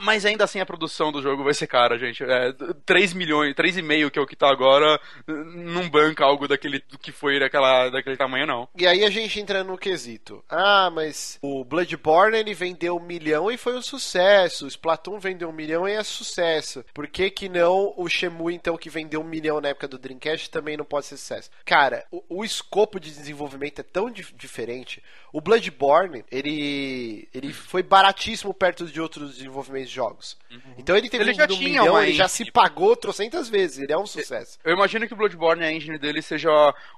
[0.03, 2.23] Mas ainda assim a produção do jogo vai ser cara, gente.
[2.25, 2.53] É,
[2.85, 7.39] 3 milhões, 3,5 que é o que tá agora, não banca algo daquele que foi
[7.39, 8.69] daquela, daquele tamanho, não.
[8.77, 10.45] E aí a gente entra no quesito.
[10.49, 14.65] Ah, mas o Bloodborne ele vendeu um milhão e foi um sucesso.
[14.65, 16.85] O Splatoon vendeu um milhão e é sucesso.
[16.95, 20.51] Por que que não o Shemui, então, que vendeu um milhão na época do Dreamcast,
[20.51, 21.51] também não pode ser sucesso?
[21.65, 25.03] Cara, o, o escopo de desenvolvimento é tão dif- diferente.
[25.33, 30.37] O Bloodborne, ele, ele foi baratíssimo perto de outros desenvolvimentos de jogos.
[30.79, 33.79] Então ele teve Ele já um tinha milhão, uma ele já se pagou trocentas vezes.
[33.79, 34.59] Ele é um sucesso.
[34.65, 36.51] Eu imagino que o Bloodborne, a engine dele, seja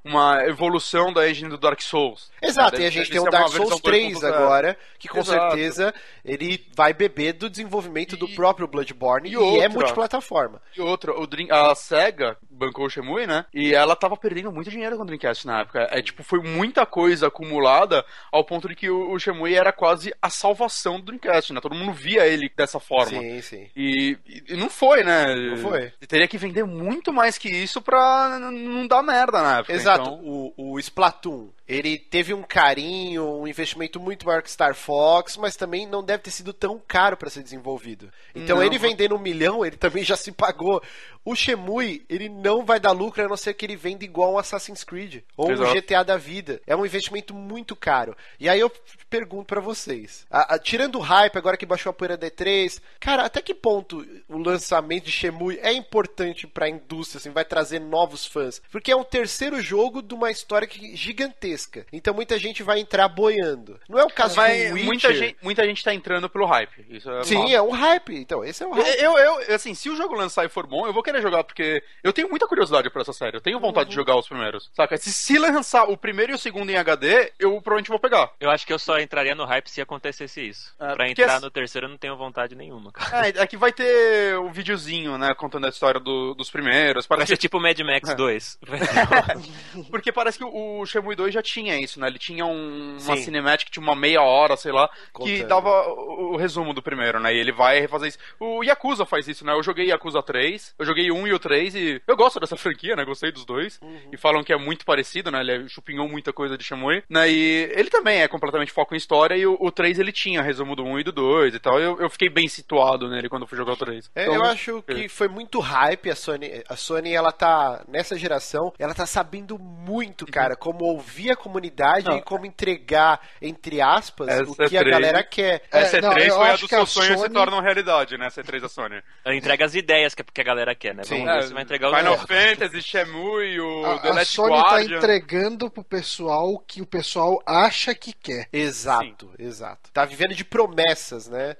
[0.05, 2.31] uma evolução da engine do Dark Souls.
[2.41, 2.85] Exato, Né?
[2.85, 4.27] e a gente tem o ser Dark Souls 3 2.0.
[4.35, 5.51] agora, que com Exato.
[5.57, 5.93] certeza
[6.25, 10.61] ele vai beber do desenvolvimento do E- próprio Bloodborne e e, é multiplataforma.
[10.77, 13.45] E outra, Dream, a SEGA bancou o Shenmue, né?
[13.53, 15.89] E ela tava perdendo muito dinheiro com o Dreamcast na época.
[15.91, 20.13] É tipo, foi muita coisa acumulada ao ponto de que o, o Shenmue era quase
[20.23, 21.61] a salvação do Dreamcast, né?
[21.61, 23.19] Todo mundo via ele dessa forma.
[23.21, 23.69] Sim, sim.
[23.77, 24.17] E,
[24.49, 25.35] e não foi, né?
[25.35, 25.93] Não foi.
[26.09, 29.73] Teria que vender muito mais que isso pra não dar merda na época.
[29.83, 30.21] Exato, Então,
[30.57, 35.55] o, o Splatoon, ele teve um carinho, um investimento muito maior que Star Fox, mas
[35.57, 38.11] também não deve ter sido tão caro para ser desenvolvido.
[38.35, 38.63] Então Não.
[38.65, 40.83] ele vendendo um milhão, ele também já se pagou.
[41.25, 44.39] O Shemui, ele não vai dar lucro a não ser que ele venda igual um
[44.39, 45.75] Assassin's Creed ou um Exato.
[45.75, 46.59] GTA da vida.
[46.67, 48.17] É um investimento muito caro.
[48.41, 48.73] E aí eu
[49.11, 53.25] pergunto pra vocês, a- a- tirando o hype agora que baixou a poeira D3, cara,
[53.25, 58.25] até que ponto o lançamento de Shemui é importante pra indústria, assim, vai trazer novos
[58.25, 58.63] fãs?
[58.71, 61.58] Porque é um terceiro jogo de uma história que- gigantesca.
[61.93, 63.79] Então muita gente vai entrar boiando.
[63.89, 64.87] Não é o caso mas do Witcher.
[64.87, 66.87] muita gente, muita gente tá entrando pelo hype.
[66.89, 67.53] Isso é Sim, normal.
[67.55, 68.15] é um hype.
[68.17, 69.01] Então, esse é o hype.
[69.03, 71.83] Eu, eu, assim, se o jogo lançar e for bom, eu vou querer jogar, porque
[72.03, 73.37] eu tenho muita curiosidade por essa série.
[73.37, 74.71] Eu tenho vontade de jogar os primeiros.
[74.75, 74.97] Saca?
[74.97, 78.31] Se, se lançar o primeiro e o segundo em HD, eu provavelmente vou pegar.
[78.41, 80.75] Eu acho que eu só entraria no hype se acontecesse isso.
[80.79, 83.29] É, pra entrar no terceiro eu não tenho vontade nenhuma, cara.
[83.29, 87.07] É, aqui vai ter o videozinho, né, contando a história do- dos primeiros.
[87.07, 88.59] Vai Parece ser tipo Mad Max 2.
[88.61, 92.07] que, porque parece que o Shenmue 2 já tinha isso, né?
[92.09, 93.23] Ele tinha um- uma Sim.
[93.23, 95.47] cinematic de uma meia hora, sei lá, que Contando.
[95.49, 97.35] dava o, o resumo do primeiro, né?
[97.35, 98.19] E ele vai refazer isso.
[98.39, 99.53] O Yakuza faz isso, né?
[99.53, 102.57] Eu joguei Yakuza 3, eu joguei o 1 e o 3 e eu gosto dessa
[102.57, 103.05] franquia, né?
[103.05, 103.81] Gostei dos dois.
[104.13, 105.41] E falam que é muito parecido, né?
[105.41, 107.29] Ele chupinhou muita coisa de Shenmue, né?
[107.31, 110.75] E ele também é completamente foco em história e o, o 3 ele tinha resumo
[110.77, 111.79] do 1 e do 2 e tal.
[111.81, 114.11] Eu, eu fiquei bem situado nele quando eu fui jogar o 3.
[114.15, 116.63] É, Então, eu acho que foi muito hype a Sony.
[116.69, 122.07] A Sony, ela tá, nessa geração, ela tá sabendo muito, cara, como ouvir a comunidade
[122.07, 122.19] Não.
[122.19, 125.63] e como entregar, entre aspas, Essa o que a galera quer.
[125.73, 128.19] É, Essa não, 3 eu foi a que a seus sonhos se Sony- tornam realidade,
[128.19, 128.27] né?
[128.27, 129.01] Essa 3 da Sony.
[129.25, 131.05] Ela entrega as ideias que, que a galera quer, né?
[131.05, 131.25] Sim.
[131.25, 132.27] Vamos ver se vai entregar o Final resto.
[132.29, 134.97] Fantasy, Shenmue, o A, The a Last Sony tá Guardian.
[134.99, 138.49] entregando pro pessoal o que o pessoal acha que quer.
[138.53, 139.91] Exato, exato.
[139.93, 141.57] Tá vivendo de promessas, né?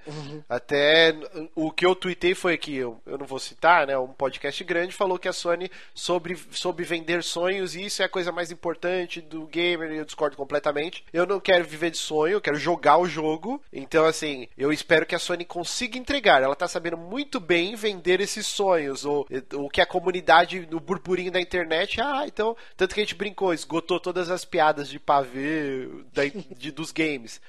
[0.47, 3.97] Até n- o que eu tuitei foi que, eu, eu não vou citar, né?
[3.97, 8.09] Um podcast grande falou que a Sony sobre, soube vender sonhos e isso é a
[8.09, 11.03] coisa mais importante do gamer eu discordo completamente.
[11.11, 13.61] Eu não quero viver de sonho, eu quero jogar o jogo.
[13.71, 16.41] Então, assim, eu espero que a Sony consiga entregar.
[16.41, 19.05] Ela tá sabendo muito bem vender esses sonhos.
[19.05, 22.55] Ou o que a comunidade, no burburinho da internet, ah, então.
[22.77, 26.23] Tanto que a gente brincou, esgotou todas as piadas de pavê da-
[26.57, 27.41] de, dos games.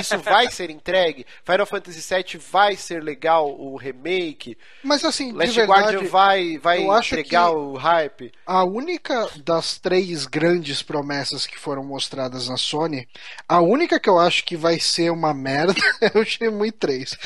[0.00, 1.26] Isso vai ser entregue?
[1.44, 4.56] Final Fantasy VII vai ser legal o remake?
[4.82, 8.32] Mas assim, Last verdade, Guardian vai, vai eu acho entregar o hype?
[8.46, 13.06] a única das três grandes promessas que foram mostradas na Sony,
[13.48, 17.16] a única que eu acho que vai ser uma merda é o Shenmue 3.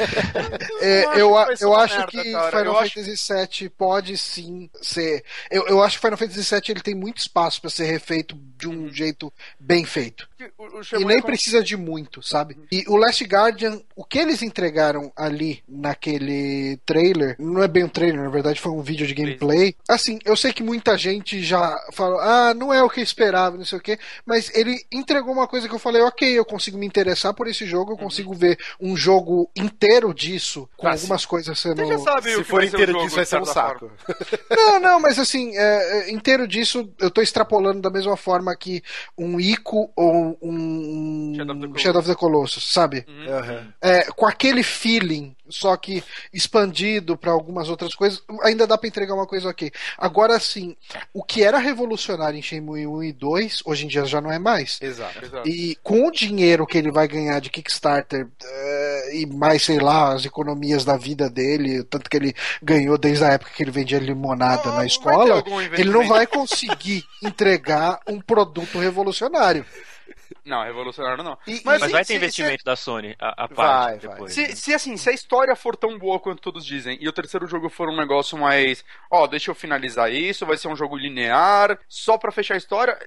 [0.81, 2.51] É, acho eu eu uma acho merda, que cara.
[2.59, 5.25] Final Eu acho- Fantasy VII pode sim ser.
[5.51, 8.69] Eu, eu acho que Final Fantasy VII ele tem muito espaço para ser refeito de
[8.69, 10.29] um jeito bem feito.
[10.43, 12.57] Que o, o E nem com- precisa de muito, sabe?
[12.71, 17.89] E o Last Guardian, o que eles entregaram ali naquele trailer, não é bem um
[17.89, 19.75] trailer, na verdade foi um vídeo de gameplay.
[19.89, 23.57] Assim, eu sei que muita gente já falou, ah, não é o que eu esperava,
[23.57, 26.79] não sei o quê, mas ele entregou uma coisa que eu falei, ok, eu consigo
[26.79, 31.25] me interessar por esse jogo, eu consigo ver um jogo inteiro disso, com Ah, algumas
[31.27, 31.83] coisas sendo.
[31.85, 33.91] Você já sabe o Se que for inteiro jogo, disso, vai ser um saco.
[34.51, 38.83] Não, não, mas assim, é, é, inteiro disso eu tô extrapolando da mesma forma que
[39.17, 41.83] um Ico ou um Shadow of the Colossus.
[41.83, 43.07] Shadow of the Colossus, sabe?
[43.29, 43.73] Aham.
[43.81, 46.03] É, com aquele feeling, só que
[46.33, 49.71] expandido pra algumas outras coisas, ainda dá pra entregar uma coisa ok.
[49.99, 50.77] Agora sim,
[51.13, 54.39] o que era revolucionário em Shenmue 1 e 2, hoje em dia já não é
[54.39, 54.79] mais.
[54.81, 55.25] Exato.
[55.25, 55.49] Exato.
[55.49, 60.13] E com o dinheiro que ele vai ganhar de Kickstarter eh, e mais, sei lá,
[60.13, 63.99] as economias da vida dele, tanto que ele ganhou desde a época que ele vendia
[63.99, 65.43] limonada Não, na escola,
[65.77, 69.65] ele não vai conseguir entregar um produto revolucionário.
[70.45, 71.39] Não, revolucionário não.
[71.47, 74.15] E- Mas se- vai se- ter se- investimento da Sony, a, a Vai, parte vai.
[74.15, 74.33] depois.
[74.35, 74.49] Se, né?
[74.57, 77.69] se, assim, se a história for tão boa quanto todos dizem, e o terceiro jogo
[77.69, 82.19] for um negócio mais, ó, deixa eu finalizar isso, vai ser um jogo linear, só
[82.19, 82.99] pra fechar a história,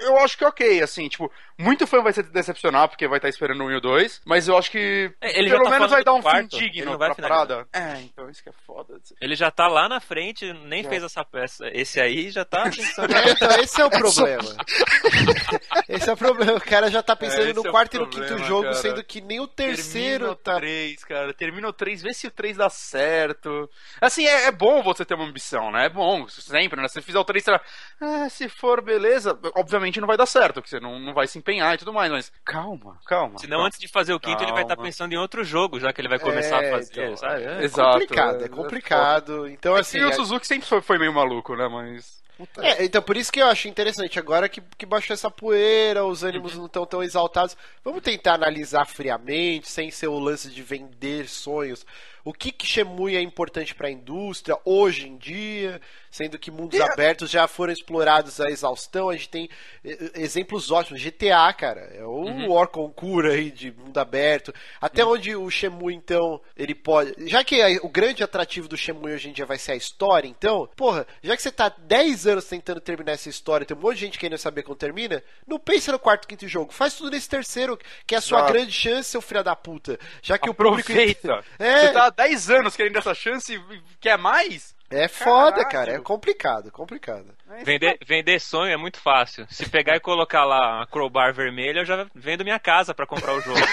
[0.00, 1.30] eu acho que é ok, assim, tipo,
[1.60, 4.56] muito fã vai se decepcionar porque vai estar esperando um e o dois, mas eu
[4.56, 6.98] acho que É, ele pelo tá menos vai dar um quarto, fim ele digno não
[6.98, 7.66] vai pra parada.
[7.72, 8.94] É, então isso que é foda.
[9.20, 10.88] Ele já tá lá na frente, nem É.
[10.88, 11.68] fez essa peça.
[11.72, 13.14] Esse aí já tá pensando.
[13.14, 14.56] É, então, esse é o problema.
[15.88, 16.52] esse é o problema.
[16.54, 18.62] O cara já tá pensando É, no é o quarto e no problema, quinto jogo,
[18.62, 18.74] cara.
[18.74, 20.56] sendo que nem o terceiro Termina o tá.
[20.56, 21.34] 3, cara.
[21.34, 23.68] Termina o 3, vê se o 3 dá certo.
[24.00, 25.86] Assim, é, é bom você ter uma ambição, né?
[25.86, 26.88] É bom, sempre, né?
[26.88, 27.60] Se você fizer o 3, será.
[28.00, 29.38] Ah, se for, beleza.
[29.56, 32.10] Obviamente não vai dar certo, porque você não, não vai se empenhar e tudo mais,
[32.10, 32.32] mas.
[32.44, 33.38] Calma, calma.
[33.38, 33.66] Senão, calma.
[33.66, 34.88] antes de fazer o quinto, ele vai estar Calma.
[34.88, 37.42] pensando em outro jogo, já que ele vai começar É, a fazer, então, sabe?
[37.44, 37.60] É.
[37.60, 39.48] É Exato, complicado, é- é, é complicado.
[39.48, 39.98] Então, assim.
[39.98, 41.68] e o é- Suzuki sempre foi, foi meio maluco, né?
[41.68, 42.20] Mas.
[42.58, 44.18] É, então por isso que eu acho interessante.
[44.18, 47.54] Agora que, que baixou essa poeira, os ânimos não estão tão exaltados.
[47.84, 51.84] Vamos tentar analisar friamente, sem ser o lance de vender sonhos.
[52.24, 55.80] O que que Shemui é importante para a indústria hoje em dia,
[56.10, 59.08] sendo que mundos abertos já foram explorados à exaustão.
[59.08, 59.48] A gente tem
[60.14, 61.00] exemplos ótimos.
[61.02, 62.50] GTA, cara, é o Uhum.
[62.52, 64.52] War Concura aí de mundo aberto.
[64.80, 67.14] Até onde o Shemui, então, ele pode.
[67.28, 70.28] Já que a- o grande atrativo do Shemui hoje em dia vai ser a história,
[70.28, 73.94] então, porra, já que você tá 10 anos tentando terminar essa história, tem um monte
[73.94, 76.72] de gente querendo saber como termina, não pensa no quarto, quinto jogo.
[76.72, 79.98] Faz tudo nesse terceiro, que é a sua grande chance, seu filho da puta.
[80.22, 80.90] Já que o público.
[80.92, 81.44] Aproveita!
[81.58, 81.86] É.
[81.86, 84.74] Você tá há 10 anos querendo essa chance e quer mais?
[84.90, 85.70] É foda, Caralho.
[85.70, 85.92] cara.
[85.92, 87.26] É complicado, complicado.
[87.64, 89.44] Vender, vender sonho é muito fácil.
[89.50, 93.34] Se pegar e colocar lá uma crowbar vermelha, eu já vendo minha casa pra comprar
[93.34, 93.60] o jogo.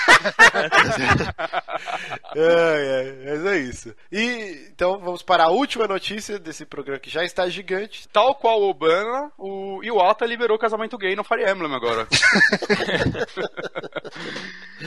[2.35, 3.95] É, é, mas é isso.
[4.11, 8.07] E então vamos para a última notícia desse programa que já está gigante.
[8.09, 12.07] Tal qual o Obama, o Iwata liberou casamento gay no Fire Emblem agora.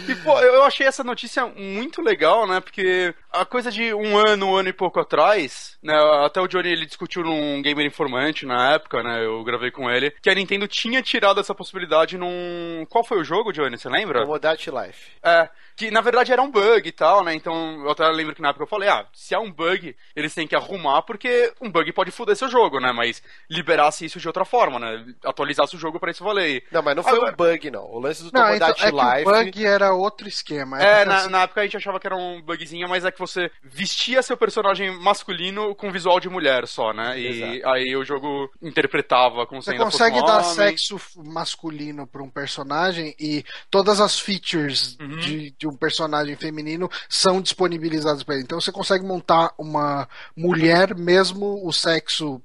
[0.09, 2.61] e, pô, eu achei essa notícia muito legal, né?
[2.61, 5.95] Porque a coisa de um ano, um ano e pouco atrás, né?
[6.25, 9.24] Até o Johnny ele discutiu num Gamer Informante na época, né?
[9.24, 12.86] Eu gravei com ele, que a Nintendo tinha tirado essa possibilidade num.
[12.89, 13.78] Qual foi o jogo, Johnny?
[13.78, 14.23] Você lembra?
[14.23, 15.11] Commodity Life.
[15.23, 15.48] É,
[15.81, 17.35] que na verdade era um bug e tal, né?
[17.35, 20.35] Então eu até lembro que na época eu falei, ah, se é um bug, eles
[20.35, 22.93] têm que arrumar, porque um bug pode foder seu jogo, né?
[22.93, 25.07] Mas liberasse isso de outra forma, né?
[25.24, 26.65] Atualizasse o jogo pra isso valer.
[26.70, 27.85] Não, mas não foi Agora- um bug, não.
[27.90, 29.23] O lance do Não, então, é que Life.
[29.27, 30.78] o bug era outro esquema.
[30.82, 33.11] É, porque, na, assim, na época a gente achava que era um bugzinho, mas é
[33.11, 37.19] que você vestia seu personagem masculino com visual de mulher só, né?
[37.19, 37.69] E Exato.
[37.74, 43.98] aí o jogo interpretava como Você consegue dar sexo masculino pra um personagem e todas
[43.98, 45.16] as features Uhum.
[45.19, 48.45] de, de um personagem feminino são disponibilizadas pra ele.
[48.45, 52.43] Então você consegue montar uma mulher, mesmo o sexo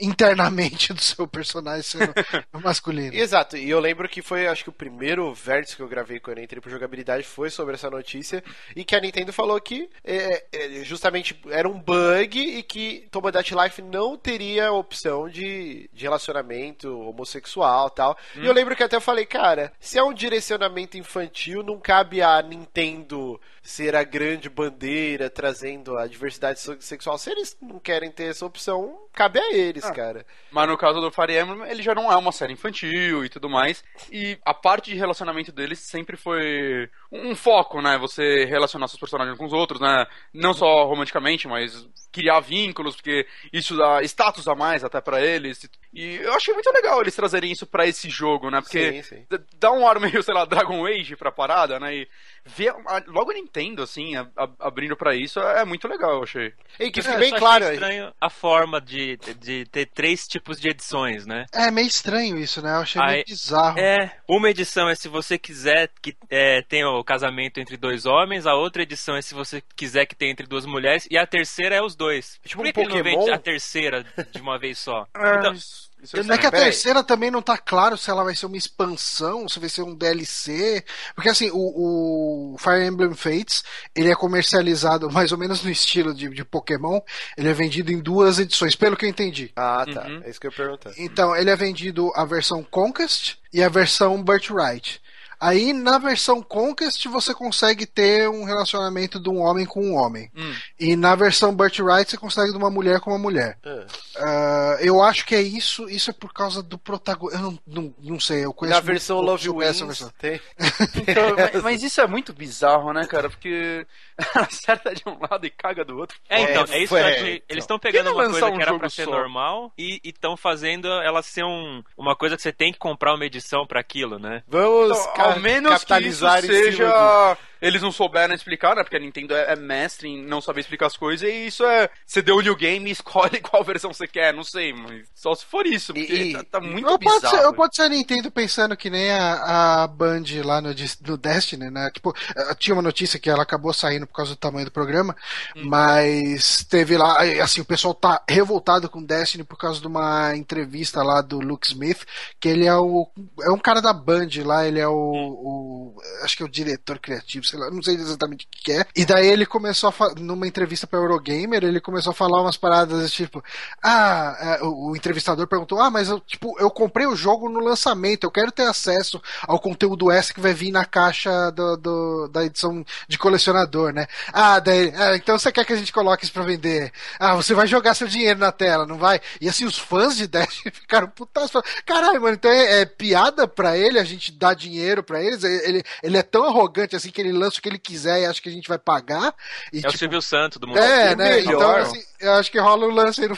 [0.00, 2.12] internamente do seu personagem sendo
[2.62, 3.14] masculino.
[3.14, 6.38] Exato, e eu lembro que foi, acho que o primeiro vértice que eu gravei quando
[6.38, 8.42] eu entrei pro jogabilidade foi sobre essa notícia
[8.74, 13.54] e que a Nintendo falou que é, é, justamente era um bug e que Tomodachi
[13.54, 18.16] Life não teria opção de, de relacionamento homossexual tal.
[18.36, 22.22] E eu lembro que até eu falei, cara, se é um direcionamento infantil, não cabe
[22.22, 27.18] a Nintendo ser a grande bandeira trazendo a diversidade sexual.
[27.18, 30.26] Se eles não querem ter essa opção, cabe a eles, cara.
[30.50, 33.48] Mas no caso do Fire Emblem, ele já não é uma série infantil e tudo
[33.48, 33.82] mais.
[34.10, 37.98] E a parte de relacionamento deles sempre foi um foco, né?
[37.98, 40.06] Você relacionar seus personagens com os outros, né?
[40.32, 45.68] Não só romanticamente, mas criar vínculos, porque isso dá status a mais até pra eles.
[45.92, 48.60] E eu achei muito legal eles trazerem isso pra esse jogo, né?
[48.60, 49.38] Porque Sim, sim.
[49.58, 51.94] dá um ar meio, sei lá, Dragon Age pra parada, né?
[51.94, 52.08] E
[52.44, 56.12] ver a- logo a Nintendo, assim, a- a- abrindo pra isso é, é muito legal,
[56.16, 56.52] eu achei.
[56.80, 57.64] E que É, fique eu bem claro.
[57.64, 61.44] estranho a forma de, de ter três tipos de edições, né?
[61.52, 62.70] É meio estranho isso, né?
[62.76, 63.78] Eu achei Aí- meio bizarro.
[63.78, 68.46] É, uma edição é se você quiser que é, tenha o casamento entre dois homens,
[68.46, 71.74] a outra edição é se você quiser que tenha entre duas mulheres, e a terceira
[71.74, 72.38] é os dois.
[72.44, 73.20] Tipo Por que um que ele não Pokémon?
[73.20, 75.06] vende a terceira de uma vez só?
[75.14, 78.24] É, Então, isso, isso Não é que a terceira também não tá claro se ela
[78.24, 80.84] vai ser uma expansão, se vai ser um DLC.
[81.14, 83.62] Porque assim, o, o Fire Emblem Fates,
[83.94, 87.00] ele é comercializado mais ou menos no estilo de, de Pokémon.
[87.36, 89.52] Ele é vendido em duas edições, pelo que eu entendi.
[89.54, 90.06] Ah, tá.
[90.06, 90.22] Uhum.
[90.24, 90.92] É isso que eu ia perguntar.
[90.98, 95.00] Então, ele é vendido a versão Conquest e a versão Birthright.
[95.44, 100.30] Aí, na versão Conquest, você consegue ter um relacionamento de um homem com um homem.
[100.36, 100.54] Hum.
[100.78, 103.58] E na versão Birthright, você consegue de uma mulher com uma mulher.
[103.66, 103.84] Ah.
[104.18, 105.88] Ah, eu acho que é isso.
[105.90, 107.38] Isso é por causa do protagonista.
[107.38, 108.44] Eu não, não, não sei.
[108.44, 110.12] Eu conheço Na versão muito Love sobre essa Wins versão.
[110.18, 110.40] tem.
[111.02, 113.28] Então, mas, mas isso é muito bizarro, né, cara?
[113.28, 113.84] Porque
[114.36, 116.16] acerta de um lado e caga do outro.
[116.28, 117.42] É, então, É, é isso que então.
[117.48, 119.10] Eles estão pegando uma coisa um que era pra ser só?
[119.10, 123.24] normal e estão fazendo ela ser um, uma coisa que você tem que comprar uma
[123.24, 124.42] edição pra aquilo, né?
[124.46, 127.36] Vamos Então, ca- ao menos que isso capitalizar seja.
[127.62, 128.82] Eles não souberam explicar, né?
[128.82, 131.88] Porque a Nintendo é, é mestre em não saber explicar as coisas, e isso é.
[132.06, 135.34] Você deu o new game e escolhe qual versão você quer, não sei, mas só
[135.34, 137.36] se for isso, porque E- tá, tá muito Eu pode, bizarro.
[137.38, 140.70] ser, eu pode ser a Nintendo pensando que nem a, a Band lá no,
[141.06, 141.90] no Destiny, né?
[141.92, 145.14] Tipo, eh, tinha uma notícia que ela acabou saindo por causa do tamanho do programa,
[145.54, 150.34] mas teve lá, eh, assim, o pessoal tá revoltado com Destiny por causa de uma
[150.36, 152.04] entrevista lá do Luke Smith,
[152.40, 153.08] que ele é o
[153.42, 156.98] é um cara da Band lá, ele é o, o- acho que é o diretor
[156.98, 158.86] criativo, sei lá, não sei exatamente o que é.
[158.96, 163.12] E daí ele começou a numa entrevista pra Eurogamer, ele começou a falar umas paradas
[163.12, 163.42] tipo,
[163.82, 168.24] ah, é, o, entrevistador perguntou: "Ah, mas eu, tipo, eu comprei o jogo no lançamento,
[168.24, 172.44] eu quero ter acesso ao conteúdo S que vai vir na caixa do, do- da
[172.44, 174.06] edição de colecionador, né?
[174.32, 176.90] Ah, daí, ah, então você quer que a gente coloque isso pra vender?
[177.18, 179.20] Ah, você vai jogar seu dinheiro na tela, não vai?
[179.40, 181.50] E assim, os fãs de Destiny ficaram putas.
[181.84, 185.82] Caralho, mano, então é, é piada pra ele, a gente dá dinheiro pra eles, ele,
[186.02, 188.48] ele é tão arrogante assim que ele lança o que ele quiser e acha que
[188.48, 189.34] a gente vai pagar.
[189.72, 190.78] E, É o tipo, Silvio Santos do mundo.
[190.78, 191.30] é, o né?
[191.36, 191.54] melhor.
[191.54, 193.36] Então, assim, eu acho que rola um lance aí no,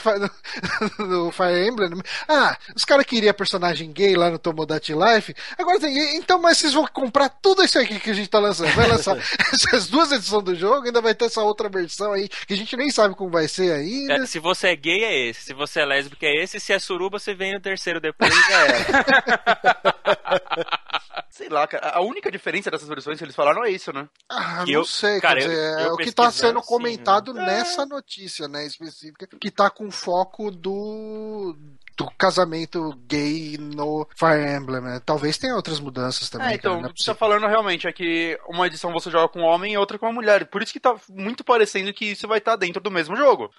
[0.98, 1.90] no, no Fire Emblem.
[2.28, 5.34] Ah, os caras queriam personagem gay lá no Tomodachi Life.
[5.58, 6.16] Agora tem.
[6.16, 8.72] Então, mas vocês vão comprar tudo isso aqui que a gente tá lançando.
[8.74, 9.16] Vai lançar
[9.52, 12.76] essas duas edições do jogo, ainda vai ter essa outra versão aí, que a gente
[12.76, 14.14] nem sabe como vai ser ainda.
[14.14, 15.42] É, se você é gay, é esse.
[15.42, 16.60] Se você é lésbica, é esse.
[16.60, 18.76] Se é suruba, você vem no terceiro depois e já era.
[21.30, 21.90] Sei lá, cara.
[21.90, 24.08] A única diferença dessas versões que eles falaram é isso, né?
[24.28, 26.60] Ah, não eu- sei, cara, quer eu- dizer, é eu o que tá pesquisando, sendo
[26.60, 27.46] sim, comentado né?
[27.46, 31.56] nessa notícia, né, específica, que tá com foco do
[31.96, 35.00] do casamento gay no Fire Emblem, né?
[35.04, 36.48] Talvez tenha outras mudanças também.
[36.48, 39.10] É, então, cara, é o que você tá falando realmente é que uma edição você
[39.10, 40.46] joga com um homem e outra com uma mulher.
[40.46, 43.50] Por isso que tá muito parecendo que isso vai estar dentro do mesmo jogo.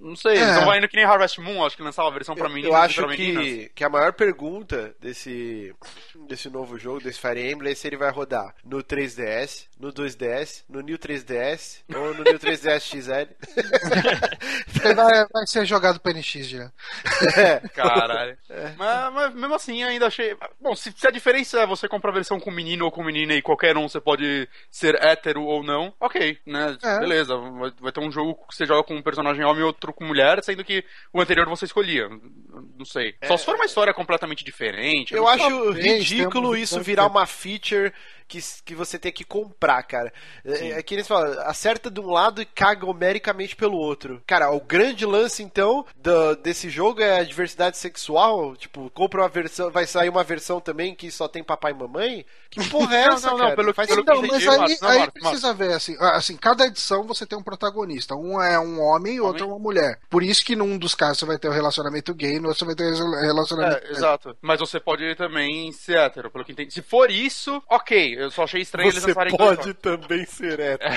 [0.00, 0.54] Não sei, eles É.
[0.56, 2.70] não vai indo que nem Harvest Moon, acho que lançava a versão pra Eu, meninos
[2.74, 5.74] eu acho que, que a maior pergunta desse,
[6.28, 10.64] desse novo jogo, desse Fire Emblem, é se ele vai rodar no 3DS, no 2DS,
[10.68, 13.34] no New 3DS ou no New 3DS XL.
[14.94, 16.70] Vai, vai ser jogado pro NX já.
[17.88, 18.36] Caralho.
[18.76, 20.36] Mas, mas mesmo assim, ainda achei.
[20.60, 23.34] Bom, se, se a diferença é você comprar a versão com menino ou com menina
[23.34, 26.76] e qualquer um você pode ser hétero ou não, ok, né?
[26.82, 27.00] É.
[27.00, 27.36] Beleza.
[27.36, 30.04] Vai, vai ter um jogo que você joga com um personagem homem e outro com
[30.04, 32.08] mulher, sendo que o anterior você escolhia.
[32.08, 33.14] Não sei.
[33.24, 35.14] Só se for uma história completamente diferente.
[35.14, 37.92] Eu acho ridículo isso virar uma feature
[38.28, 40.12] que, que você tem que comprar, cara.
[40.44, 44.22] É, é que eles falam, acerta de um lado e caga homericamente pelo outro.
[44.26, 48.56] Cara, o grande lance, então, do- desse jogo é a diversidade sexual.
[48.56, 52.24] Tipo, compra uma versão, vai sair uma versão também que só tem papai e mamãe?
[52.50, 53.56] Que porra é Não, essa, não, não, cara?
[53.56, 54.14] pelo- Faz pelo sentido.
[54.14, 57.26] Não, que mas aí, Marcos, não, aí Marcos, precisa ver, assim, assim, cada edição você
[57.26, 58.14] tem um protagonista.
[58.14, 59.98] Um é um homem e o outro é uma mulher.
[60.08, 62.64] Por isso que num dos casos você vai ter o relacionamento gay, no outro você
[62.64, 63.86] vai ter o relacionamento.
[63.86, 64.36] É, exato.
[64.40, 66.72] Mas você pode também ser hétero, pelo que entendi.
[66.72, 68.14] Se for isso, ok.
[68.24, 70.94] Eu só achei estranho eles Você lançarem pode dois também ser hétero.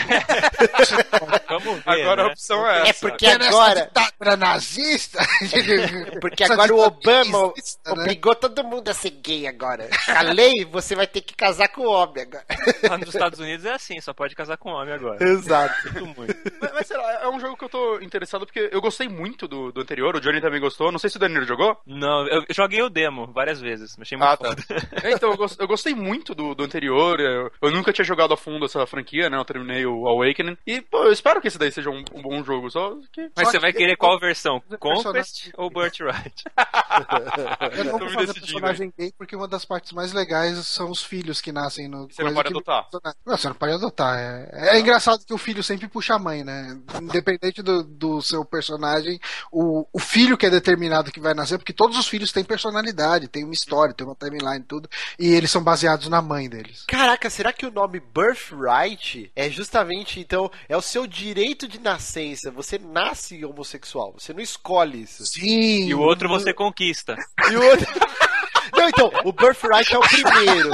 [1.50, 2.32] Vamos ver, Agora a né?
[2.32, 3.08] opção é É essa.
[3.10, 3.86] porque Que nessa agora.
[3.86, 5.20] ditadura nazista.
[6.22, 8.02] Porque agora o Obama nazista, né?
[8.02, 9.88] obrigou todo mundo a ser gay agora.
[10.08, 12.46] A lei, você vai ter que casar com o homem agora.
[12.90, 15.24] Lá nos Estados Unidos é assim, só pode casar com homem agora.
[15.24, 15.76] Exato.
[16.18, 19.48] Mas, mas sei lá, é um jogo que eu tô interessado porque eu gostei muito
[19.48, 20.92] do, do anterior, o Johnny também gostou.
[20.92, 21.78] Não sei se o Danilo jogou.
[21.86, 24.48] Não, eu joguei o demo várias vezes, mas achei muito Ah, tá.
[24.50, 24.64] foda.
[25.04, 27.07] É, então, eu gostei muito do, do anterior.
[27.20, 29.38] Eu, eu nunca tinha jogado a fundo essa franquia, né?
[29.38, 30.58] Eu terminei o Awakening.
[30.66, 32.70] E, pô, eu espero que esse daí seja um, um bom jogo.
[32.70, 33.30] Só que.
[33.36, 34.60] Mas Só você vai que- querer qual versão?
[34.60, 36.44] Personagem- Conquest ou Birthright?
[37.78, 41.04] Eu não vou me fazer personagem gay porque uma das partes mais legais são os
[41.04, 42.08] filhos que nascem no.
[42.10, 42.88] Você não pode que- adotar.
[43.26, 44.18] Não, você não pode adotar.
[44.18, 46.78] É, é engraçado que o filho sempre puxa a mãe, né?
[47.02, 49.20] Independente do, do seu personagem,
[49.52, 53.28] o, o filho que é determinado que vai nascer, porque todos os filhos têm personalidade,
[53.28, 54.90] tem uma história, tem uma timeline e tudo,
[55.20, 56.84] e eles são baseados na mãe deles.
[56.98, 62.50] Caraca, será que o nome Birthright é justamente, então, é o seu direito de nascença?
[62.50, 65.24] Você nasce homossexual, você não escolhe isso.
[65.28, 65.88] Sim!
[65.88, 67.16] E o outro você conquista.
[67.52, 67.86] E o outro.
[68.76, 70.72] Não, então, o Birthright é o primeiro.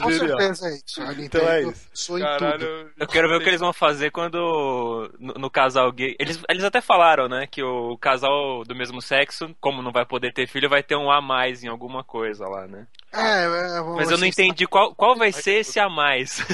[0.00, 1.02] Com certeza é isso.
[1.02, 1.88] A Nintendo Então é isso.
[1.92, 2.38] sou em tudo.
[2.38, 2.90] Caralho.
[2.98, 6.16] Eu quero ver o que eles vão fazer quando no, no casal gay.
[6.18, 10.32] Eles, eles até falaram, né, que o casal do mesmo sexo, como não vai poder
[10.32, 12.86] ter filho, vai ter um a mais em alguma coisa lá, né?
[13.12, 16.40] É, é, Mas eu não entendi qual, qual vai ser esse a mais.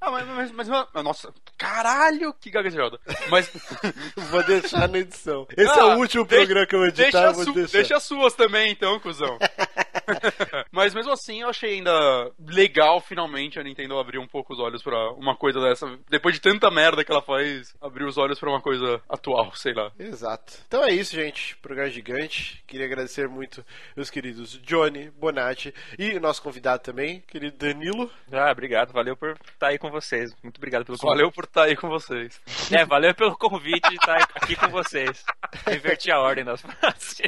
[0.00, 2.98] Ah, mas, mas, mas, mas- Nossa, caralho, que gaguejada.
[3.28, 3.50] Mas.
[4.30, 5.46] Vou deixar na edição.
[5.56, 7.52] Esse é Ah, o último deixa- programa que eu vou editar, Deixa, eu vou su-
[7.52, 7.72] deixar.
[7.78, 9.38] deixa as suas também, então, cuzão.
[10.72, 14.82] Mas mesmo assim, eu achei ainda legal, finalmente, a Nintendo abrir um pouco os olhos
[14.82, 15.86] pra uma coisa dessa.
[16.08, 19.74] Depois de tanta merda que ela faz, abrir os olhos pra uma coisa atual, sei
[19.74, 19.92] lá.
[19.98, 20.54] Exato.
[20.66, 21.56] Então é isso, gente.
[21.56, 22.62] Programa gigante.
[22.66, 23.64] Queria agradecer muito
[23.96, 28.10] meus queridos Johnny, Bonatti e o nosso convidado também, querido Danilo.
[28.32, 30.34] ah, obrigado, valeu por estar aí com vocês.
[30.42, 31.16] Muito obrigado pelo convite.
[31.16, 32.40] Valeu por estar aí com vocês.
[32.70, 35.22] É, valeu pelo convite de estar aqui com vocês.
[35.70, 37.18] Inverti a ordem das frases.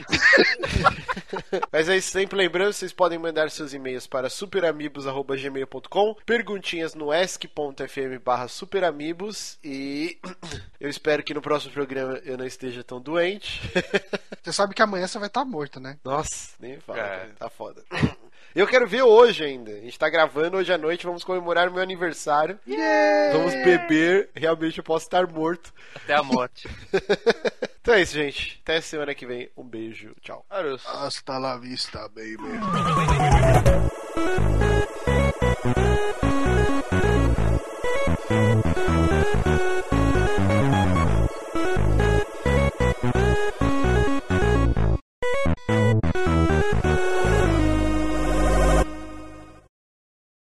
[1.70, 8.18] Mas é isso, sempre lembrando, vocês podem mandar seus e-mails para superamigos.gmail.com, perguntinhas no esc.fm
[8.24, 10.18] barra superamigos e
[10.80, 13.60] eu espero que no próximo programa eu não esteja tão doente.
[14.42, 15.98] Você sabe que amanhã você vai estar morto, né?
[16.04, 17.28] Nossa, nem fala, É.
[17.42, 17.82] tá foda.
[18.54, 19.70] Eu quero ver hoje ainda.
[19.70, 22.58] A gente tá gravando hoje à noite, vamos comemorar o meu aniversário.
[23.32, 24.30] Vamos beber.
[24.34, 25.72] Realmente eu posso estar morto.
[25.96, 26.68] Até a morte.
[27.82, 28.60] Então é isso, gente.
[28.62, 29.50] Até semana que vem.
[29.56, 30.14] Um beijo.
[30.20, 30.46] Tchau.
[30.48, 30.86] Adeus.
[30.86, 32.38] Hasta la vista, baby.